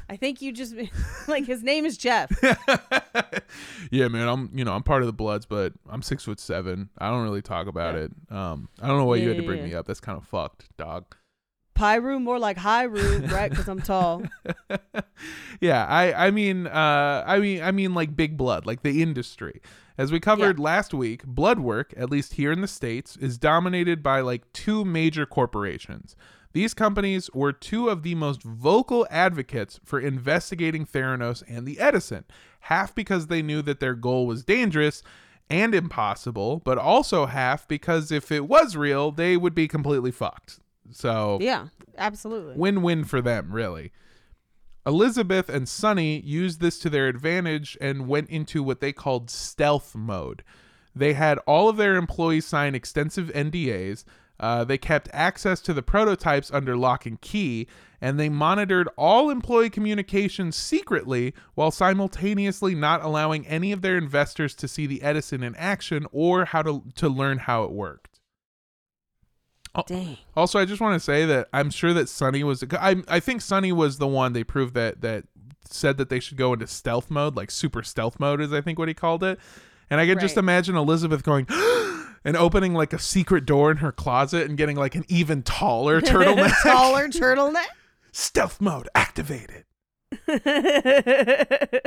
I 0.08 0.16
think 0.16 0.40
you 0.40 0.52
just 0.52 0.74
like 1.28 1.46
his 1.46 1.62
name 1.62 1.84
is 1.84 1.96
Jeff. 1.96 2.30
yeah, 3.90 4.08
man. 4.08 4.28
I'm 4.28 4.50
you 4.54 4.64
know 4.64 4.72
I'm 4.72 4.82
part 4.82 5.02
of 5.02 5.06
the 5.06 5.12
Bloods, 5.12 5.46
but 5.46 5.72
I'm 5.88 6.02
six 6.02 6.24
foot 6.24 6.40
seven. 6.40 6.88
I 6.98 7.10
don't 7.10 7.22
really 7.22 7.42
talk 7.42 7.66
about 7.66 7.94
it. 7.94 8.12
Um, 8.30 8.68
I 8.80 8.88
don't 8.88 8.98
know 8.98 9.04
why 9.04 9.16
you 9.16 9.28
had 9.28 9.36
to 9.36 9.42
bring 9.42 9.58
yeah. 9.60 9.66
me 9.66 9.74
up. 9.74 9.86
That's 9.86 10.00
kind 10.00 10.16
of 10.16 10.26
fucked, 10.26 10.68
dog. 10.76 11.14
Piru, 11.74 12.18
more 12.18 12.38
like 12.38 12.56
Hyru, 12.56 13.30
right? 13.32 13.50
Because 13.50 13.68
I'm 13.68 13.80
tall. 13.80 14.22
yeah, 15.60 15.86
I 15.86 16.26
I 16.26 16.30
mean 16.30 16.66
uh 16.66 17.24
I 17.26 17.38
mean 17.38 17.62
I 17.62 17.70
mean 17.70 17.94
like 17.94 18.16
big 18.16 18.36
blood, 18.36 18.66
like 18.66 18.82
the 18.82 19.02
industry. 19.02 19.60
As 19.96 20.12
we 20.12 20.20
covered 20.20 20.60
last 20.60 20.94
week, 20.94 21.24
blood 21.24 21.58
work, 21.58 21.92
at 21.96 22.08
least 22.08 22.34
here 22.34 22.52
in 22.52 22.60
the 22.60 22.68
states, 22.68 23.16
is 23.16 23.36
dominated 23.36 24.00
by 24.00 24.20
like 24.20 24.52
two 24.52 24.84
major 24.84 25.26
corporations. 25.26 26.14
These 26.52 26.74
companies 26.74 27.30
were 27.34 27.52
two 27.52 27.88
of 27.88 28.02
the 28.02 28.14
most 28.14 28.42
vocal 28.42 29.06
advocates 29.10 29.80
for 29.84 30.00
investigating 30.00 30.86
Theranos 30.86 31.42
and 31.46 31.66
the 31.66 31.78
Edison, 31.78 32.24
half 32.60 32.94
because 32.94 33.26
they 33.26 33.42
knew 33.42 33.62
that 33.62 33.80
their 33.80 33.94
goal 33.94 34.26
was 34.26 34.44
dangerous 34.44 35.02
and 35.50 35.74
impossible, 35.74 36.60
but 36.64 36.78
also 36.78 37.26
half 37.26 37.66
because 37.68 38.10
if 38.10 38.30
it 38.32 38.48
was 38.48 38.76
real, 38.76 39.10
they 39.10 39.36
would 39.36 39.54
be 39.54 39.68
completely 39.68 40.10
fucked. 40.10 40.58
So 40.90 41.38
Yeah, 41.40 41.68
absolutely. 41.96 42.54
Win 42.56 42.82
win 42.82 43.04
for 43.04 43.20
them, 43.20 43.52
really. 43.52 43.92
Elizabeth 44.86 45.50
and 45.50 45.68
Sunny 45.68 46.20
used 46.20 46.60
this 46.60 46.78
to 46.78 46.88
their 46.88 47.08
advantage 47.08 47.76
and 47.78 48.08
went 48.08 48.30
into 48.30 48.62
what 48.62 48.80
they 48.80 48.92
called 48.92 49.28
stealth 49.28 49.94
mode. 49.94 50.42
They 50.94 51.12
had 51.12 51.38
all 51.40 51.68
of 51.68 51.76
their 51.76 51.96
employees 51.96 52.46
sign 52.46 52.74
extensive 52.74 53.28
NDAs. 53.34 54.04
Uh, 54.40 54.64
they 54.64 54.78
kept 54.78 55.08
access 55.12 55.60
to 55.60 55.74
the 55.74 55.82
prototypes 55.82 56.50
under 56.52 56.76
lock 56.76 57.06
and 57.06 57.20
key, 57.20 57.66
and 58.00 58.18
they 58.18 58.28
monitored 58.28 58.88
all 58.96 59.30
employee 59.30 59.70
communications 59.70 60.56
secretly 60.56 61.34
while 61.54 61.70
simultaneously 61.70 62.74
not 62.74 63.02
allowing 63.02 63.46
any 63.46 63.72
of 63.72 63.82
their 63.82 63.98
investors 63.98 64.54
to 64.54 64.68
see 64.68 64.86
the 64.86 65.02
Edison 65.02 65.42
in 65.42 65.54
action 65.56 66.06
or 66.12 66.44
how 66.44 66.62
to, 66.62 66.84
to 66.94 67.08
learn 67.08 67.38
how 67.38 67.64
it 67.64 67.72
worked. 67.72 68.20
Dang. 69.86 70.16
Also, 70.34 70.58
I 70.58 70.64
just 70.64 70.80
want 70.80 70.94
to 70.94 71.00
say 71.00 71.24
that 71.26 71.48
I'm 71.52 71.70
sure 71.70 71.92
that 71.92 72.08
Sunny 72.08 72.42
was. 72.42 72.64
I 72.72 72.96
I 73.06 73.20
think 73.20 73.42
Sunny 73.42 73.70
was 73.70 73.98
the 73.98 74.08
one 74.08 74.32
they 74.32 74.42
proved 74.42 74.74
that 74.74 75.02
that 75.02 75.24
said 75.64 75.98
that 75.98 76.08
they 76.08 76.20
should 76.20 76.36
go 76.36 76.52
into 76.52 76.66
stealth 76.66 77.10
mode, 77.10 77.36
like 77.36 77.50
super 77.50 77.82
stealth 77.82 78.18
mode, 78.18 78.40
is 78.40 78.52
I 78.52 78.60
think 78.60 78.78
what 78.78 78.88
he 78.88 78.94
called 78.94 79.22
it. 79.22 79.38
And 79.90 80.00
I 80.00 80.06
could 80.06 80.20
just 80.20 80.36
imagine 80.36 80.76
Elizabeth 80.76 81.22
going 81.22 81.46
and 82.24 82.36
opening 82.36 82.74
like 82.74 82.92
a 82.92 82.98
secret 82.98 83.44
door 83.46 83.70
in 83.70 83.78
her 83.78 83.92
closet 83.92 84.48
and 84.48 84.56
getting 84.56 84.76
like 84.76 84.94
an 84.94 85.04
even 85.08 85.42
taller 85.42 86.00
turtleneck. 86.02 86.62
Taller 86.62 87.08
turtleneck. 87.08 87.66
stealth 88.12 88.60
mode 88.60 88.88
activated. 88.94 89.64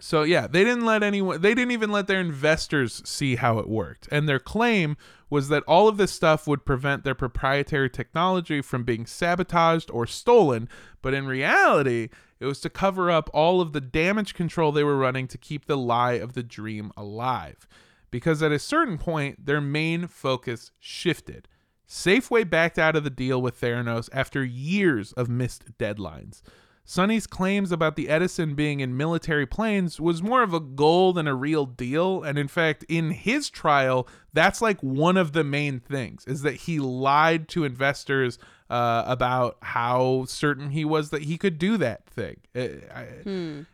So 0.00 0.24
yeah, 0.24 0.46
they 0.46 0.62
didn't 0.62 0.84
let 0.84 1.02
anyone 1.02 1.40
they 1.40 1.54
didn't 1.54 1.70
even 1.70 1.90
let 1.90 2.06
their 2.06 2.20
investors 2.20 3.02
see 3.04 3.36
how 3.36 3.58
it 3.58 3.68
worked. 3.68 4.08
And 4.10 4.28
their 4.28 4.38
claim 4.38 4.96
was 5.30 5.48
that 5.48 5.62
all 5.64 5.88
of 5.88 5.96
this 5.96 6.12
stuff 6.12 6.46
would 6.46 6.66
prevent 6.66 7.02
their 7.02 7.14
proprietary 7.14 7.88
technology 7.88 8.60
from 8.60 8.84
being 8.84 9.06
sabotaged 9.06 9.90
or 9.90 10.06
stolen, 10.06 10.68
but 11.02 11.14
in 11.14 11.26
reality, 11.26 12.10
it 12.38 12.46
was 12.46 12.60
to 12.60 12.70
cover 12.70 13.10
up 13.10 13.30
all 13.32 13.60
of 13.60 13.72
the 13.72 13.80
damage 13.80 14.34
control 14.34 14.70
they 14.70 14.84
were 14.84 14.98
running 14.98 15.26
to 15.28 15.38
keep 15.38 15.64
the 15.64 15.78
lie 15.78 16.12
of 16.12 16.34
the 16.34 16.42
dream 16.42 16.92
alive. 16.96 17.66
Because 18.16 18.42
at 18.42 18.50
a 18.50 18.58
certain 18.58 18.96
point, 18.96 19.44
their 19.44 19.60
main 19.60 20.06
focus 20.06 20.70
shifted. 20.78 21.48
Safeway 21.86 22.48
backed 22.48 22.78
out 22.78 22.96
of 22.96 23.04
the 23.04 23.10
deal 23.10 23.42
with 23.42 23.60
Theranos 23.60 24.08
after 24.10 24.42
years 24.42 25.12
of 25.12 25.28
missed 25.28 25.76
deadlines. 25.76 26.40
Sunny's 26.82 27.26
claims 27.26 27.70
about 27.72 27.94
the 27.94 28.08
Edison 28.08 28.54
being 28.54 28.80
in 28.80 28.96
military 28.96 29.44
planes 29.44 30.00
was 30.00 30.22
more 30.22 30.42
of 30.42 30.54
a 30.54 30.60
goal 30.60 31.12
than 31.12 31.28
a 31.28 31.34
real 31.34 31.66
deal, 31.66 32.22
and 32.22 32.38
in 32.38 32.48
fact, 32.48 32.86
in 32.88 33.10
his 33.10 33.50
trial, 33.50 34.08
that's 34.32 34.62
like 34.62 34.80
one 34.80 35.18
of 35.18 35.32
the 35.32 35.44
main 35.44 35.78
things 35.78 36.24
is 36.26 36.40
that 36.40 36.54
he 36.54 36.78
lied 36.80 37.48
to 37.48 37.64
investors 37.64 38.38
uh, 38.70 39.02
about 39.06 39.58
how 39.60 40.24
certain 40.26 40.70
he 40.70 40.86
was 40.86 41.10
that 41.10 41.24
he 41.24 41.36
could 41.36 41.58
do 41.58 41.76
that 41.76 42.06
thing. 42.06 42.38
It, 42.54 42.88
I- 42.94 43.08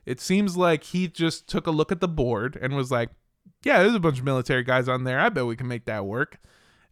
it 0.05 0.20
seems 0.20 0.57
like 0.57 0.82
he 0.82 1.07
just 1.07 1.47
took 1.47 1.68
a 1.68 1.70
look 1.70 1.93
at 1.93 2.01
the 2.01 2.09
board 2.09 2.59
and 2.61 2.74
was 2.74 2.90
like, 2.90 3.11
"Yeah, 3.65 3.83
there's 3.83 3.95
a 3.95 4.01
bunch 4.01 4.19
of 4.19 4.25
military 4.25 4.63
guys 4.63 4.89
on 4.89 5.05
there. 5.05 5.21
I 5.21 5.29
bet 5.29 5.47
we 5.47 5.57
can 5.57 5.69
make 5.69 5.85
that 5.87 6.07
work," 6.07 6.39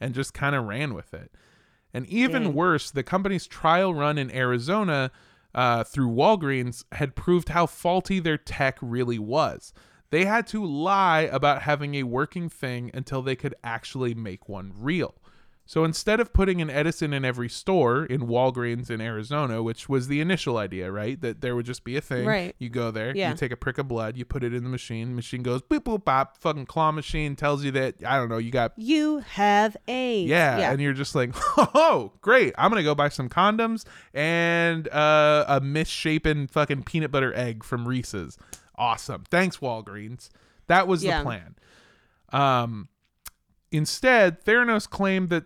and 0.00 0.14
just 0.14 0.34
kind 0.34 0.54
of 0.54 0.64
ran 0.64 0.94
with 0.94 1.14
it. 1.14 1.32
And 1.92 2.06
even 2.06 2.44
Dang. 2.44 2.54
worse, 2.54 2.90
the 2.90 3.02
company's 3.02 3.46
trial 3.46 3.94
run 3.94 4.18
in 4.18 4.30
Arizona 4.30 5.10
uh, 5.54 5.84
through 5.84 6.10
Walgreens 6.10 6.84
had 6.92 7.16
proved 7.16 7.48
how 7.48 7.66
faulty 7.66 8.20
their 8.20 8.38
tech 8.38 8.78
really 8.80 9.18
was. 9.18 9.72
They 10.10 10.24
had 10.24 10.46
to 10.48 10.64
lie 10.64 11.20
about 11.20 11.62
having 11.62 11.94
a 11.94 12.02
working 12.02 12.48
thing 12.48 12.90
until 12.94 13.22
they 13.22 13.36
could 13.36 13.54
actually 13.62 14.14
make 14.14 14.48
one 14.48 14.72
real. 14.76 15.14
So 15.70 15.84
instead 15.84 16.18
of 16.18 16.32
putting 16.32 16.60
an 16.60 16.68
Edison 16.68 17.12
in 17.12 17.24
every 17.24 17.48
store 17.48 18.04
in 18.04 18.22
Walgreens 18.22 18.90
in 18.90 19.00
Arizona, 19.00 19.62
which 19.62 19.88
was 19.88 20.08
the 20.08 20.20
initial 20.20 20.56
idea, 20.56 20.90
right? 20.90 21.20
That 21.20 21.42
there 21.42 21.54
would 21.54 21.64
just 21.64 21.84
be 21.84 21.96
a 21.96 22.00
thing. 22.00 22.26
Right. 22.26 22.56
You 22.58 22.68
go 22.70 22.90
there, 22.90 23.14
Yeah. 23.14 23.30
you 23.30 23.36
take 23.36 23.52
a 23.52 23.56
prick 23.56 23.78
of 23.78 23.86
blood, 23.86 24.16
you 24.16 24.24
put 24.24 24.42
it 24.42 24.52
in 24.52 24.64
the 24.64 24.68
machine, 24.68 25.14
machine 25.14 25.44
goes 25.44 25.62
boop 25.62 25.84
boop 25.84 26.04
bop, 26.04 26.38
fucking 26.38 26.66
claw 26.66 26.90
machine 26.90 27.36
tells 27.36 27.62
you 27.62 27.70
that 27.70 27.94
I 28.04 28.16
don't 28.16 28.28
know, 28.28 28.38
you 28.38 28.50
got 28.50 28.72
You 28.76 29.18
have 29.20 29.76
AIDS. 29.86 30.28
yeah, 30.28 30.58
Yeah. 30.58 30.72
and 30.72 30.80
you're 30.80 30.92
just 30.92 31.14
like, 31.14 31.30
oh, 31.56 32.14
great! 32.20 32.52
I'm 32.58 32.68
gonna 32.72 32.82
go 32.82 32.96
buy 32.96 33.08
some 33.08 33.28
condoms 33.28 33.84
and 34.12 34.88
uh, 34.88 35.44
a 35.46 35.60
misshapen 35.60 36.48
fucking 36.48 36.82
peanut 36.82 37.12
butter 37.12 37.32
egg 37.32 37.62
from 37.62 37.86
Reese's. 37.86 38.36
Awesome, 38.74 39.22
thanks 39.30 39.58
Walgreens. 39.58 40.30
That 40.66 40.88
was 40.88 41.04
Yeah. 41.04 41.18
the 41.18 41.24
plan. 41.26 41.54
Um, 42.32 42.88
instead, 43.72 44.44
Theranos 44.44 44.88
claimed 44.88 45.28
that 45.30 45.44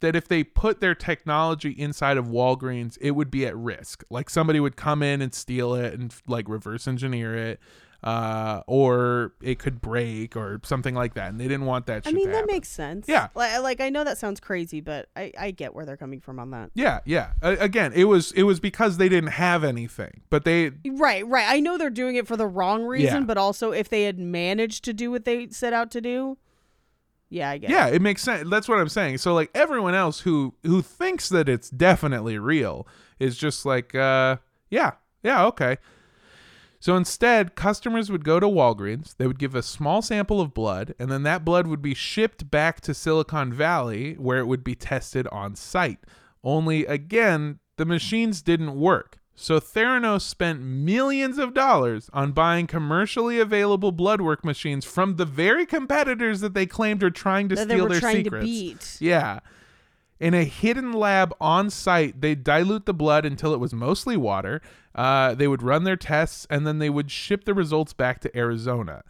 that 0.00 0.14
if 0.14 0.28
they 0.28 0.44
put 0.44 0.80
their 0.80 0.94
technology 0.94 1.70
inside 1.70 2.18
of 2.18 2.26
Walgreens, 2.26 2.98
it 3.00 3.12
would 3.12 3.30
be 3.30 3.46
at 3.46 3.56
risk. 3.56 4.04
Like 4.10 4.28
somebody 4.28 4.60
would 4.60 4.76
come 4.76 5.02
in 5.02 5.22
and 5.22 5.32
steal 5.34 5.74
it 5.74 5.94
and 5.94 6.14
like 6.26 6.48
reverse 6.48 6.86
engineer 6.86 7.34
it. 7.34 7.60
uh, 8.04 8.60
or 8.66 9.32
it 9.42 9.58
could 9.58 9.80
break 9.80 10.36
or 10.36 10.60
something 10.64 10.94
like 10.94 11.14
that, 11.14 11.30
and 11.30 11.40
they 11.40 11.48
didn't 11.48 11.64
want 11.64 11.86
that. 11.86 12.06
I 12.06 12.12
mean, 12.12 12.26
that 12.28 12.34
happen. 12.34 12.54
makes 12.54 12.68
sense. 12.68 13.06
Yeah. 13.08 13.28
Like, 13.34 13.60
like 13.62 13.80
I 13.80 13.88
know 13.88 14.04
that 14.04 14.18
sounds 14.18 14.38
crazy, 14.38 14.80
but 14.82 15.08
I, 15.16 15.32
I 15.36 15.50
get 15.50 15.74
where 15.74 15.86
they're 15.86 15.96
coming 15.96 16.20
from 16.20 16.38
on 16.38 16.50
that. 16.50 16.70
Yeah, 16.74 17.00
yeah. 17.06 17.30
A- 17.40 17.56
again, 17.56 17.92
it 17.94 18.04
was 18.04 18.32
it 18.32 18.42
was 18.44 18.60
because 18.60 18.98
they 18.98 19.08
didn't 19.08 19.30
have 19.30 19.64
anything, 19.64 20.20
but 20.28 20.44
they 20.44 20.72
Right, 20.84 21.26
right. 21.26 21.46
I 21.48 21.58
know 21.58 21.78
they're 21.78 21.88
doing 21.90 22.16
it 22.16 22.28
for 22.28 22.36
the 22.36 22.46
wrong 22.46 22.84
reason, 22.84 23.22
Yeah. 23.22 23.26
but 23.26 23.38
also 23.38 23.72
if 23.72 23.88
they 23.88 24.02
had 24.04 24.18
managed 24.18 24.84
to 24.84 24.92
do 24.92 25.10
what 25.10 25.24
they 25.24 25.48
set 25.48 25.72
out 25.72 25.90
to 25.92 26.00
do, 26.02 26.36
yeah, 27.28 27.50
I 27.50 27.58
get 27.58 27.70
yeah, 27.70 27.88
it. 27.88 27.96
it 27.96 28.02
makes 28.02 28.22
sense. 28.22 28.48
That's 28.48 28.68
what 28.68 28.78
I'm 28.78 28.88
saying. 28.88 29.18
So 29.18 29.34
like 29.34 29.50
everyone 29.54 29.94
else 29.94 30.20
who 30.20 30.54
who 30.62 30.82
thinks 30.82 31.28
that 31.28 31.48
it's 31.48 31.70
definitely 31.70 32.38
real 32.38 32.86
is 33.18 33.36
just 33.36 33.66
like, 33.66 33.94
uh, 33.94 34.36
yeah, 34.70 34.92
yeah, 35.22 35.44
okay. 35.46 35.78
So 36.78 36.94
instead, 36.94 37.56
customers 37.56 38.12
would 38.12 38.24
go 38.24 38.38
to 38.38 38.46
Walgreens, 38.46 39.16
they 39.16 39.26
would 39.26 39.38
give 39.38 39.54
a 39.54 39.62
small 39.62 40.02
sample 40.02 40.40
of 40.40 40.54
blood, 40.54 40.94
and 40.98 41.10
then 41.10 41.22
that 41.24 41.44
blood 41.44 41.66
would 41.66 41.82
be 41.82 41.94
shipped 41.94 42.50
back 42.50 42.80
to 42.82 42.94
Silicon 42.94 43.52
Valley 43.52 44.14
where 44.14 44.38
it 44.38 44.46
would 44.46 44.62
be 44.62 44.74
tested 44.74 45.26
on 45.32 45.56
site. 45.56 45.98
Only 46.44 46.86
again, 46.86 47.58
the 47.76 47.86
machines 47.86 48.40
didn't 48.40 48.78
work. 48.78 49.18
So 49.38 49.60
Theranos 49.60 50.22
spent 50.22 50.62
millions 50.62 51.36
of 51.38 51.52
dollars 51.52 52.08
on 52.14 52.32
buying 52.32 52.66
commercially 52.66 53.38
available 53.38 53.92
blood 53.92 54.22
work 54.22 54.44
machines 54.44 54.86
from 54.86 55.16
the 55.16 55.26
very 55.26 55.66
competitors 55.66 56.40
that 56.40 56.54
they 56.54 56.64
claimed 56.64 57.02
are 57.02 57.10
trying 57.10 57.50
to 57.50 57.54
That 57.54 57.68
they 57.68 57.74
steal 57.74 57.84
were 57.84 57.90
their 57.90 58.00
trying 58.00 58.24
secrets. 58.24 58.44
to 58.44 58.50
beat. 58.50 58.96
Yeah. 58.98 59.40
In 60.18 60.32
a 60.32 60.44
hidden 60.44 60.94
lab 60.94 61.34
on 61.38 61.68
site, 61.68 62.22
they 62.22 62.34
dilute 62.34 62.86
the 62.86 62.94
blood 62.94 63.26
until 63.26 63.52
it 63.52 63.60
was 63.60 63.74
mostly 63.74 64.16
water. 64.16 64.62
Uh, 64.94 65.34
they 65.34 65.46
would 65.46 65.62
run 65.62 65.84
their 65.84 65.96
tests 65.96 66.46
and 66.48 66.66
then 66.66 66.78
they 66.78 66.88
would 66.88 67.10
ship 67.10 67.44
the 67.44 67.52
results 67.52 67.92
back 67.92 68.20
to 68.20 68.34
Arizona. 68.34 69.02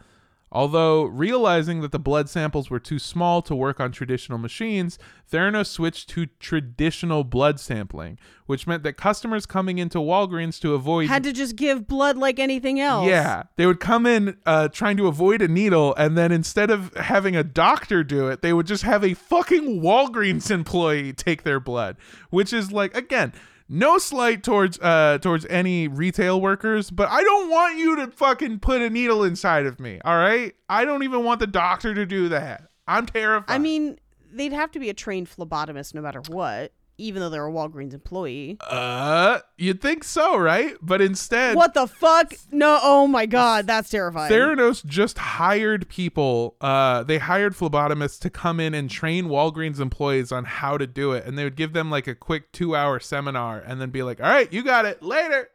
Although 0.57 1.03
realizing 1.03 1.81
that 1.81 1.91
the 1.91 1.99
blood 1.99 2.29
samples 2.29 2.71
were 2.71 2.79
too 2.79 2.97
small 2.97 3.43
to 3.43 3.53
work 3.53 3.79
on 3.79 3.91
traditional 3.91 4.39
machines, 4.39 4.97
Theranos 5.31 5.67
switched 5.67 6.09
to 6.09 6.25
traditional 6.39 7.23
blood 7.23 7.59
sampling, 7.59 8.17
which 8.47 8.65
meant 8.65 8.81
that 8.81 8.93
customers 8.93 9.45
coming 9.45 9.77
into 9.77 9.99
Walgreens 9.99 10.59
to 10.61 10.73
avoid 10.73 11.09
Had 11.09 11.21
to 11.25 11.31
just 11.31 11.57
give 11.57 11.87
blood 11.87 12.17
like 12.17 12.39
anything 12.39 12.79
else. 12.79 13.05
yeah, 13.07 13.43
they 13.55 13.67
would 13.67 13.79
come 13.79 14.07
in 14.07 14.35
uh, 14.47 14.69
trying 14.69 14.97
to 14.97 15.05
avoid 15.05 15.43
a 15.43 15.47
needle, 15.47 15.93
and 15.93 16.17
then 16.17 16.31
instead 16.31 16.71
of 16.71 16.91
having 16.95 17.35
a 17.35 17.43
doctor 17.43 18.03
do 18.03 18.27
it, 18.27 18.41
they 18.41 18.51
would 18.51 18.65
just 18.65 18.81
have 18.81 19.03
a 19.03 19.13
fucking 19.13 19.79
Walgreens 19.83 20.49
employee 20.59 21.13
take 21.13 21.43
their 21.43 21.59
blood, 21.59 21.97
which 22.31 22.51
is 22.51 22.71
like 22.71 22.97
again. 22.97 23.31
No 23.69 23.97
slight 23.97 24.43
towards 24.43 24.79
uh 24.79 25.17
towards 25.21 25.45
any 25.47 25.87
retail 25.87 26.39
workers, 26.39 26.89
but 26.89 27.09
I 27.09 27.21
don't 27.21 27.49
want 27.49 27.77
you 27.77 27.95
to 27.97 28.07
fucking 28.11 28.59
put 28.59 28.81
a 28.81 28.89
needle 28.89 29.23
inside 29.23 29.65
of 29.65 29.79
me. 29.79 29.99
All 30.05 30.15
right, 30.15 30.55
I 30.69 30.85
don't 30.85 31.03
even 31.03 31.23
want 31.23 31.39
the 31.39 31.47
doctor 31.47 31.93
to 31.93 32.05
do 32.05 32.29
that. 32.29 32.69
I'm 32.87 33.05
terrified. 33.05 33.53
I 33.53 33.57
mean, 33.57 33.99
they'd 34.31 34.53
have 34.53 34.71
to 34.71 34.79
be 34.79 34.89
a 34.89 34.93
trained 34.93 35.29
phlebotomist 35.29 35.93
no 35.93 36.01
matter 36.01 36.21
what, 36.29 36.71
even 36.97 37.21
though 37.21 37.29
they're 37.29 37.47
a 37.47 37.51
Walgreens 37.51 37.93
employee. 37.93 38.57
uh, 38.61 39.39
you'd 39.57 39.81
think 39.81 40.03
so, 40.03 40.37
right? 40.37 40.75
But 40.81 41.01
instead, 41.01 41.55
What 41.55 41.73
the 41.73 41.87
fuck? 41.87 42.33
No, 42.51 42.79
oh 42.81 43.07
my 43.07 43.25
god, 43.25 43.67
that's 43.67 43.89
terrifying. 43.89 44.31
Theranos 44.31 44.85
just 44.85 45.17
hired 45.17 45.87
people. 45.89 46.55
Uh, 46.61 47.03
they 47.03 47.17
hired 47.19 47.53
phlebotomists 47.53 48.19
to 48.21 48.29
come 48.29 48.59
in 48.59 48.73
and 48.73 48.89
train 48.89 49.25
Walgreens 49.25 49.79
employees 49.79 50.31
on 50.31 50.45
how 50.45 50.77
to 50.77 50.87
do 50.87 51.11
it, 51.11 51.25
and 51.25 51.37
they 51.37 51.43
would 51.43 51.55
give 51.55 51.73
them 51.73 51.89
like 51.91 52.07
a 52.07 52.15
quick 52.15 52.51
two-hour 52.51 52.99
seminar, 52.99 53.59
and 53.59 53.79
then 53.79 53.89
be 53.89 54.01
like, 54.03 54.19
"All 54.21 54.29
right, 54.29 54.51
you 54.51 54.63
got 54.63 54.85
it. 54.85 55.03
Later." 55.03 55.49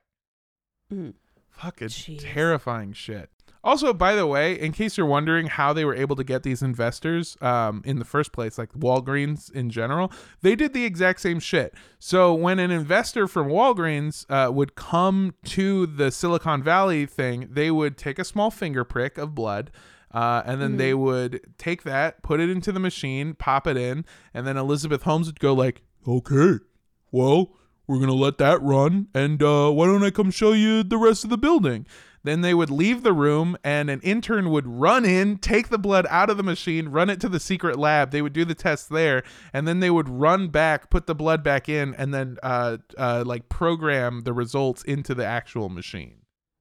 Mhm. 0.93 1.15
Fucking 1.51 1.89
Jeez. 1.89 2.21
terrifying 2.21 2.93
shit. 2.93 3.31
Also, 3.65 3.93
by 3.93 4.15
the 4.15 4.27
way, 4.27 4.59
in 4.59 4.73
case 4.73 4.97
you're 4.97 5.07
wondering 5.07 5.47
how 5.47 5.73
they 5.73 5.85
were 5.85 5.95
able 5.95 6.17
to 6.17 6.25
get 6.25 6.43
these 6.43 6.63
investors 6.63 7.37
um, 7.41 7.81
in 7.85 8.01
the 8.01 8.05
first 8.05 8.33
place, 8.33 8.59
like 8.59 8.73
Walgreens 8.73 9.53
in 9.53 9.71
general, 9.71 10.11
they 10.41 10.57
did 10.57 10.73
the 10.73 10.85
exact 10.85 11.21
same 11.21 11.39
shit. 11.39 11.73
So 12.01 12.35
when 12.35 12.59
an 12.59 12.73
investor 12.73 13.29
from 13.29 13.49
Walgreens 13.49 14.27
uh, 14.29 14.51
would 14.51 14.75
come 14.75 15.35
to 15.45 15.87
the 15.87 16.11
Silicon 16.11 16.63
Valley 16.63 17.07
thing, 17.07 17.49
they 17.51 17.71
would 17.71 17.97
take 17.97 18.19
a 18.19 18.25
small 18.25 18.51
finger 18.51 18.83
prick 18.83 19.17
of 19.17 19.35
blood. 19.35 19.71
Uh, 20.13 20.43
and 20.45 20.61
then 20.61 20.77
they 20.77 20.93
would 20.93 21.41
take 21.57 21.85
that, 21.85 22.23
put 22.23 22.39
it 22.39 22.51
into 22.51 22.71
the 22.71 22.81
machine, 22.81 23.33
pop 23.33 23.67
it 23.67 23.79
in, 23.79 24.05
and 24.35 24.47
then 24.47 24.59
Elizabeth 24.59 25.05
Holmes 25.05 25.27
would 25.27 25.41
go 25.41 25.55
like, 25.55 25.81
"Okay, 26.07 26.63
well, 27.11 27.55
we're 27.87 27.99
gonna 27.99 28.13
let 28.13 28.37
that 28.37 28.61
run, 28.61 29.09
and 29.15 29.43
uh, 29.43 29.71
why 29.71 29.87
don't 29.87 30.05
I 30.05 30.11
come 30.11 30.31
show 30.31 30.53
you 30.53 30.83
the 30.83 30.99
rest 30.99 31.25
of 31.25 31.31
the 31.31 31.39
building?" 31.39 31.87
Then 32.25 32.41
they 32.43 32.55
would 32.55 32.71
leave 32.71 33.03
the 33.03 33.13
room, 33.13 33.57
and 33.65 33.91
an 33.91 34.01
intern 34.03 34.51
would 34.51 34.67
run 34.67 35.05
in, 35.05 35.39
take 35.39 35.69
the 35.69 35.79
blood 35.79 36.07
out 36.09 36.31
of 36.31 36.37
the 36.37 36.43
machine, 36.43 36.89
run 36.89 37.11
it 37.11 37.21
to 37.21 37.29
the 37.29 37.41
secret 37.41 37.77
lab. 37.79 38.11
They 38.13 38.23
would 38.23 38.33
do 38.33 38.45
the 38.45 38.55
tests 38.55 38.87
there, 38.87 39.25
and 39.53 39.67
then 39.67 39.81
they 39.81 39.91
would 39.91 40.09
run 40.09 40.49
back, 40.49 40.89
put 40.89 41.07
the 41.07 41.15
blood 41.15 41.43
back 41.43 41.69
in, 41.69 41.95
and 41.97 42.15
then 42.15 42.39
uh, 42.43 42.79
uh, 42.97 43.25
like 43.27 43.49
program 43.49 44.23
the 44.23 44.33
results 44.33 44.83
into 44.85 45.15
the 45.15 45.27
actual 45.27 45.69
machine. 45.69 46.19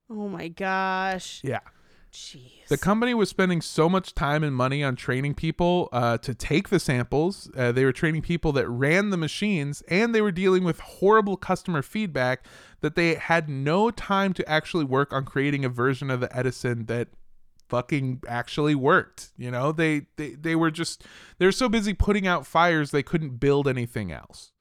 oh 0.09 0.27
my 0.27 0.47
gosh. 0.47 1.41
Yeah. 1.43 1.59
Jeez. 2.11 2.67
The 2.67 2.77
company 2.77 3.13
was 3.13 3.29
spending 3.29 3.61
so 3.61 3.87
much 3.87 4.13
time 4.13 4.43
and 4.43 4.55
money 4.55 4.83
on 4.83 4.95
training 4.95 5.35
people 5.35 5.87
uh, 5.91 6.17
to 6.19 6.33
take 6.33 6.69
the 6.69 6.79
samples. 6.79 7.49
Uh, 7.55 7.71
they 7.71 7.85
were 7.85 7.93
training 7.93 8.21
people 8.21 8.51
that 8.53 8.67
ran 8.67 9.11
the 9.11 9.17
machines, 9.17 9.81
and 9.87 10.13
they 10.13 10.21
were 10.21 10.31
dealing 10.31 10.63
with 10.63 10.79
horrible 10.79 11.37
customer 11.37 11.81
feedback 11.81 12.45
that 12.81 12.95
they 12.95 13.15
had 13.15 13.47
no 13.47 13.91
time 13.91 14.33
to 14.33 14.49
actually 14.49 14.83
work 14.83 15.13
on 15.13 15.23
creating 15.23 15.63
a 15.63 15.69
version 15.69 16.09
of 16.09 16.19
the 16.19 16.35
Edison 16.35 16.85
that 16.87 17.09
fucking 17.69 18.21
actually 18.27 18.75
worked. 18.75 19.31
You 19.37 19.49
know, 19.49 19.71
they 19.71 20.07
they, 20.17 20.31
they 20.31 20.55
were 20.55 20.71
just 20.71 21.05
they 21.37 21.45
were 21.45 21.51
so 21.53 21.69
busy 21.69 21.93
putting 21.93 22.27
out 22.27 22.45
fires 22.45 22.91
they 22.91 23.03
couldn't 23.03 23.39
build 23.39 23.67
anything 23.67 24.11
else. 24.11 24.51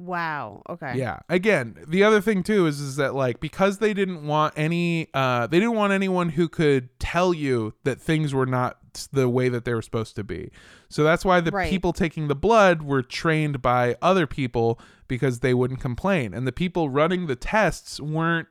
Wow. 0.00 0.62
Okay. 0.68 0.94
Yeah. 0.96 1.20
Again, 1.28 1.76
the 1.86 2.02
other 2.02 2.20
thing 2.20 2.42
too 2.42 2.66
is 2.66 2.80
is 2.80 2.96
that 2.96 3.14
like 3.14 3.38
because 3.38 3.78
they 3.78 3.92
didn't 3.94 4.26
want 4.26 4.54
any 4.56 5.08
uh 5.14 5.46
they 5.46 5.58
didn't 5.60 5.74
want 5.76 5.92
anyone 5.92 6.30
who 6.30 6.48
could 6.48 6.88
tell 6.98 7.34
you 7.34 7.74
that 7.84 8.00
things 8.00 8.32
were 8.34 8.46
not 8.46 8.78
the 9.12 9.28
way 9.28 9.48
that 9.48 9.64
they 9.64 9.72
were 9.74 9.82
supposed 9.82 10.16
to 10.16 10.24
be. 10.24 10.50
So 10.88 11.04
that's 11.04 11.24
why 11.24 11.40
the 11.40 11.52
Right. 11.52 11.70
people 11.70 11.92
taking 11.92 12.26
the 12.28 12.34
blood 12.34 12.82
were 12.82 13.02
trained 13.02 13.62
by 13.62 13.94
other 14.02 14.26
people 14.26 14.80
because 15.06 15.40
they 15.40 15.54
wouldn't 15.54 15.80
complain. 15.80 16.34
And 16.34 16.46
the 16.46 16.52
people 16.52 16.88
running 16.90 17.26
the 17.26 17.36
tests 17.36 18.00
weren't 18.00 18.48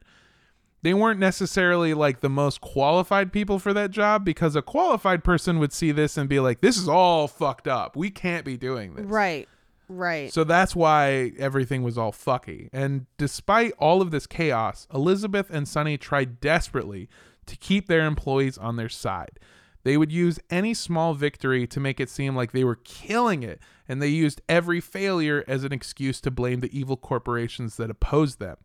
they 0.81 0.93
weren't 0.93 1.19
necessarily 1.19 1.93
like 1.93 2.21
the 2.21 2.29
most 2.29 2.61
qualified 2.61 3.33
people 3.33 3.59
for 3.59 3.73
that 3.73 3.91
job 3.91 4.23
because 4.23 4.55
a 4.55 4.61
qualified 4.61 5.25
person 5.25 5.59
would 5.59 5.73
see 5.73 5.91
this 5.91 6.15
and 6.15 6.29
be 6.29 6.39
like 6.39 6.61
this 6.61 6.77
is 6.77 6.87
all 6.87 7.27
fucked 7.27 7.67
up. 7.67 7.97
We 7.97 8.09
can't 8.11 8.45
be 8.45 8.55
doing 8.55 8.93
this. 8.95 9.05
Right. 9.05 9.49
Right. 9.89 10.31
So 10.31 10.43
that's 10.43 10.75
why 10.75 11.33
everything 11.39 11.81
was 11.81 11.97
all 11.97 12.11
fucky. 12.11 12.69
And 12.71 13.07
despite 13.17 13.73
all 13.79 14.01
of 14.01 14.11
this 14.11 14.27
chaos, 14.27 14.87
Elizabeth 14.93 15.49
and 15.49 15.67
Sunny 15.67 15.97
tried 15.97 16.39
desperately 16.39 17.09
to 17.47 17.57
keep 17.57 17.87
their 17.87 18.05
employees 18.05 18.57
on 18.57 18.75
their 18.75 18.89
side. 18.89 19.39
They 19.83 19.97
would 19.97 20.11
use 20.11 20.39
any 20.49 20.73
small 20.73 21.15
victory 21.15 21.65
to 21.67 21.79
make 21.79 21.99
it 21.99 22.09
seem 22.09 22.35
like 22.35 22.51
they 22.51 22.63
were 22.63 22.75
killing 22.75 23.43
it, 23.43 23.59
and 23.87 24.01
they 24.01 24.09
used 24.09 24.41
every 24.47 24.79
failure 24.79 25.43
as 25.47 25.63
an 25.63 25.73
excuse 25.73 26.21
to 26.21 26.31
blame 26.31 26.59
the 26.59 26.77
evil 26.77 26.97
corporations 26.97 27.77
that 27.77 27.89
opposed 27.89 28.39
them. 28.39 28.57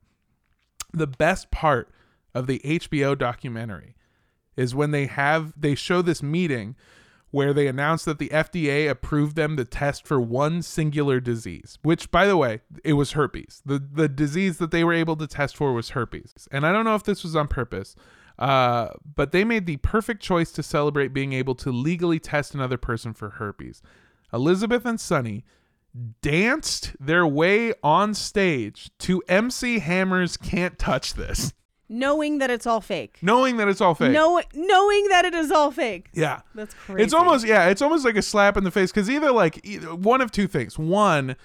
The 0.92 1.06
best 1.06 1.50
part 1.50 1.90
of 2.34 2.46
the 2.46 2.60
HBO 2.64 3.16
documentary 3.16 3.96
is 4.56 4.74
when 4.74 4.90
they 4.90 5.06
have 5.06 5.52
they 5.56 5.74
show 5.74 6.02
this 6.02 6.22
meeting 6.22 6.76
where 7.34 7.52
they 7.52 7.66
announced 7.66 8.04
that 8.04 8.20
the 8.20 8.28
FDA 8.28 8.88
approved 8.88 9.34
them 9.34 9.56
to 9.56 9.64
test 9.64 10.06
for 10.06 10.20
one 10.20 10.62
singular 10.62 11.18
disease, 11.18 11.80
which 11.82 12.08
by 12.12 12.28
the 12.28 12.36
way, 12.36 12.60
it 12.84 12.92
was 12.92 13.12
herpes. 13.12 13.60
The 13.66 13.80
the 13.80 14.08
disease 14.08 14.58
that 14.58 14.70
they 14.70 14.84
were 14.84 14.92
able 14.92 15.16
to 15.16 15.26
test 15.26 15.56
for 15.56 15.72
was 15.72 15.90
herpes. 15.90 16.46
And 16.52 16.64
I 16.64 16.70
don't 16.70 16.84
know 16.84 16.94
if 16.94 17.02
this 17.02 17.24
was 17.24 17.34
on 17.34 17.48
purpose. 17.48 17.96
Uh, 18.38 18.90
but 19.16 19.32
they 19.32 19.44
made 19.44 19.66
the 19.66 19.76
perfect 19.78 20.22
choice 20.22 20.52
to 20.52 20.62
celebrate 20.62 21.08
being 21.08 21.32
able 21.32 21.54
to 21.56 21.70
legally 21.70 22.20
test 22.20 22.54
another 22.54 22.78
person 22.78 23.12
for 23.12 23.30
herpes. 23.30 23.82
Elizabeth 24.32 24.84
and 24.84 25.00
Sunny 25.00 25.44
danced 26.22 26.96
their 27.00 27.26
way 27.26 27.72
on 27.82 28.14
stage 28.14 28.90
to 28.98 29.22
MC 29.28 29.80
Hammer's 29.80 30.36
Can't 30.36 30.78
Touch 30.78 31.14
This, 31.14 31.52
knowing 31.88 32.38
that 32.38 32.50
it's 32.50 32.66
all 32.66 32.80
fake. 32.80 33.18
knowing 33.22 33.56
that 33.58 33.68
it's 33.68 33.80
all 33.80 33.94
fake. 33.94 34.12
Know, 34.12 34.42
knowing 34.54 35.08
that 35.08 35.24
it 35.24 35.34
is 35.34 35.50
all 35.50 35.70
fake. 35.70 36.08
Yeah. 36.12 36.40
That's 36.54 36.74
crazy. 36.74 37.02
It's 37.02 37.14
almost 37.14 37.46
yeah, 37.46 37.68
it's 37.68 37.82
almost 37.82 38.04
like 38.04 38.16
a 38.16 38.22
slap 38.22 38.56
in 38.56 38.64
the 38.64 38.70
face 38.70 38.90
because 38.90 39.10
either 39.10 39.32
like 39.32 39.60
either, 39.64 39.94
one 39.94 40.20
of 40.20 40.30
two 40.30 40.46
things. 40.46 40.78
One, 40.78 41.36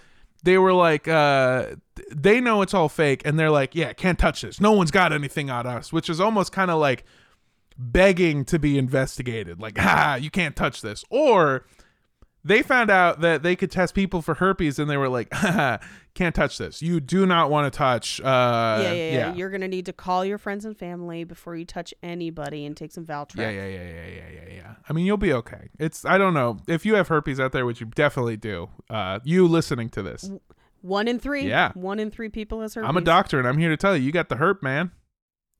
they 0.43 0.57
were 0.57 0.73
like 0.73 1.07
uh 1.07 1.75
they 2.11 2.39
know 2.39 2.61
it's 2.61 2.73
all 2.73 2.89
fake 2.89 3.21
and 3.25 3.37
they're 3.37 3.51
like, 3.51 3.75
yeah, 3.75 3.93
can't 3.93 4.17
touch 4.17 4.41
this. 4.41 4.59
No 4.59 4.71
one's 4.71 4.91
got 4.91 5.11
anything 5.13 5.49
on 5.49 5.67
us, 5.67 5.91
which 5.91 6.09
is 6.09 6.19
almost 6.19 6.51
kind 6.51 6.71
of 6.71 6.79
like 6.79 7.03
begging 7.77 8.45
to 8.45 8.59
be 8.59 8.77
investigated. 8.77 9.59
Like, 9.59 9.75
ah, 9.79 10.15
you 10.15 10.29
can't 10.29 10.55
touch 10.55 10.81
this. 10.81 11.03
Or 11.09 11.65
They 12.43 12.61
found 12.61 12.89
out 12.89 13.19
that 13.21 13.43
they 13.43 13.55
could 13.55 13.69
test 13.69 13.93
people 13.93 14.21
for 14.21 14.35
herpes, 14.35 14.79
and 14.79 14.89
they 14.89 14.95
were 14.95 15.09
like, 15.09 15.29
"Can't 16.13 16.33
touch 16.33 16.57
this. 16.57 16.81
You 16.81 16.99
do 17.01 17.25
not 17.25 17.49
want 17.49 17.71
to 17.71 17.77
touch." 17.77 18.21
Uh, 18.21 18.79
yeah, 18.81 18.91
yeah, 18.91 19.11
yeah, 19.11 19.33
You're 19.33 19.49
gonna 19.49 19.67
need 19.67 19.85
to 19.87 19.93
call 19.93 20.23
your 20.23 20.37
friends 20.37 20.63
and 20.63 20.77
family 20.77 21.25
before 21.25 21.55
you 21.55 21.65
touch 21.65 21.93
anybody 22.01 22.65
and 22.65 22.77
take 22.77 22.91
some 22.93 23.05
Valtrex. 23.05 23.37
yeah, 23.37 23.49
yeah, 23.49 23.67
yeah, 23.67 23.83
yeah, 23.83 24.07
yeah, 24.07 24.29
yeah, 24.33 24.53
yeah. 24.55 24.75
I 24.87 24.93
mean, 24.93 25.05
you'll 25.05 25.17
be 25.17 25.33
okay. 25.33 25.69
It's 25.79 26.05
I 26.05 26.17
don't 26.17 26.33
know 26.33 26.57
if 26.67 26.85
you 26.85 26.95
have 26.95 27.09
herpes 27.09 27.39
out 27.39 27.51
there, 27.51 27.65
which 27.65 27.81
you 27.81 27.87
definitely 27.87 28.37
do. 28.37 28.69
Uh, 28.89 29.19
you 29.25 29.45
listening 29.47 29.89
to 29.89 30.01
this, 30.01 30.31
One 30.81 31.09
in 31.09 31.19
three. 31.19 31.47
Yeah. 31.47 31.71
One 31.73 31.99
in 31.99 32.09
three 32.09 32.29
people 32.29 32.61
has 32.61 32.73
herpes. 32.75 32.87
I'm 32.87 32.95
a 32.97 33.01
doctor, 33.01 33.37
and 33.37 33.47
I'm 33.47 33.57
here 33.57 33.69
to 33.69 33.77
tell 33.77 33.97
you, 33.97 34.03
you 34.03 34.11
got 34.13 34.29
the 34.29 34.35
herp, 34.35 34.63
man. 34.63 34.91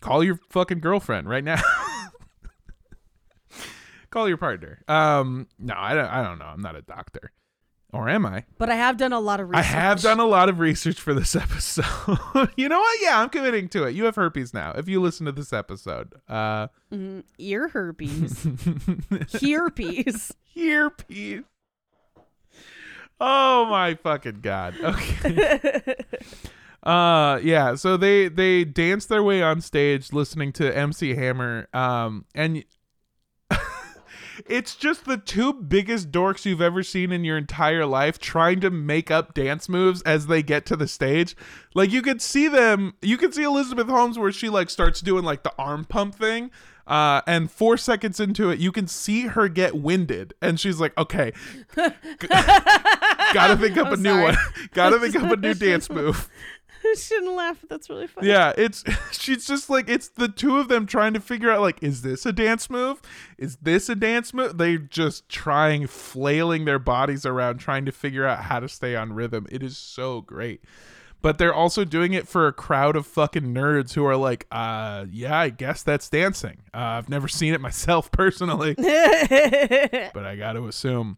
Call 0.01 0.23
your 0.23 0.39
fucking 0.49 0.79
girlfriend 0.79 1.27
right 1.29 1.43
now. 1.43 1.61
Call 4.09 4.27
your 4.27 4.37
partner. 4.37 4.81
Um, 4.87 5.47
no, 5.59 5.73
I 5.77 5.93
don't. 5.93 6.05
I 6.05 6.23
don't 6.23 6.39
know. 6.39 6.45
I'm 6.45 6.61
not 6.61 6.75
a 6.75 6.81
doctor, 6.81 7.31
or 7.93 8.09
am 8.09 8.25
I? 8.25 8.45
But 8.57 8.69
I 8.69 8.75
have 8.75 8.97
done 8.97 9.13
a 9.13 9.19
lot 9.19 9.39
of 9.39 9.47
I 9.53 9.59
research. 9.59 9.65
have 9.73 10.01
done 10.01 10.19
a 10.19 10.25
lot 10.25 10.49
of 10.49 10.59
research 10.59 10.99
for 10.99 11.13
this 11.13 11.35
episode. 11.35 12.49
you 12.55 12.67
know 12.69 12.79
what? 12.79 12.99
Yeah, 13.01 13.21
I'm 13.21 13.29
committing 13.29 13.69
to 13.69 13.83
it. 13.85 13.95
You 13.95 14.05
have 14.05 14.15
herpes 14.15 14.53
now. 14.53 14.71
If 14.71 14.87
you 14.89 14.99
listen 15.01 15.25
to 15.27 15.31
this 15.31 15.53
episode, 15.53 16.13
uh, 16.27 16.67
Mhm. 16.91 17.23
ear 17.37 17.67
herpes, 17.69 18.47
herpes. 19.41 20.33
herpes. 20.55 21.43
Oh 23.21 23.65
my 23.65 23.95
fucking 23.95 24.39
god. 24.41 24.75
Okay. 24.81 25.95
uh 26.83 27.39
yeah, 27.43 27.75
so 27.75 27.97
they 27.97 28.29
they 28.29 28.63
dance 28.63 29.05
their 29.05 29.21
way 29.21 29.43
on 29.43 29.59
stage 29.61 30.13
listening 30.13 30.53
to 30.53 30.75
MC 30.75 31.13
Hammer 31.15 31.67
um 31.73 32.23
and 32.33 32.63
it's 34.47 34.75
just 34.75 35.05
the 35.05 35.17
two 35.17 35.53
biggest 35.53 36.11
dorks 36.11 36.45
you've 36.45 36.61
ever 36.61 36.83
seen 36.83 37.11
in 37.11 37.23
your 37.23 37.37
entire 37.37 37.85
life 37.85 38.19
trying 38.19 38.59
to 38.61 38.69
make 38.69 39.09
up 39.11 39.33
dance 39.33 39.67
moves 39.67 40.01
as 40.03 40.27
they 40.27 40.43
get 40.43 40.65
to 40.67 40.75
the 40.75 40.87
stage. 40.87 41.35
Like 41.73 41.91
you 41.91 42.01
could 42.01 42.21
see 42.21 42.47
them, 42.47 42.93
you 43.01 43.17
could 43.17 43.33
see 43.33 43.43
Elizabeth 43.43 43.87
Holmes 43.87 44.17
where 44.19 44.31
she 44.31 44.49
like 44.49 44.69
starts 44.69 45.01
doing 45.01 45.23
like 45.23 45.43
the 45.43 45.53
arm 45.57 45.85
pump 45.85 46.15
thing. 46.15 46.51
Uh, 46.87 47.21
and 47.27 47.51
four 47.51 47.77
seconds 47.77 48.19
into 48.19 48.49
it, 48.49 48.57
you 48.57 48.71
can 48.71 48.87
see 48.87 49.27
her 49.27 49.47
get 49.47 49.75
winded, 49.75 50.33
and 50.41 50.59
she's 50.59 50.79
like, 50.79 50.97
"Okay, 50.97 51.33
gotta 51.75 53.57
think 53.57 53.77
up 53.77 53.89
a 53.89 53.91
I'm 53.91 54.01
new 54.01 54.09
sorry. 54.09 54.23
one. 54.23 54.37
gotta 54.73 54.99
think 54.99 55.15
up 55.15 55.31
a 55.31 55.35
new 55.37 55.53
dance 55.53 55.87
move." 55.89 56.27
Shouldn't 56.95 57.33
laugh, 57.33 57.57
but 57.61 57.69
that's 57.69 57.89
really 57.89 58.07
funny. 58.07 58.27
Yeah, 58.27 58.53
it's 58.57 58.83
she's 59.11 59.45
just 59.45 59.69
like 59.69 59.89
it's 59.89 60.09
the 60.09 60.27
two 60.27 60.57
of 60.57 60.67
them 60.67 60.85
trying 60.85 61.13
to 61.13 61.19
figure 61.19 61.51
out 61.51 61.61
like 61.61 61.81
is 61.81 62.01
this 62.01 62.25
a 62.25 62.33
dance 62.33 62.69
move? 62.69 63.01
Is 63.37 63.57
this 63.57 63.89
a 63.89 63.95
dance 63.95 64.33
move? 64.33 64.57
They're 64.57 64.77
just 64.77 65.27
trying 65.29 65.87
flailing 65.87 66.65
their 66.65 66.79
bodies 66.79 67.25
around 67.25 67.57
trying 67.57 67.85
to 67.85 67.91
figure 67.91 68.25
out 68.25 68.43
how 68.43 68.59
to 68.59 68.69
stay 68.69 68.95
on 68.95 69.13
rhythm. 69.13 69.47
It 69.51 69.63
is 69.63 69.77
so 69.77 70.21
great. 70.21 70.61
But 71.21 71.37
they're 71.37 71.53
also 71.53 71.83
doing 71.83 72.13
it 72.13 72.29
for 72.29 72.47
a 72.47 72.53
crowd 72.53 72.95
of 72.95 73.05
fucking 73.05 73.53
nerds 73.53 73.93
who 73.93 74.05
are 74.05 74.15
like, 74.15 74.47
uh, 74.51 75.05
yeah, 75.11 75.37
I 75.37 75.49
guess 75.49 75.83
that's 75.83 76.09
dancing. 76.09 76.59
Uh, 76.73 76.77
I've 76.77 77.09
never 77.09 77.27
seen 77.27 77.53
it 77.53 77.59
myself 77.69 78.09
personally, 78.09 78.73
but 78.75 78.87
I 80.25 80.37
got 80.37 80.53
to 80.53 80.67
assume. 80.67 81.17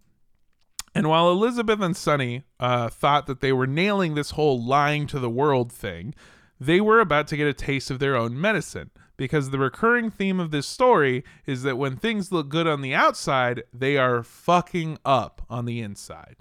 And 0.94 1.08
while 1.08 1.32
Elizabeth 1.32 1.82
and 1.82 1.96
Sunny 1.96 2.44
uh, 2.60 2.90
thought 2.90 3.26
that 3.28 3.40
they 3.40 3.54
were 3.54 3.68
nailing 3.68 4.16
this 4.16 4.32
whole 4.32 4.64
lying 4.64 5.08
to 5.08 5.20
the 5.20 5.30
world 5.30 5.72
thing, 5.72 6.14
they 6.60 6.82
were 6.82 7.00
about 7.00 7.28
to 7.28 7.38
get 7.38 7.48
a 7.48 7.54
taste 7.54 7.90
of 7.90 8.00
their 8.00 8.16
own 8.16 8.40
medicine. 8.40 8.92
Because 9.18 9.52
the 9.52 9.60
recurring 9.60 10.10
theme 10.10 10.40
of 10.40 10.52
this 10.52 10.68
story 10.68 11.24
is 11.46 11.64
that 11.64 11.78
when 11.78 11.96
things 11.96 12.32
look 12.32 12.50
good 12.50 12.68
on 12.68 12.82
the 12.82 12.94
outside, 12.94 13.64
they 13.72 13.98
are 13.98 14.24
fucking 14.24 14.98
up 15.06 15.44
on 15.50 15.66
the 15.66 15.80
inside. 15.80 16.38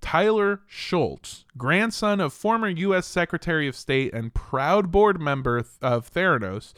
Tyler 0.00 0.62
Shultz, 0.66 1.44
grandson 1.56 2.20
of 2.20 2.32
former 2.32 2.68
U.S. 2.68 3.06
Secretary 3.06 3.68
of 3.68 3.76
State 3.76 4.12
and 4.12 4.34
proud 4.34 4.90
board 4.90 5.20
member 5.20 5.64
of 5.80 6.12
Theranos, 6.12 6.72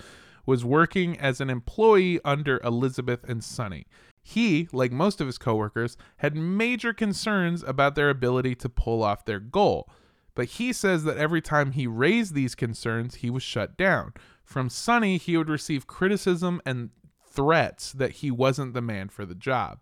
was 0.46 0.64
working 0.64 1.18
as 1.18 1.40
an 1.40 1.50
employee 1.50 2.20
under 2.24 2.61
Elizabeth 2.64 3.24
and 3.28 3.42
Sunny. 3.44 3.86
He, 4.22 4.68
like 4.72 4.92
most 4.92 5.20
of 5.20 5.26
his 5.26 5.38
coworkers, 5.38 5.96
had 6.18 6.36
major 6.36 6.92
concerns 6.92 7.62
about 7.62 7.94
their 7.94 8.10
ability 8.10 8.54
to 8.56 8.68
pull 8.68 9.02
off 9.02 9.24
their 9.24 9.40
goal. 9.40 9.88
But 10.34 10.46
he 10.46 10.72
says 10.72 11.04
that 11.04 11.16
every 11.16 11.40
time 11.40 11.72
he 11.72 11.86
raised 11.86 12.34
these 12.34 12.54
concerns, 12.54 13.16
he 13.16 13.30
was 13.30 13.42
shut 13.42 13.76
down. 13.76 14.14
From 14.44 14.68
Sunny, 14.68 15.16
he 15.16 15.36
would 15.36 15.48
receive 15.48 15.86
criticism 15.86 16.60
and 16.64 16.90
threats 17.24 17.92
that 17.92 18.12
he 18.12 18.30
wasn't 18.30 18.74
the 18.74 18.80
man 18.80 19.08
for 19.08 19.24
the 19.24 19.34
job. 19.34 19.80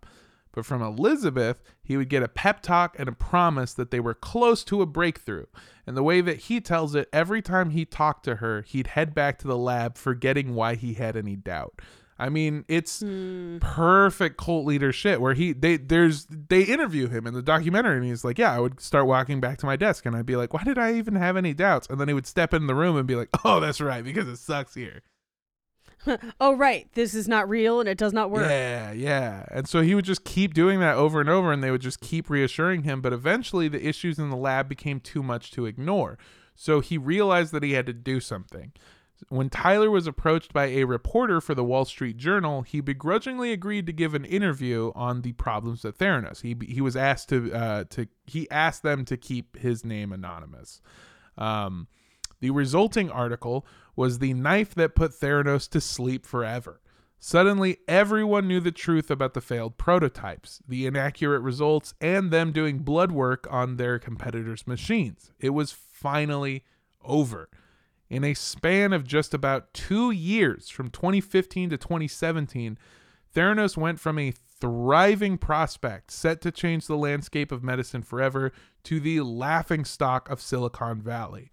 But 0.53 0.67
from 0.67 0.83
Elizabeth, 0.83 1.63
he 1.83 1.97
would 1.97 2.09
get 2.09 2.23
a 2.23 2.29
pep 2.29 2.63
talk 2.63 2.97
and 2.99 3.09
a 3.09 3.13
promise 3.13 3.75
that 3.75 3.91
they 3.91 4.01
were 4.01 4.15
close 4.15 4.65
to 4.65 4.83
a 4.83 4.87
breakthrough. 4.87 5.47
And 5.87 5.97
the 5.97 6.03
way 6.03 6.21
that 6.21 6.39
he 6.39 6.61
tells 6.61 6.95
it, 6.95 7.09
every 7.13 7.43
time 7.43 7.71
he 7.71 7.85
talked 7.85 8.25
to 8.25 8.37
her, 8.37 8.63
he'd 8.63 8.89
head 8.89 9.15
back 9.15 9.39
to 9.39 9.47
the 9.47 9.57
lab, 9.57 9.97
forgetting 9.97 10.55
why 10.55 10.75
he 10.75 10.95
had 10.95 11.17
any 11.17 11.37
doubt. 11.37 11.81
I 12.19 12.29
mean, 12.29 12.65
it's 12.67 13.01
hmm. 13.01 13.59
perfect 13.59 14.37
cult 14.39 14.67
leader 14.67 14.93
shit 14.93 15.21
where 15.21 15.35
he 15.35 15.53
they 15.53 15.77
there's 15.77 16.27
they 16.27 16.63
interview 16.63 17.09
him 17.09 17.27
in 17.27 17.35
the 17.35 17.43
documentary 17.43 17.97
and 17.97 18.05
he's 18.05 18.25
like, 18.25 18.39
Yeah, 18.39 18.53
I 18.53 18.59
would 18.59 18.81
start 18.81 19.07
walking 19.07 19.41
back 19.41 19.59
to 19.59 19.67
my 19.67 19.77
desk 19.77 20.05
and 20.05 20.17
I'd 20.17 20.27
be 20.27 20.37
like, 20.37 20.53
Why 20.53 20.65
did 20.65 20.79
I 20.79 20.95
even 20.95 21.15
have 21.15 21.37
any 21.37 21.55
doubts? 21.55 21.87
And 21.89 22.01
then 22.01 22.09
he 22.09 22.15
would 22.15 22.27
step 22.27 22.53
in 22.53 22.67
the 22.67 22.75
room 22.75 22.97
and 22.97 23.07
be 23.07 23.15
like, 23.15 23.29
Oh, 23.45 23.61
that's 23.61 23.81
right, 23.81 24.03
because 24.03 24.27
it 24.29 24.39
sucks 24.39 24.75
here. 24.75 25.03
oh 26.41 26.55
right, 26.57 26.89
this 26.95 27.15
is 27.15 27.29
not 27.29 27.49
real 27.49 27.81
and 27.81 27.89
it 27.89 27.99
does 27.99 28.13
not 28.13 28.31
work. 28.31 28.49
Yeah, 28.49 28.93
yeah. 28.93 29.45
And 29.51 29.69
so 29.69 29.83
he 29.83 29.95
would 29.95 30.05
just 30.05 30.25
keep 30.25 30.55
doing 30.55 30.81
that 30.81 30.97
over 30.97 31.21
and 31.21 31.29
over, 31.29 31.53
and 31.53 31.63
they 31.63 31.71
would 31.71 31.81
just 31.81 32.01
keep 32.01 32.31
reassuring 32.31 32.83
him. 32.83 33.01
But 33.01 33.13
eventually, 33.13 33.69
the 33.69 33.85
issues 33.87 34.19
in 34.19 34.31
the 34.31 34.37
lab 34.37 34.69
became 34.69 35.01
too 35.01 35.23
much 35.23 35.51
to 35.53 35.67
ignore. 35.67 36.19
So 36.55 36.81
he 36.81 36.99
realized 36.99 37.53
that 37.53 37.63
he 37.63 37.73
had 37.73 37.87
to 37.87 37.93
do 37.93 38.21
something. 38.21 38.73
When 39.29 39.51
Tyler 39.51 39.91
was 39.91 40.07
approached 40.07 40.53
by 40.53 40.67
a 40.67 40.85
reporter 40.85 41.41
for 41.41 41.55
the 41.55 41.65
Wall 41.65 41.85
Street 41.85 42.17
Journal, 42.17 42.63
he 42.63 42.81
begrudgingly 42.81 43.53
agreed 43.53 43.87
to 43.87 43.93
give 43.93 44.15
an 44.15 44.25
interview 44.25 44.93
on 44.95 45.23
the 45.23 45.33
problems 45.33 45.85
at 45.85 45.99
Theranos. 45.99 46.43
He 46.43 46.57
he 46.73 46.81
was 46.81 46.97
asked 46.97 47.29
to 47.31 47.53
uh, 47.53 47.85
to 47.91 48.07
he 48.27 48.49
asked 48.51 48.83
them 48.83 49.05
to 49.07 49.17
keep 49.17 49.59
his 49.59 49.85
name 49.85 50.13
anonymous. 50.13 50.81
Um, 51.37 51.89
the 52.41 52.51
resulting 52.51 53.11
article 53.11 53.67
was 53.97 54.19
the 54.19 54.35
knife 54.35 54.75
that 54.77 54.95
put 54.95 55.13
Theranos 55.13 55.69
to 55.71 55.81
sleep 55.81 56.25
forever. 56.25 56.81
Suddenly, 57.21 57.79
everyone 57.89 58.47
knew 58.47 58.61
the 58.61 58.71
truth 58.71 59.11
about 59.11 59.35
the 59.35 59.41
failed 59.41 59.77
prototypes, 59.77 60.63
the 60.69 60.87
inaccurate 60.87 61.41
results, 61.41 61.95
and 62.01 62.31
them 62.31 62.53
doing 62.53 62.79
blood 62.79 63.11
work 63.11 63.49
on 63.51 63.77
their 63.77 63.99
competitors' 63.99 64.69
machines. 64.69 65.33
It 65.41 65.51
was 65.51 65.73
finally 65.73 66.65
over. 67.03 67.49
In 68.11 68.25
a 68.25 68.35
span 68.35 68.93
of 68.93 69.07
just 69.07 69.35
about 69.35 69.73
two 69.75 70.11
years, 70.11 70.69
from 70.71 70.91
2015 70.91 71.71
to 71.71 71.77
2017, 71.77 72.79
Theranos 73.35 73.77
went 73.77 74.01
from 74.01 74.19
a 74.19 74.33
thriving 74.33 75.39
prospect 75.39 76.11
set 76.11 76.41
to 76.41 76.51
change 76.51 76.87
the 76.87 76.97
landscape 76.97 77.53
of 77.53 77.63
medicine 77.63 78.03
forever 78.03 78.53
to 78.85 78.99
the 78.99 79.21
laughing 79.21 79.85
stock 79.85 80.29
of 80.31 80.41
Silicon 80.41 81.01
Valley. 81.03 81.51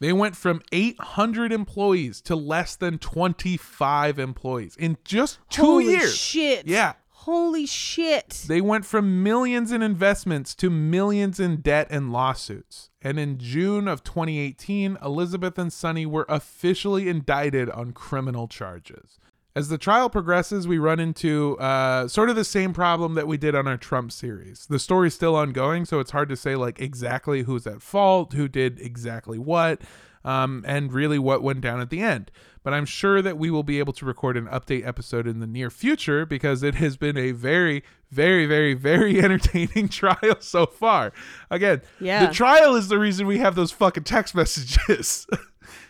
They 0.00 0.12
went 0.12 0.36
from 0.36 0.60
800 0.70 1.52
employees 1.52 2.20
to 2.22 2.36
less 2.36 2.76
than 2.76 2.98
25 2.98 4.18
employees 4.18 4.76
in 4.76 4.98
just 5.04 5.38
two 5.48 5.62
Holy 5.62 5.86
years. 5.86 6.14
shit. 6.14 6.66
Yeah. 6.66 6.94
Holy 7.24 7.64
shit. 7.64 8.44
They 8.48 8.60
went 8.60 8.84
from 8.84 9.22
millions 9.22 9.72
in 9.72 9.80
investments 9.80 10.54
to 10.56 10.68
millions 10.68 11.40
in 11.40 11.62
debt 11.62 11.86
and 11.88 12.12
lawsuits. 12.12 12.90
And 13.00 13.18
in 13.18 13.38
June 13.38 13.88
of 13.88 14.04
2018, 14.04 14.98
Elizabeth 15.02 15.58
and 15.58 15.72
Sunny 15.72 16.04
were 16.04 16.26
officially 16.28 17.08
indicted 17.08 17.70
on 17.70 17.92
criminal 17.92 18.46
charges. 18.46 19.18
As 19.56 19.68
the 19.68 19.78
trial 19.78 20.10
progresses, 20.10 20.66
we 20.66 20.78
run 20.78 20.98
into 20.98 21.56
uh, 21.58 22.08
sort 22.08 22.28
of 22.28 22.34
the 22.34 22.44
same 22.44 22.72
problem 22.72 23.14
that 23.14 23.28
we 23.28 23.36
did 23.36 23.54
on 23.54 23.68
our 23.68 23.76
Trump 23.76 24.10
series. 24.10 24.66
The 24.66 24.80
story's 24.80 25.14
still 25.14 25.36
ongoing, 25.36 25.84
so 25.84 26.00
it's 26.00 26.10
hard 26.10 26.28
to 26.30 26.36
say 26.36 26.56
like 26.56 26.80
exactly 26.80 27.42
who's 27.42 27.64
at 27.66 27.80
fault, 27.80 28.32
who 28.32 28.48
did 28.48 28.80
exactly 28.80 29.38
what, 29.38 29.80
um, 30.24 30.64
and 30.66 30.92
really 30.92 31.20
what 31.20 31.40
went 31.42 31.60
down 31.60 31.80
at 31.80 31.90
the 31.90 32.00
end. 32.00 32.32
But 32.64 32.74
I'm 32.74 32.84
sure 32.86 33.22
that 33.22 33.38
we 33.38 33.48
will 33.48 33.62
be 33.62 33.78
able 33.78 33.92
to 33.92 34.04
record 34.04 34.36
an 34.36 34.46
update 34.46 34.84
episode 34.84 35.26
in 35.28 35.38
the 35.38 35.46
near 35.46 35.70
future 35.70 36.26
because 36.26 36.64
it 36.64 36.74
has 36.76 36.96
been 36.96 37.16
a 37.16 37.30
very, 37.30 37.84
very, 38.10 38.46
very, 38.46 38.74
very 38.74 39.20
entertaining 39.22 39.88
trial 39.88 40.36
so 40.40 40.66
far. 40.66 41.12
Again, 41.48 41.82
Yeah. 42.00 42.26
the 42.26 42.32
trial 42.32 42.74
is 42.74 42.88
the 42.88 42.98
reason 42.98 43.28
we 43.28 43.38
have 43.38 43.54
those 43.54 43.70
fucking 43.70 44.02
text 44.04 44.34
messages. 44.34 45.28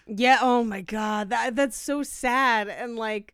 Yeah, 0.06 0.38
oh 0.42 0.64
my 0.64 0.82
god. 0.82 1.30
That 1.30 1.56
that's 1.56 1.78
so 1.78 2.02
sad 2.02 2.68
and 2.68 2.96
like 2.96 3.33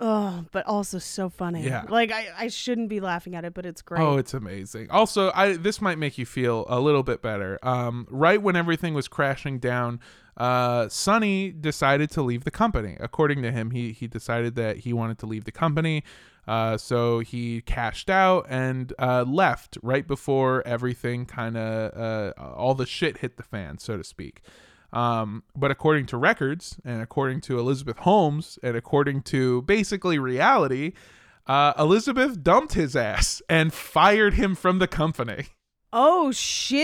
Oh, 0.00 0.44
but 0.50 0.66
also 0.66 0.98
so 0.98 1.28
funny. 1.28 1.62
Yeah. 1.62 1.84
Like 1.88 2.10
I, 2.10 2.28
I 2.36 2.48
shouldn't 2.48 2.88
be 2.88 3.00
laughing 3.00 3.36
at 3.36 3.44
it, 3.44 3.54
but 3.54 3.64
it's 3.64 3.80
great. 3.80 4.02
Oh, 4.02 4.16
it's 4.16 4.34
amazing. 4.34 4.90
Also, 4.90 5.30
I 5.34 5.56
this 5.56 5.80
might 5.80 5.98
make 5.98 6.18
you 6.18 6.26
feel 6.26 6.66
a 6.68 6.80
little 6.80 7.04
bit 7.04 7.22
better. 7.22 7.58
Um, 7.62 8.06
right 8.10 8.42
when 8.42 8.56
everything 8.56 8.94
was 8.94 9.06
crashing 9.06 9.60
down, 9.60 10.00
uh, 10.36 10.88
Sunny 10.88 11.52
decided 11.52 12.10
to 12.12 12.22
leave 12.22 12.42
the 12.44 12.50
company. 12.50 12.96
According 12.98 13.42
to 13.42 13.52
him, 13.52 13.70
he 13.70 13.92
he 13.92 14.08
decided 14.08 14.56
that 14.56 14.78
he 14.78 14.92
wanted 14.92 15.18
to 15.18 15.26
leave 15.26 15.44
the 15.44 15.52
company. 15.52 16.02
Uh, 16.46 16.76
so 16.76 17.20
he 17.20 17.62
cashed 17.62 18.10
out 18.10 18.46
and 18.50 18.92
uh, 18.98 19.24
left 19.26 19.78
right 19.82 20.06
before 20.06 20.66
everything 20.66 21.24
kind 21.24 21.56
of 21.56 21.96
uh, 21.96 22.32
all 22.38 22.74
the 22.74 22.84
shit 22.84 23.18
hit 23.18 23.36
the 23.36 23.42
fan, 23.42 23.78
so 23.78 23.96
to 23.96 24.04
speak. 24.04 24.42
Um, 24.94 25.42
but 25.56 25.72
according 25.72 26.06
to 26.06 26.16
records 26.16 26.76
and 26.84 27.02
according 27.02 27.40
to 27.42 27.58
Elizabeth 27.58 27.98
Holmes 27.98 28.60
and 28.62 28.76
according 28.76 29.22
to 29.22 29.62
basically 29.62 30.20
reality, 30.20 30.92
uh, 31.48 31.72
Elizabeth 31.76 32.42
dumped 32.42 32.74
his 32.74 32.94
ass 32.94 33.42
and 33.48 33.74
fired 33.74 34.34
him 34.34 34.54
from 34.54 34.78
the 34.78 34.86
company. 34.86 35.46
Oh 35.92 36.30
shit. 36.30 36.78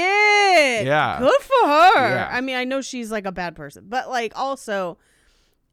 Yeah. 0.87 1.19
Good 1.21 1.41
for 1.41 1.69
her. 1.69 2.15
Yeah. 2.15 2.29
I 2.31 2.41
mean, 2.41 2.57
I 2.57 2.65
know 2.65 2.81
she's 2.81 3.13
like 3.13 3.27
a 3.27 3.33
bad 3.33 3.55
person, 3.55 3.87
but 3.89 4.09
like 4.09 4.33
also, 4.37 4.99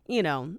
you 0.08 0.22
know, 0.22 0.56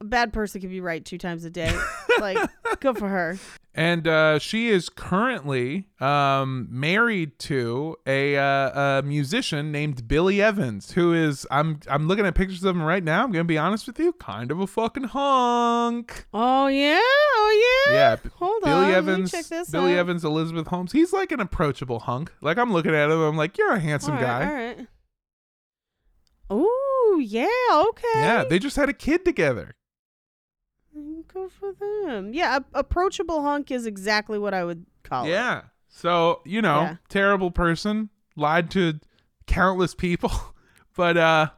a 0.00 0.04
bad 0.04 0.32
person 0.32 0.60
can 0.60 0.70
be 0.70 0.80
right 0.80 1.04
two 1.04 1.18
times 1.18 1.44
a 1.44 1.50
day. 1.50 1.76
like, 2.20 2.38
good 2.80 2.98
for 2.98 3.08
her. 3.08 3.38
And 3.78 4.08
uh, 4.08 4.40
she 4.40 4.70
is 4.70 4.88
currently 4.88 5.86
um, 6.00 6.66
married 6.68 7.38
to 7.38 7.94
a, 8.08 8.36
uh, 8.36 8.98
a 8.98 9.02
musician 9.04 9.70
named 9.70 10.08
Billy 10.08 10.42
Evans, 10.42 10.90
who 10.90 11.14
is 11.14 11.46
I'm 11.48 11.78
I'm 11.88 12.08
looking 12.08 12.26
at 12.26 12.34
pictures 12.34 12.64
of 12.64 12.74
him 12.74 12.82
right 12.82 13.04
now. 13.04 13.22
I'm 13.22 13.30
gonna 13.30 13.44
be 13.44 13.56
honest 13.56 13.86
with 13.86 14.00
you, 14.00 14.14
kind 14.14 14.50
of 14.50 14.58
a 14.58 14.66
fucking 14.66 15.04
hunk. 15.04 16.26
Oh 16.34 16.66
yeah. 16.66 16.98
Oh 17.00 17.84
yeah. 17.86 17.94
Yeah, 17.94 18.16
Hold 18.34 18.64
Billy 18.64 18.86
on. 18.86 18.90
Evans, 18.90 19.30
check 19.30 19.44
this 19.44 19.70
Billy 19.70 19.92
out. 19.92 19.98
Evans, 20.00 20.24
Elizabeth 20.24 20.66
Holmes. 20.66 20.90
He's 20.90 21.12
like 21.12 21.30
an 21.30 21.38
approachable 21.38 22.00
hunk. 22.00 22.32
Like 22.40 22.58
I'm 22.58 22.72
looking 22.72 22.96
at 22.96 23.10
him, 23.10 23.20
I'm 23.20 23.36
like, 23.36 23.56
you're 23.56 23.74
a 23.74 23.78
handsome 23.78 24.14
All 24.14 24.20
right, 24.20 24.26
guy. 24.26 24.48
All 24.48 24.54
right. 24.54 24.86
Ooh, 26.50 27.20
yeah, 27.20 27.46
okay. 27.70 28.08
Yeah, 28.16 28.42
they 28.42 28.58
just 28.58 28.74
had 28.74 28.88
a 28.88 28.92
kid 28.92 29.24
together. 29.24 29.76
Good 31.32 31.50
for 31.52 31.72
them. 31.72 32.32
Yeah, 32.34 32.58
a- 32.58 32.78
approachable 32.78 33.42
hunk 33.42 33.70
is 33.70 33.86
exactly 33.86 34.38
what 34.38 34.54
I 34.54 34.64
would 34.64 34.86
call 35.02 35.24
it. 35.26 35.30
Yeah. 35.30 35.62
So, 35.88 36.40
you 36.44 36.62
know, 36.62 36.80
Yeah. 36.82 36.96
terrible 37.08 37.50
person, 37.50 38.10
lied 38.36 38.70
to 38.72 39.00
countless 39.46 39.94
people, 39.94 40.30
but 40.96 41.16
uh 41.16 41.50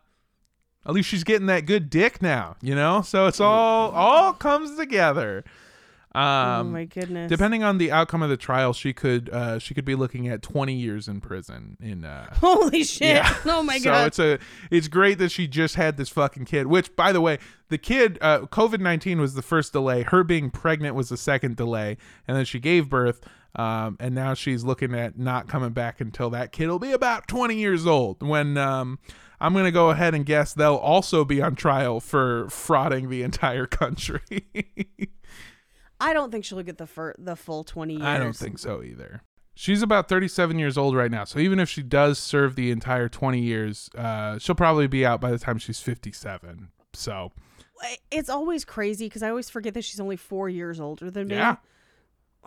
at 0.87 0.93
least 0.95 1.09
she's 1.11 1.25
getting 1.25 1.47
that 1.47 1.67
good 1.67 1.91
dick 1.91 2.23
now, 2.23 2.57
you 2.63 2.75
know? 2.75 3.03
So 3.03 3.27
it's 3.27 3.41
all 3.41 3.91
all 3.91 4.33
comes 4.33 4.77
together. 4.77 5.45
Oh 6.15 6.21
Um 6.21 6.73
my 6.73 6.85
goodness. 6.85 7.29
depending 7.29 7.63
on 7.63 7.79
the 7.79 7.93
outcome 7.93 8.23
of 8.23 8.31
the 8.31 8.37
trial, 8.37 8.73
she 8.73 8.93
could 8.93 9.29
uh 9.31 9.59
she 9.59 9.75
could 9.75 9.85
be 9.85 9.95
looking 9.95 10.27
at 10.29 10.43
20 10.43 10.75
years 10.75 11.09
in 11.09 11.21
prison 11.21 11.77
in 11.81 12.05
uh 12.05 12.35
Holy 12.41 12.83
shit. 12.85 13.17
Yeah. 13.17 13.35
Oh 13.47 13.63
my 13.63 13.79
so 13.79 13.85
god. 13.85 14.15
So 14.15 14.33
it's 14.33 14.43
a 14.43 14.47
it's 14.77 14.89
great 14.89 15.19
that 15.19 15.31
she 15.31 15.47
just 15.47 15.75
had 15.77 15.97
this 15.97 16.09
fucking 16.09 16.45
kid. 16.47 16.67
Which, 16.67 16.95
by 16.97 17.13
the 17.13 17.21
way, 17.21 17.39
the 17.69 17.79
kid 17.79 18.19
uh, 18.21 18.41
COVID 18.41 18.81
nineteen 18.81 19.21
was 19.21 19.35
the 19.35 19.43
first 19.43 19.73
delay. 19.73 20.03
Her 20.03 20.25
being 20.25 20.51
pregnant 20.51 20.95
was 20.95 21.09
the 21.11 21.17
second 21.17 21.57
delay, 21.57 21.97
and 22.27 22.37
then 22.37 22.45
she 22.45 22.59
gave 22.59 22.89
birth. 22.89 23.21
Um, 23.57 23.97
and 23.99 24.15
now 24.15 24.35
she's 24.35 24.63
looking 24.63 24.95
at 24.95 25.19
not 25.19 25.49
coming 25.49 25.71
back 25.71 26.01
until 26.01 26.31
that 26.31 26.53
kid 26.53 26.69
will 26.69 26.79
be 26.79 26.93
about 26.93 27.27
twenty 27.29 27.57
years 27.57 27.87
old. 27.87 28.23
When 28.23 28.57
um, 28.57 28.99
I'm 29.41 29.55
gonna 29.55 29.73
go 29.73 29.91
ahead 29.91 30.15
and 30.15 30.25
guess 30.27 30.53
they'll 30.53 30.75
also 30.77 31.25
be 31.25 31.41
on 31.43 31.55
trial 31.57 31.99
for 32.01 32.45
frauding 32.47 33.09
the 33.09 33.23
entire 33.23 33.67
country. 33.67 34.23
I 36.01 36.13
don't 36.13 36.31
think 36.31 36.45
she'll 36.45 36.63
get 36.63 36.79
the 36.79 36.87
fir- 36.87 37.15
the 37.19 37.37
full 37.37 37.63
20 37.65 37.95
years. 37.95 38.05
I 38.05 38.19
don't 38.19 38.35
think 38.37 38.59
so 38.59 38.83
either. 38.83 39.23
She's 39.55 39.83
about 39.83 40.09
37 40.09 40.59
years 40.59 40.79
old 40.79 40.97
right 40.97 41.11
now. 41.11 41.25
So 41.25 41.39
even 41.39 41.61
if 41.61 41.69
she 41.69 41.83
does 41.83 42.19
serve 42.19 42.57
the 42.57 42.71
entire 42.71 43.09
20 43.09 43.41
years, 43.41 43.91
uh, 43.97 44.39
she'll 44.39 44.55
probably 44.55 44.87
be 44.87 45.05
out 45.05 45.21
by 45.21 45.31
the 45.31 45.39
time 45.39 45.59
she's 45.59 45.81
57. 45.81 46.69
So, 46.95 47.33
It's 48.11 48.31
always 48.31 48.65
crazy 48.65 49.07
because 49.07 49.23
I 49.23 49.29
always 49.29 49.51
forget 49.51 49.75
that 49.75 49.83
she's 49.85 50.01
only 50.01 50.17
four 50.17 50.49
years 50.49 50.81
older 50.81 51.11
than 51.11 51.29
me. 51.29 51.35
yeah. 51.35 51.57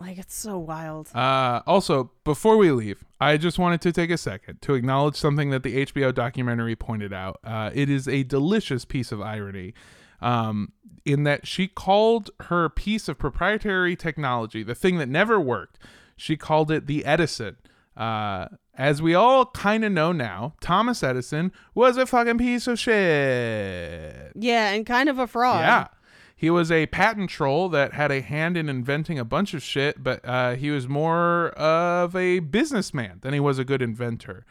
Like, 0.00 0.18
it's 0.18 0.34
so 0.34 0.58
wild. 0.58 1.08
Uh, 1.14 1.60
also, 1.68 2.10
before 2.24 2.56
we 2.56 2.72
leave, 2.72 3.04
I 3.20 3.36
just 3.36 3.60
wanted 3.60 3.80
to 3.82 3.92
take 3.92 4.10
a 4.10 4.18
second 4.18 4.60
to 4.62 4.74
acknowledge 4.74 5.14
something 5.14 5.50
that 5.50 5.62
the 5.62 5.86
HBO 5.86 6.12
documentary 6.12 6.74
pointed 6.74 7.12
out. 7.12 7.38
Uh, 7.44 7.70
it 7.72 7.88
is 7.88 8.08
a 8.08 8.24
delicious 8.24 8.84
piece 8.84 9.12
of 9.12 9.20
irony 9.22 9.72
um, 10.20 10.72
in 11.04 11.24
that 11.24 11.46
she 11.46 11.68
called 11.68 12.30
her 12.40 12.68
piece 12.68 13.08
of 13.08 13.18
proprietary 13.18 13.96
technology, 13.96 14.62
the 14.62 14.74
thing 14.74 14.98
that 14.98 15.08
never 15.08 15.38
worked, 15.38 15.78
she 16.16 16.36
called 16.36 16.70
it 16.70 16.86
the 16.86 17.04
Edison. 17.04 17.56
Uh, 17.96 18.48
as 18.76 19.00
we 19.00 19.14
all 19.14 19.46
kind 19.46 19.84
of 19.84 19.92
know 19.92 20.12
now, 20.12 20.54
Thomas 20.60 21.02
Edison 21.02 21.52
was 21.74 21.96
a 21.96 22.06
fucking 22.06 22.38
piece 22.38 22.66
of 22.66 22.78
shit. 22.78 24.32
Yeah, 24.34 24.70
and 24.70 24.84
kind 24.84 25.08
of 25.08 25.18
a 25.18 25.26
fraud. 25.26 25.60
Yeah. 25.60 25.88
He 26.36 26.50
was 26.50 26.72
a 26.72 26.86
patent 26.86 27.30
troll 27.30 27.68
that 27.68 27.92
had 27.92 28.10
a 28.10 28.20
hand 28.20 28.56
in 28.56 28.68
inventing 28.68 29.18
a 29.18 29.24
bunch 29.24 29.54
of 29.54 29.62
shit, 29.62 30.02
but 30.02 30.20
uh, 30.24 30.56
he 30.56 30.70
was 30.70 30.88
more 30.88 31.50
of 31.50 32.16
a 32.16 32.40
businessman 32.40 33.18
than 33.20 33.32
he 33.32 33.40
was 33.40 33.58
a 33.58 33.64
good 33.64 33.80
inventor. 33.80 34.44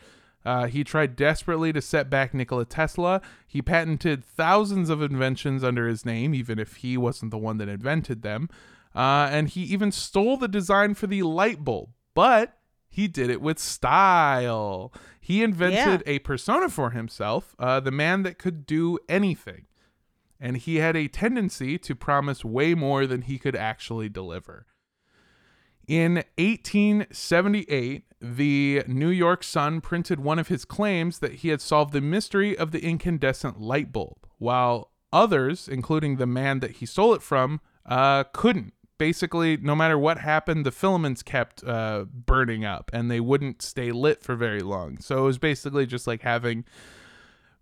Uh, 0.46 0.68
he 0.68 0.84
tried 0.84 1.16
desperately 1.16 1.72
to 1.74 1.82
set 1.82 2.10
back 2.10 2.34
Nikola 2.34 2.66
Tesla. 2.66 3.22
He 3.48 3.62
patented 3.62 4.26
thousands 4.26 4.90
of 4.90 5.02
inventions 5.02 5.64
under 5.64 5.88
his 5.88 6.06
name, 6.06 6.34
even 6.34 6.60
if 6.60 6.78
he 6.78 6.98
wasn't 6.98 7.32
the 7.32 7.38
one 7.38 7.58
that 7.58 7.70
invented 7.70 8.22
them. 8.22 8.50
Uh, 8.96 9.28
and 9.32 9.50
he 9.50 9.62
even 9.64 9.92
stole 9.92 10.38
the 10.38 10.48
design 10.48 10.94
for 10.94 11.08
the 11.08 11.24
light 11.24 11.64
bulb, 11.64 11.90
but 12.14 12.58
he 12.90 13.08
did 13.08 13.30
it 13.30 13.42
with 13.42 13.58
style. 13.58 14.94
He 15.20 15.42
invented 15.42 16.04
a 16.06 16.20
persona 16.20 16.70
for 16.70 16.92
himself, 16.92 17.56
uh, 17.58 17.80
the 17.80 17.92
man 17.92 18.24
that 18.24 18.38
could 18.38 18.66
do 18.66 19.00
anything 19.10 19.66
and 20.44 20.58
he 20.58 20.76
had 20.76 20.98
a 20.98 21.08
tendency 21.08 21.78
to 21.78 21.96
promise 21.96 22.44
way 22.44 22.76
more 22.76 23.08
than 23.08 23.22
he 23.22 23.40
could 23.40 23.56
actually 23.56 24.10
deliver. 24.10 24.66
In 25.88 26.16
1878, 26.38 28.06
the 28.22 28.84
New 28.88 29.10
York 29.10 29.44
Sun 29.44 29.82
printed 29.82 30.20
one 30.20 30.40
of 30.40 30.48
his 30.48 30.64
claims 30.64 31.20
that 31.20 31.36
he 31.36 31.50
had 31.50 31.60
solved 31.60 31.92
the 31.92 32.02
mystery 32.02 32.58
of 32.58 32.72
the 32.72 32.84
incandescent 32.84 33.60
light 33.60 33.92
bulb, 33.92 34.26
while 34.38 34.92
others, 35.12 35.68
including 35.68 36.16
the 36.16 36.26
man 36.26 36.62
that 36.62 36.78
he 36.78 36.86
stole 36.86 37.14
it 37.14 37.22
from, 37.22 37.60
uh, 37.86 38.24
couldn't. 38.34 38.74
Basically, 38.98 39.58
no 39.58 39.76
matter 39.76 39.98
what 39.98 40.20
happened, 40.20 40.66
the 40.66 40.72
filaments 40.72 41.22
kept 41.22 41.64
uh, 41.66 42.06
burning 42.06 42.64
up 42.64 42.90
and 42.94 43.12
they 43.12 43.20
wouldn't 43.20 43.62
stay 43.62 43.92
lit 43.92 44.24
for 44.24 44.36
very 44.36 44.62
long. 44.62 44.98
So 45.00 45.18
it 45.18 45.24
was 45.24 45.38
basically 45.38 45.86
just 45.86 46.08
like 46.08 46.22
having 46.22 46.64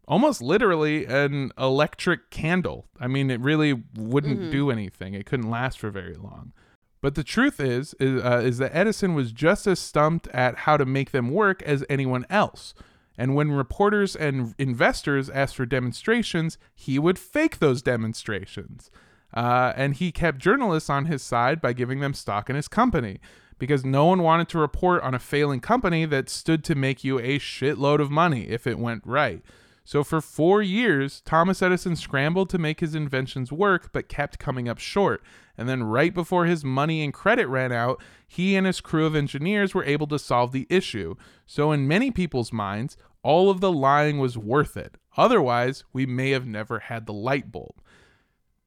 almost 0.08 0.42
literally 0.42 1.06
an 1.06 1.52
electric 1.58 2.30
candle. 2.30 2.86
I 3.00 3.08
mean, 3.08 3.32
it 3.32 3.40
really 3.40 3.82
wouldn't 3.96 4.52
do 4.52 4.70
anything. 4.70 5.16
It 5.16 5.26
couldn't 5.26 5.50
last 5.50 5.80
for 5.80 5.90
very 5.90 6.16
long. 6.16 6.54
But 7.02 7.16
the 7.16 7.24
truth 7.24 7.60
is, 7.60 7.96
is, 8.00 8.24
uh, 8.24 8.42
is 8.44 8.60
that 8.60 8.76
Edison 8.76 9.16
was 9.16 9.32
just 9.32 9.66
as 9.66 9.80
stumped 9.80 10.28
at 10.28 10.60
how 10.60 10.78
to 10.78 10.86
make 10.86 11.12
them 11.12 11.32
work 11.32 11.62
as 11.64 11.84
anyone 11.90 12.26
else. 12.30 12.74
And 13.18 13.36
when 13.36 13.52
reporters 13.52 14.16
and 14.16 14.56
investors 14.58 15.30
asked 15.30 15.56
for 15.56 15.66
demonstrations, 15.66 16.58
he 16.74 16.98
would 17.00 17.20
fake 17.20 17.60
those 17.60 17.82
demonstrations. 17.82 18.90
Uh, 19.34 19.74
and 19.76 19.96
he 19.96 20.12
kept 20.12 20.40
journalists 20.40 20.90
on 20.90 21.06
his 21.06 21.22
side 21.22 21.62
by 21.62 21.74
giving 21.74 22.00
them 22.00 22.14
stock 22.14 22.50
in 22.50 22.56
his 22.56 22.68
company 22.68 23.20
because 23.58 23.86
no 23.86 24.06
one 24.06 24.24
wanted 24.24 24.50
to 24.50 24.58
report 24.58 25.04
on 25.04 25.14
a 25.14 25.20
failing 25.20 25.60
company 25.60 26.06
that 26.06 26.30
stood 26.30 26.64
to 26.64 26.76
make 26.76 27.04
you 27.04 27.20
a 27.20 27.38
shitload 27.38 28.00
of 28.00 28.10
money 28.10 28.50
if 28.50 28.66
it 28.66 28.80
went 28.80 29.04
right. 29.06 29.44
So 29.84 30.04
for 30.04 30.22
four 30.22 30.62
years, 30.62 31.22
Thomas 31.22 31.62
Edison 31.62 31.96
scrambled 31.96 32.50
to 32.52 32.58
make 32.58 32.80
his 32.80 32.94
inventions 32.94 33.52
work, 33.52 33.92
but 33.92 34.10
kept 34.10 34.40
coming 34.40 34.70
up 34.70 34.78
short. 34.78 35.24
And 35.58 35.68
then, 35.68 35.84
right 35.84 36.14
before 36.14 36.46
his 36.46 36.64
money 36.64 37.04
and 37.04 37.14
credit 37.14 37.48
ran 37.48 37.72
out, 37.72 38.02
he 38.28 38.56
and 38.56 38.66
his 38.66 38.82
crew 38.82 39.06
of 39.06 39.16
engineers 39.16 39.74
were 39.74 39.84
able 39.84 40.08
to 40.08 40.20
solve 40.20 40.52
the 40.52 40.68
issue. 40.70 41.16
So, 41.46 41.72
in 41.72 41.88
many 41.88 42.12
people's 42.12 42.54
minds, 42.54 42.96
all 43.24 43.50
of 43.50 43.60
the 43.60 43.72
lying 43.72 44.18
was 44.18 44.38
worth 44.38 44.78
it. 44.78 44.96
Otherwise, 45.18 45.84
we 45.94 46.06
may 46.06 46.32
have 46.32 46.48
never 46.48 46.80
had 46.80 47.06
the 47.06 47.14
light 47.14 47.52
bulb. 47.52 47.82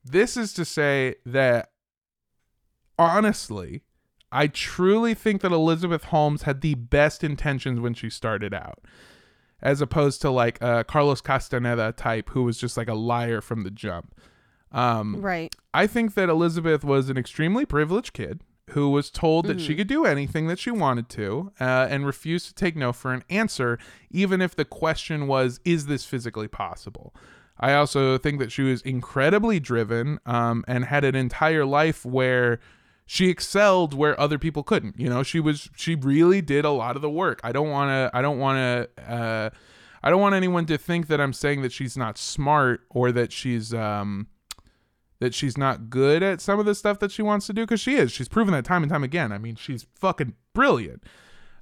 This 0.05 0.37
is 0.37 0.53
to 0.55 0.65
say 0.65 1.17
that, 1.25 1.71
honestly, 2.99 3.83
I 4.31 4.49
truly 4.49 5.15
think 5.15 5.43
that 5.43 5.53
Elizabeth 5.53 6.05
Holmes 6.05 6.43
had 6.43 6.61
the 6.61 6.75
best 6.75 7.25
intentions 7.25 7.81
when 7.81 7.95
she 7.95 8.11
started 8.11 8.53
out 8.53 8.81
as 9.65 9.81
opposed 9.81 10.21
to 10.21 10.31
like 10.31 10.61
a 10.61 10.85
Carlos 10.85 11.21
Castaneda 11.21 11.93
type 11.97 12.31
who 12.31 12.45
was 12.45 12.59
just 12.59 12.77
like 12.77 12.89
a 12.89 12.95
liar 12.95 13.41
from 13.41 13.65
the 13.65 13.71
jump. 13.71 14.15
Um, 14.71 15.21
Right. 15.21 15.55
I 15.73 15.87
think 15.87 16.15
that 16.15 16.29
Elizabeth 16.29 16.85
was 16.85 17.09
an 17.09 17.17
extremely 17.17 17.65
privileged 17.65 18.13
kid 18.13 18.43
who 18.71 18.91
was 18.91 19.11
told 19.11 19.47
that 19.47 19.61
she 19.61 19.75
could 19.75 19.87
do 19.87 20.05
anything 20.07 20.47
that 20.47 20.59
she 20.59 20.71
wanted 20.71 21.09
to 21.11 21.53
uh, 21.61 21.87
and 21.91 22.07
refused 22.07 22.49
to 22.49 22.55
take 22.55 22.75
no 22.77 22.93
for 22.93 23.13
an 23.13 23.23
answer, 23.29 23.79
even 24.11 24.41
if 24.41 24.57
the 24.57 24.65
question 24.65 25.27
was, 25.27 25.61
is 25.65 25.87
this 25.87 26.05
physically 26.05 26.49
possible? 26.49 27.15
I 27.61 27.75
also 27.75 28.19
think 28.19 28.41
that 28.41 28.51
she 28.51 28.63
was 28.63 28.81
incredibly 28.83 29.61
driven 29.61 30.19
um, 30.27 30.65
and 30.67 30.87
had 30.87 31.05
an 31.05 31.15
entire 31.15 31.65
life 31.65 32.05
where 32.05 32.59
she 33.07 33.29
excelled 33.29 33.95
where 33.95 34.19
other 34.19 34.39
people 34.39 34.63
couldn't. 34.63 34.99
You 34.99 35.09
know, 35.09 35.23
she 35.23 35.41
was 35.41 35.69
she 35.77 35.95
really 35.95 36.41
did 36.41 36.65
a 36.65 36.71
lot 36.71 36.97
of 36.97 37.03
the 37.03 37.11
work. 37.11 37.41
I 37.45 37.53
don't 37.53 37.71
want 37.71 37.91
to 37.91 38.17
I 38.17 38.23
don't 38.23 38.39
want 38.39 38.57
to 38.57 39.13
uh 39.13 39.51
I 40.03 40.11
don't 40.11 40.21
want 40.21 40.35
anyone 40.35 40.67
to 40.67 40.79
think 40.79 41.09
that 41.09 41.21
I'm 41.21 41.33
saying 41.33 41.63
that 41.63 41.73
she's 41.73 41.97
not 41.97 42.19
smart 42.19 42.83
or 42.91 43.13
that 43.13 43.33
she's 43.33 43.73
um 43.75 44.29
that 45.21 45.35
she's 45.35 45.57
not 45.57 45.91
good 45.91 46.23
at 46.23 46.41
some 46.41 46.59
of 46.59 46.67
the 46.67 46.75
stuff 46.75 46.99
that 46.99 47.11
she 47.11 47.23
wants 47.23 47.47
to 47.47 47.53
do 47.53 47.63
because 47.63 47.81
she 47.81 47.95
is. 47.97 48.13
She's 48.13 48.29
proven 48.29 48.53
that 48.53 48.65
time 48.65 48.83
and 48.83 48.91
time 48.91 49.05
again. 49.05 49.33
I 49.33 49.39
mean, 49.39 49.57
she's 49.57 49.87
fucking 49.95 50.35
brilliant. 50.53 51.05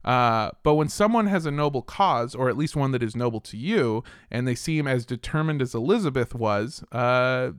Uh, 0.04 0.50
but 0.64 0.74
when 0.74 0.88
someone 0.88 1.26
has 1.26 1.46
a 1.46 1.50
noble 1.50 1.82
cause, 1.82 2.34
or 2.34 2.48
at 2.48 2.56
least 2.56 2.74
one 2.74 2.90
that 2.90 3.02
is 3.02 3.14
noble 3.14 3.40
to 3.40 3.56
you, 3.56 4.02
and 4.30 4.48
they 4.48 4.54
seem 4.54 4.88
as 4.88 5.06
determined 5.06 5.62
as 5.62 5.74
Elizabeth 5.74 6.34
was, 6.34 6.82
uh, 6.90 7.52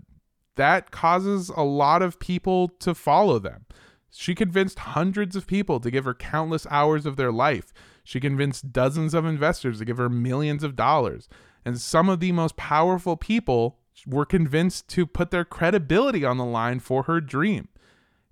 that 0.56 0.92
causes 0.92 1.50
a 1.50 1.64
lot 1.64 2.02
of 2.02 2.20
people 2.20 2.70
to 2.80 2.94
follow 2.94 3.40
them. 3.40 3.66
She 4.12 4.36
convinced 4.36 4.80
hundreds 4.80 5.36
of 5.36 5.48
people 5.48 5.80
to 5.80 5.90
give 5.90 6.06
her 6.06 6.14
countless 6.14 6.68
hours 6.70 7.06
of 7.06 7.16
their 7.16 7.32
life. 7.32 7.74
She 8.04 8.20
convinced 8.20 8.72
dozens 8.72 9.14
of 9.14 9.26
investors 9.26 9.80
to 9.80 9.86
give 9.86 9.98
her 9.98 10.10
millions 10.10 10.64
of 10.64 10.76
dollars. 10.76 11.28
And 11.66 11.80
some 11.80 12.10
of 12.10 12.20
the 12.20 12.32
most 12.32 12.56
powerful 12.56 13.18
people 13.18 13.80
were 14.06 14.26
convinced 14.26 14.88
to 14.90 15.08
put 15.08 15.32
their 15.32 15.46
credibility 15.46 16.24
on 16.24 16.38
the 16.38 16.46
line 16.46 16.80
for 16.80 17.04
her 17.04 17.22
dream. 17.22 17.70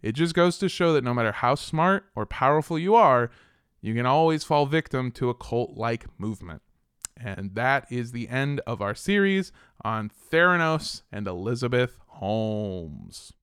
It 0.01 0.13
just 0.13 0.33
goes 0.33 0.57
to 0.59 0.69
show 0.69 0.93
that 0.93 1.03
no 1.03 1.13
matter 1.13 1.31
how 1.31 1.55
smart 1.55 2.05
or 2.15 2.25
powerful 2.25 2.77
you 2.77 2.95
are, 2.95 3.31
you 3.81 3.95
can 3.95 4.05
always 4.05 4.43
fall 4.43 4.65
victim 4.65 5.11
to 5.13 5.29
a 5.29 5.35
cult 5.35 5.75
like 5.75 6.05
movement. 6.19 6.61
And 7.17 7.55
that 7.55 7.87
is 7.91 8.11
the 8.11 8.29
end 8.29 8.61
of 8.65 8.81
our 8.81 8.95
series 8.95 9.51
on 9.83 10.11
Theranos 10.31 11.03
and 11.11 11.27
Elizabeth 11.27 11.97
Holmes. 12.21 13.33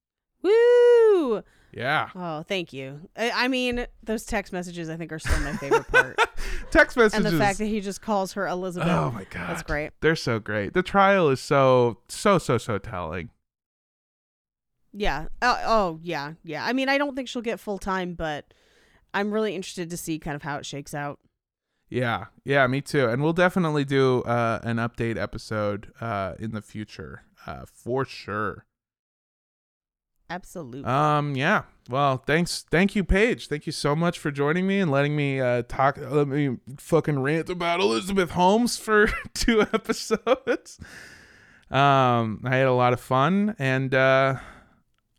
Woo! 0.40 1.42
Yeah. 1.72 2.10
Oh, 2.14 2.42
thank 2.42 2.72
you. 2.72 3.08
I, 3.16 3.32
I 3.34 3.48
mean, 3.48 3.86
those 4.04 4.24
text 4.24 4.52
messages 4.52 4.88
I 4.88 4.96
think 4.96 5.10
are 5.12 5.18
still 5.18 5.38
my 5.40 5.52
favorite 5.56 5.88
part, 5.88 6.16
Text 6.70 6.96
messages. 6.96 7.26
and 7.26 7.34
the 7.34 7.38
fact 7.38 7.58
that 7.58 7.66
he 7.66 7.80
just 7.80 8.00
calls 8.00 8.34
her 8.34 8.46
Elizabeth. 8.46 8.88
oh 8.88 9.10
my 9.10 9.24
god. 9.24 9.50
That's 9.50 9.62
great. 9.64 9.90
They're 10.00 10.14
so 10.16 10.38
great. 10.38 10.74
The 10.74 10.84
trial 10.84 11.28
is 11.28 11.40
so 11.40 11.98
so 12.08 12.38
so 12.38 12.56
so 12.56 12.78
telling. 12.78 13.30
Yeah. 14.92 15.26
Oh, 15.42 15.60
oh, 15.66 16.00
yeah, 16.02 16.34
yeah. 16.44 16.64
I 16.64 16.72
mean, 16.72 16.88
I 16.88 16.98
don't 16.98 17.16
think 17.16 17.28
she'll 17.28 17.42
get 17.42 17.58
full 17.60 17.78
time, 17.78 18.14
but 18.14 18.54
I'm 19.12 19.32
really 19.32 19.54
interested 19.56 19.90
to 19.90 19.96
see 19.96 20.18
kind 20.20 20.36
of 20.36 20.42
how 20.42 20.56
it 20.58 20.66
shakes 20.66 20.94
out. 20.94 21.18
Yeah, 21.90 22.26
yeah, 22.44 22.66
me 22.68 22.80
too. 22.80 23.08
And 23.08 23.22
we'll 23.22 23.32
definitely 23.32 23.84
do 23.84 24.22
uh, 24.22 24.60
an 24.62 24.76
update 24.76 25.16
episode 25.18 25.92
uh, 26.00 26.34
in 26.38 26.52
the 26.52 26.62
future 26.62 27.22
uh, 27.46 27.64
for 27.72 28.04
sure. 28.04 28.64
Absolutely. 30.30 30.84
Um, 30.84 31.34
yeah. 31.36 31.62
Well, 31.88 32.18
thanks, 32.18 32.64
thank 32.70 32.94
you, 32.94 33.02
Paige. 33.02 33.48
Thank 33.48 33.64
you 33.64 33.72
so 33.72 33.96
much 33.96 34.18
for 34.18 34.30
joining 34.30 34.66
me 34.66 34.78
and 34.78 34.90
letting 34.90 35.16
me 35.16 35.40
uh, 35.40 35.62
talk. 35.62 35.96
Let 35.98 36.28
me 36.28 36.58
fucking 36.76 37.20
rant 37.20 37.48
about 37.48 37.80
Elizabeth 37.80 38.30
Holmes 38.30 38.76
for 38.76 39.08
two 39.34 39.62
episodes. 39.62 40.78
Um, 41.70 42.42
I 42.44 42.56
had 42.56 42.66
a 42.66 42.72
lot 42.72 42.92
of 42.92 43.00
fun, 43.00 43.56
and 43.58 43.94
uh, 43.94 44.36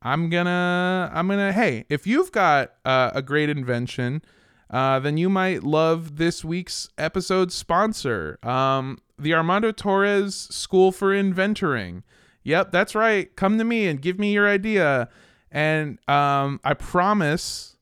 I'm 0.01 0.29
gonna, 0.29 1.11
I'm 1.13 1.27
gonna. 1.27 1.53
Hey, 1.53 1.85
if 1.89 2.05
you've 2.05 2.31
got 2.31 2.73
uh, 2.85 3.11
a 3.13 3.21
great 3.23 3.49
invention, 3.49 4.21
uh, 4.69 4.99
then 4.99 5.17
you 5.17 5.29
might 5.29 5.63
love 5.63 6.17
this 6.17 6.43
week's 6.43 6.89
episode 6.97 7.51
sponsor, 7.51 8.37
um, 8.43 8.99
the 9.17 9.33
Armando 9.33 9.71
Torres 9.71 10.35
School 10.35 10.91
for 10.91 11.13
Inventoring. 11.13 12.03
Yep, 12.43 12.71
that's 12.71 12.95
right. 12.95 13.35
Come 13.35 13.57
to 13.57 13.63
me 13.63 13.87
and 13.87 14.01
give 14.01 14.19
me 14.19 14.33
your 14.33 14.47
idea. 14.47 15.09
And 15.51 15.97
um, 16.07 16.59
I 16.63 16.73
promise. 16.73 17.75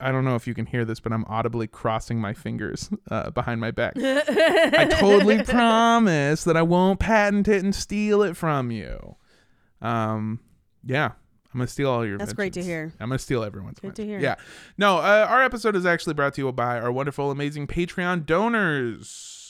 I 0.00 0.10
don't 0.10 0.24
know 0.24 0.34
if 0.34 0.48
you 0.48 0.54
can 0.54 0.66
hear 0.66 0.84
this, 0.84 0.98
but 0.98 1.12
I'm 1.12 1.24
audibly 1.28 1.68
crossing 1.68 2.20
my 2.20 2.34
fingers 2.34 2.90
uh, 3.08 3.30
behind 3.30 3.60
my 3.60 3.70
back. 3.70 3.92
I 3.96 4.88
totally 4.90 5.44
promise 5.44 6.42
that 6.42 6.56
I 6.56 6.62
won't 6.62 6.98
patent 6.98 7.46
it 7.46 7.62
and 7.62 7.72
steal 7.72 8.22
it 8.22 8.36
from 8.36 8.72
you. 8.72 9.14
Um, 9.80 10.40
yeah, 10.84 11.12
I'm 11.52 11.58
gonna 11.58 11.68
steal 11.68 11.90
all 11.90 12.04
your. 12.04 12.18
That's 12.18 12.32
great 12.32 12.54
to 12.54 12.62
hear. 12.62 12.92
I'm 12.98 13.10
gonna 13.10 13.18
steal 13.18 13.44
everyone's. 13.44 13.78
Good 13.78 13.94
to 13.96 14.04
hear. 14.04 14.18
Yeah. 14.18 14.36
No, 14.78 14.98
uh, 14.98 15.26
our 15.28 15.42
episode 15.42 15.76
is 15.76 15.84
actually 15.84 16.14
brought 16.14 16.34
to 16.34 16.40
you 16.40 16.50
by 16.50 16.80
our 16.80 16.90
wonderful, 16.90 17.30
amazing 17.30 17.66
Patreon 17.66 18.26
donors. 18.26 19.41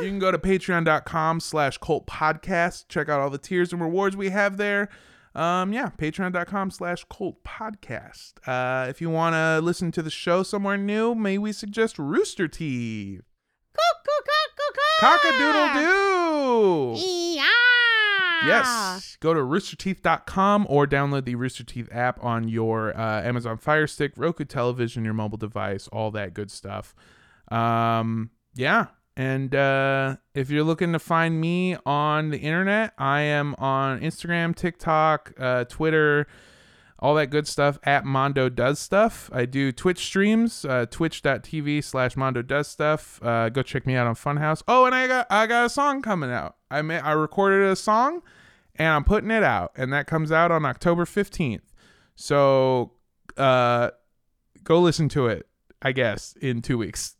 You 0.00 0.08
can 0.08 0.18
go 0.18 0.30
to 0.30 0.38
patreon.com 0.38 1.40
slash 1.40 1.78
cult 1.78 2.06
podcast. 2.06 2.88
Check 2.88 3.08
out 3.08 3.20
all 3.20 3.30
the 3.30 3.38
tiers 3.38 3.72
and 3.72 3.80
rewards 3.80 4.16
we 4.16 4.28
have 4.30 4.56
there. 4.56 4.88
Um, 5.34 5.72
yeah, 5.72 5.90
patreon.com 5.98 6.70
slash 6.70 7.04
cult 7.10 7.42
podcast. 7.44 8.34
Uh, 8.46 8.88
if 8.88 9.00
you 9.00 9.10
want 9.10 9.34
to 9.34 9.60
listen 9.64 9.92
to 9.92 10.02
the 10.02 10.10
show 10.10 10.42
somewhere 10.42 10.76
new, 10.76 11.14
may 11.14 11.38
we 11.38 11.52
suggest 11.52 11.98
Rooster 11.98 12.48
Teeth. 12.48 13.22
Cock-a-doodle 15.00 15.74
doo. 15.74 16.94
Yes. 18.46 19.16
Go 19.20 19.34
to 19.34 19.40
roosterteeth.com 19.40 20.66
or 20.68 20.86
download 20.86 21.24
the 21.24 21.34
Rooster 21.34 21.64
Teeth 21.64 21.88
app 21.92 22.22
on 22.22 22.48
your 22.48 22.96
uh, 22.96 23.22
Amazon 23.22 23.58
Fire 23.58 23.86
Stick, 23.86 24.12
Roku 24.16 24.44
television, 24.44 25.04
your 25.04 25.14
mobile 25.14 25.38
device, 25.38 25.88
all 25.88 26.10
that 26.12 26.32
good 26.32 26.50
stuff. 26.50 26.94
Um, 27.48 28.30
yeah. 28.54 28.86
And 29.16 29.54
uh, 29.54 30.16
if 30.34 30.50
you're 30.50 30.64
looking 30.64 30.92
to 30.92 30.98
find 30.98 31.40
me 31.40 31.76
on 31.86 32.28
the 32.28 32.38
internet, 32.38 32.92
I 32.98 33.22
am 33.22 33.54
on 33.56 34.00
Instagram, 34.00 34.54
TikTok, 34.54 35.32
uh, 35.38 35.64
Twitter, 35.64 36.26
all 36.98 37.14
that 37.14 37.28
good 37.28 37.46
stuff 37.46 37.78
at 37.84 38.04
Mondo 38.04 38.50
Does 38.50 38.78
Stuff. 38.78 39.30
I 39.32 39.46
do 39.46 39.72
Twitch 39.72 40.04
streams, 40.04 40.64
uh, 40.66 40.86
twitch.tv 40.90 41.82
slash 41.82 42.16
Mondo 42.16 42.42
Does 42.42 42.68
Stuff. 42.68 43.18
Uh, 43.22 43.48
go 43.48 43.62
check 43.62 43.86
me 43.86 43.94
out 43.94 44.06
on 44.06 44.14
Funhaus. 44.14 44.62
Oh, 44.68 44.84
and 44.84 44.94
I 44.94 45.06
got 45.06 45.26
I 45.30 45.46
got 45.46 45.66
a 45.66 45.70
song 45.70 46.02
coming 46.02 46.30
out. 46.30 46.56
I 46.70 46.82
ma- 46.82 46.94
I 46.94 47.12
recorded 47.12 47.66
a 47.66 47.76
song 47.76 48.22
and 48.76 48.88
I'm 48.88 49.04
putting 49.04 49.30
it 49.30 49.42
out, 49.42 49.72
and 49.76 49.92
that 49.92 50.06
comes 50.06 50.30
out 50.30 50.50
on 50.50 50.64
October 50.64 51.04
15th. 51.04 51.60
So 52.14 52.92
uh, 53.36 53.90
go 54.62 54.80
listen 54.80 55.08
to 55.10 55.26
it, 55.26 55.46
I 55.80 55.92
guess, 55.92 56.34
in 56.40 56.62
two 56.62 56.78
weeks. 56.78 57.15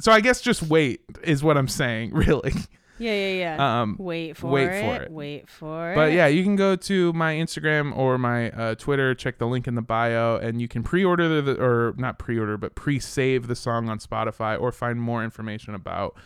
So 0.00 0.12
I 0.12 0.20
guess 0.20 0.40
just 0.40 0.62
wait 0.62 1.02
is 1.22 1.42
what 1.44 1.56
I'm 1.56 1.68
saying, 1.68 2.12
really. 2.14 2.52
Yeah, 2.98 3.12
yeah, 3.12 3.32
yeah. 3.56 3.82
Um, 3.82 3.96
wait 3.98 4.36
for 4.36 4.48
wait 4.48 4.68
it. 4.68 4.80
for 4.80 5.02
it. 5.02 5.10
Wait 5.10 5.48
for 5.48 5.92
it. 5.92 5.94
But 5.96 6.12
yeah, 6.12 6.26
you 6.28 6.44
can 6.44 6.54
go 6.54 6.76
to 6.76 7.12
my 7.12 7.34
Instagram 7.34 7.96
or 7.96 8.18
my 8.18 8.50
uh, 8.50 8.74
Twitter, 8.76 9.14
check 9.14 9.38
the 9.38 9.46
link 9.46 9.66
in 9.66 9.74
the 9.74 9.82
bio, 9.82 10.36
and 10.36 10.60
you 10.60 10.68
can 10.68 10.84
pre-order 10.84 11.40
the 11.42 11.60
or 11.60 11.94
not 11.96 12.18
pre-order, 12.18 12.56
but 12.56 12.74
pre-save 12.76 13.48
the 13.48 13.56
song 13.56 13.88
on 13.88 13.98
Spotify 13.98 14.60
or 14.60 14.70
find 14.70 15.00
more 15.00 15.24
information 15.24 15.74
about 15.74 16.16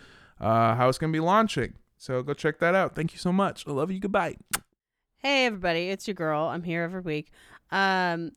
uh, 0.40 0.74
how 0.74 0.88
it's 0.88 0.98
gonna 0.98 1.12
be 1.12 1.20
launching. 1.20 1.74
So 1.96 2.22
go 2.22 2.34
check 2.34 2.58
that 2.58 2.74
out. 2.74 2.94
Thank 2.94 3.12
you 3.12 3.18
so 3.18 3.32
much. 3.32 3.66
I 3.66 3.72
love 3.72 3.90
you. 3.90 3.98
Goodbye. 3.98 4.36
Hey 5.18 5.46
everybody, 5.46 5.88
it's 5.88 6.06
your 6.06 6.14
girl. 6.14 6.44
I'm 6.44 6.62
here 6.62 6.82
every 6.82 7.00
week. 7.00 7.32
Um 7.70 8.32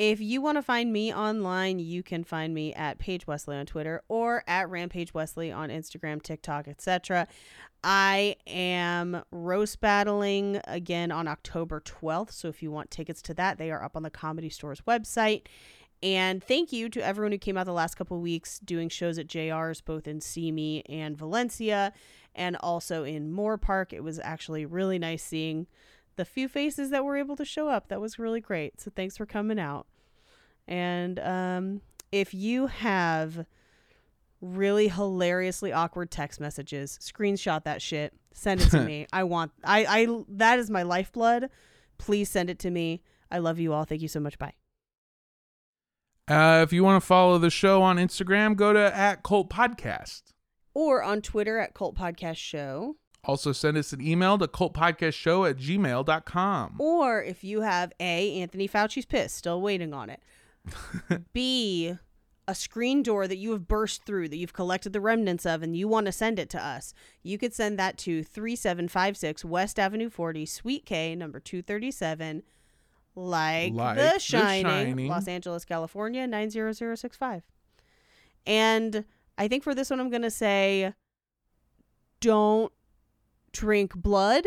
if 0.00 0.18
you 0.18 0.40
want 0.40 0.56
to 0.56 0.62
find 0.62 0.90
me 0.90 1.12
online, 1.12 1.78
you 1.78 2.02
can 2.02 2.24
find 2.24 2.54
me 2.54 2.72
at 2.72 2.98
Paige 2.98 3.26
Wesley 3.26 3.58
on 3.58 3.66
Twitter 3.66 4.02
or 4.08 4.42
at 4.46 4.70
Rampage 4.70 5.12
Wesley 5.12 5.52
on 5.52 5.68
Instagram, 5.68 6.22
TikTok, 6.22 6.68
etc. 6.68 7.28
I 7.84 8.36
am 8.46 9.22
roast 9.30 9.78
battling 9.82 10.58
again 10.66 11.12
on 11.12 11.28
October 11.28 11.82
12th. 11.82 12.32
So 12.32 12.48
if 12.48 12.62
you 12.62 12.70
want 12.70 12.90
tickets 12.90 13.20
to 13.20 13.34
that, 13.34 13.58
they 13.58 13.70
are 13.70 13.84
up 13.84 13.94
on 13.94 14.02
the 14.02 14.08
Comedy 14.08 14.48
Store's 14.48 14.80
website. 14.88 15.42
And 16.02 16.42
thank 16.42 16.72
you 16.72 16.88
to 16.88 17.04
everyone 17.04 17.32
who 17.32 17.38
came 17.38 17.58
out 17.58 17.66
the 17.66 17.74
last 17.74 17.96
couple 17.96 18.16
of 18.16 18.22
weeks 18.22 18.58
doing 18.60 18.88
shows 18.88 19.18
at 19.18 19.26
JR's, 19.26 19.82
both 19.82 20.08
in 20.08 20.22
Simi 20.22 20.82
and 20.88 21.14
Valencia, 21.14 21.92
and 22.34 22.56
also 22.60 23.04
in 23.04 23.30
Moorpark. 23.30 23.92
It 23.92 24.02
was 24.02 24.18
actually 24.18 24.64
really 24.64 24.98
nice 24.98 25.22
seeing 25.22 25.66
the 26.16 26.24
few 26.24 26.48
faces 26.48 26.88
that 26.88 27.04
were 27.04 27.18
able 27.18 27.36
to 27.36 27.44
show 27.44 27.68
up. 27.68 27.88
That 27.88 28.00
was 28.00 28.18
really 28.18 28.40
great. 28.40 28.80
So 28.80 28.90
thanks 28.94 29.18
for 29.18 29.26
coming 29.26 29.58
out. 29.58 29.86
And 30.68 31.18
um, 31.18 31.80
if 32.12 32.32
you 32.34 32.66
have 32.68 33.44
really 34.40 34.88
hilariously 34.88 35.72
awkward 35.72 36.10
text 36.10 36.40
messages, 36.40 36.98
screenshot 37.02 37.64
that 37.64 37.82
shit. 37.82 38.12
Send 38.32 38.60
it 38.60 38.70
to 38.70 38.80
me. 38.84 39.06
I 39.12 39.24
want. 39.24 39.52
I. 39.64 39.84
I. 39.86 40.24
That 40.28 40.58
is 40.58 40.70
my 40.70 40.82
lifeblood. 40.82 41.50
Please 41.98 42.30
send 42.30 42.48
it 42.50 42.58
to 42.60 42.70
me. 42.70 43.02
I 43.30 43.38
love 43.38 43.58
you 43.58 43.72
all. 43.72 43.84
Thank 43.84 44.02
you 44.02 44.08
so 44.08 44.20
much. 44.20 44.38
Bye. 44.38 44.54
Uh, 46.28 46.62
if 46.62 46.72
you 46.72 46.84
want 46.84 47.02
to 47.02 47.06
follow 47.06 47.38
the 47.38 47.50
show 47.50 47.82
on 47.82 47.96
Instagram, 47.96 48.54
go 48.56 48.72
to 48.72 48.96
at 48.96 49.22
Cult 49.24 49.50
Podcast. 49.50 50.22
Or 50.74 51.02
on 51.02 51.20
Twitter 51.22 51.58
at 51.58 51.74
Cult 51.74 51.96
Podcast 51.96 52.36
Show. 52.36 52.96
Also, 53.24 53.52
send 53.52 53.76
us 53.76 53.92
an 53.92 54.00
email 54.00 54.38
to 54.38 54.46
cultpodcastshow 54.46 55.50
at 55.50 55.56
gmail.com. 55.56 56.76
Or 56.78 57.22
if 57.22 57.44
you 57.44 57.60
have 57.62 57.92
A, 58.00 58.40
Anthony 58.40 58.66
Fauci's 58.68 59.04
pissed, 59.04 59.36
still 59.36 59.60
waiting 59.60 59.92
on 59.92 60.08
it. 60.08 60.22
B, 61.32 61.94
a 62.48 62.54
screen 62.54 63.02
door 63.02 63.26
that 63.28 63.36
you 63.36 63.52
have 63.52 63.68
burst 63.68 64.04
through, 64.04 64.28
that 64.28 64.36
you've 64.36 64.52
collected 64.52 64.92
the 64.92 65.00
remnants 65.00 65.46
of, 65.46 65.62
and 65.62 65.76
you 65.76 65.86
want 65.88 66.06
to 66.06 66.12
send 66.12 66.38
it 66.38 66.50
to 66.50 66.64
us, 66.64 66.92
you 67.22 67.38
could 67.38 67.54
send 67.54 67.78
that 67.78 67.96
to 67.98 68.22
3756 68.22 69.44
West 69.44 69.78
Avenue 69.78 70.10
40, 70.10 70.46
Suite 70.46 70.84
K, 70.86 71.14
number 71.14 71.40
237, 71.40 72.42
like, 73.14 73.72
Like 73.72 73.96
The 73.96 74.12
The 74.14 74.18
Shining, 74.18 74.64
Shining. 74.64 75.08
Los 75.08 75.28
Angeles, 75.28 75.64
California, 75.64 76.26
90065. 76.26 77.42
And 78.46 79.04
I 79.36 79.48
think 79.48 79.62
for 79.62 79.74
this 79.74 79.90
one, 79.90 80.00
I'm 80.00 80.10
going 80.10 80.22
to 80.22 80.30
say 80.30 80.94
don't 82.20 82.72
drink 83.52 83.94
blood, 83.94 84.44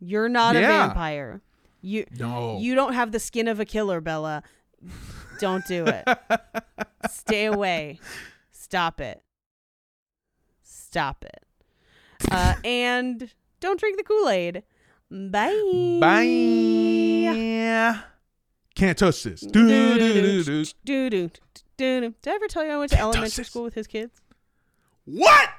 You're 0.00 0.28
not 0.28 0.56
a 0.56 0.60
vampire. 0.60 1.40
You 1.80 2.06
No. 2.18 2.58
you 2.60 2.74
don't 2.74 2.94
have 2.94 3.12
the 3.12 3.18
skin 3.20 3.46
of 3.48 3.60
a 3.60 3.64
killer, 3.64 4.00
Bella. 4.00 4.42
Don't 5.40 5.66
do 5.66 5.84
it. 5.86 6.06
Stay 7.10 7.46
away. 7.46 7.98
Stop 8.52 9.00
it. 9.00 9.22
Stop 10.62 11.24
it. 11.24 11.44
Uh, 12.30 12.54
and 12.64 13.30
don't 13.60 13.78
drink 13.78 13.96
the 13.96 14.04
Kool 14.04 14.28
Aid. 14.28 14.62
Bye. 15.10 15.98
Bye. 16.00 18.00
Can't 18.74 18.98
touch 18.98 19.22
this. 19.22 19.40
Do, 19.40 19.68
do, 19.68 19.98
do, 19.98 20.64
do, 20.84 21.10
do. 21.18 21.30
Did 21.76 22.14
I 22.26 22.34
ever 22.34 22.48
tell 22.48 22.64
you 22.64 22.70
I 22.70 22.78
went 22.78 22.90
to 22.92 22.96
Can't 22.96 22.98
elementary 22.98 23.44
school 23.44 23.62
with 23.62 23.74
his 23.74 23.86
kids? 23.86 24.20
What? 25.04 25.50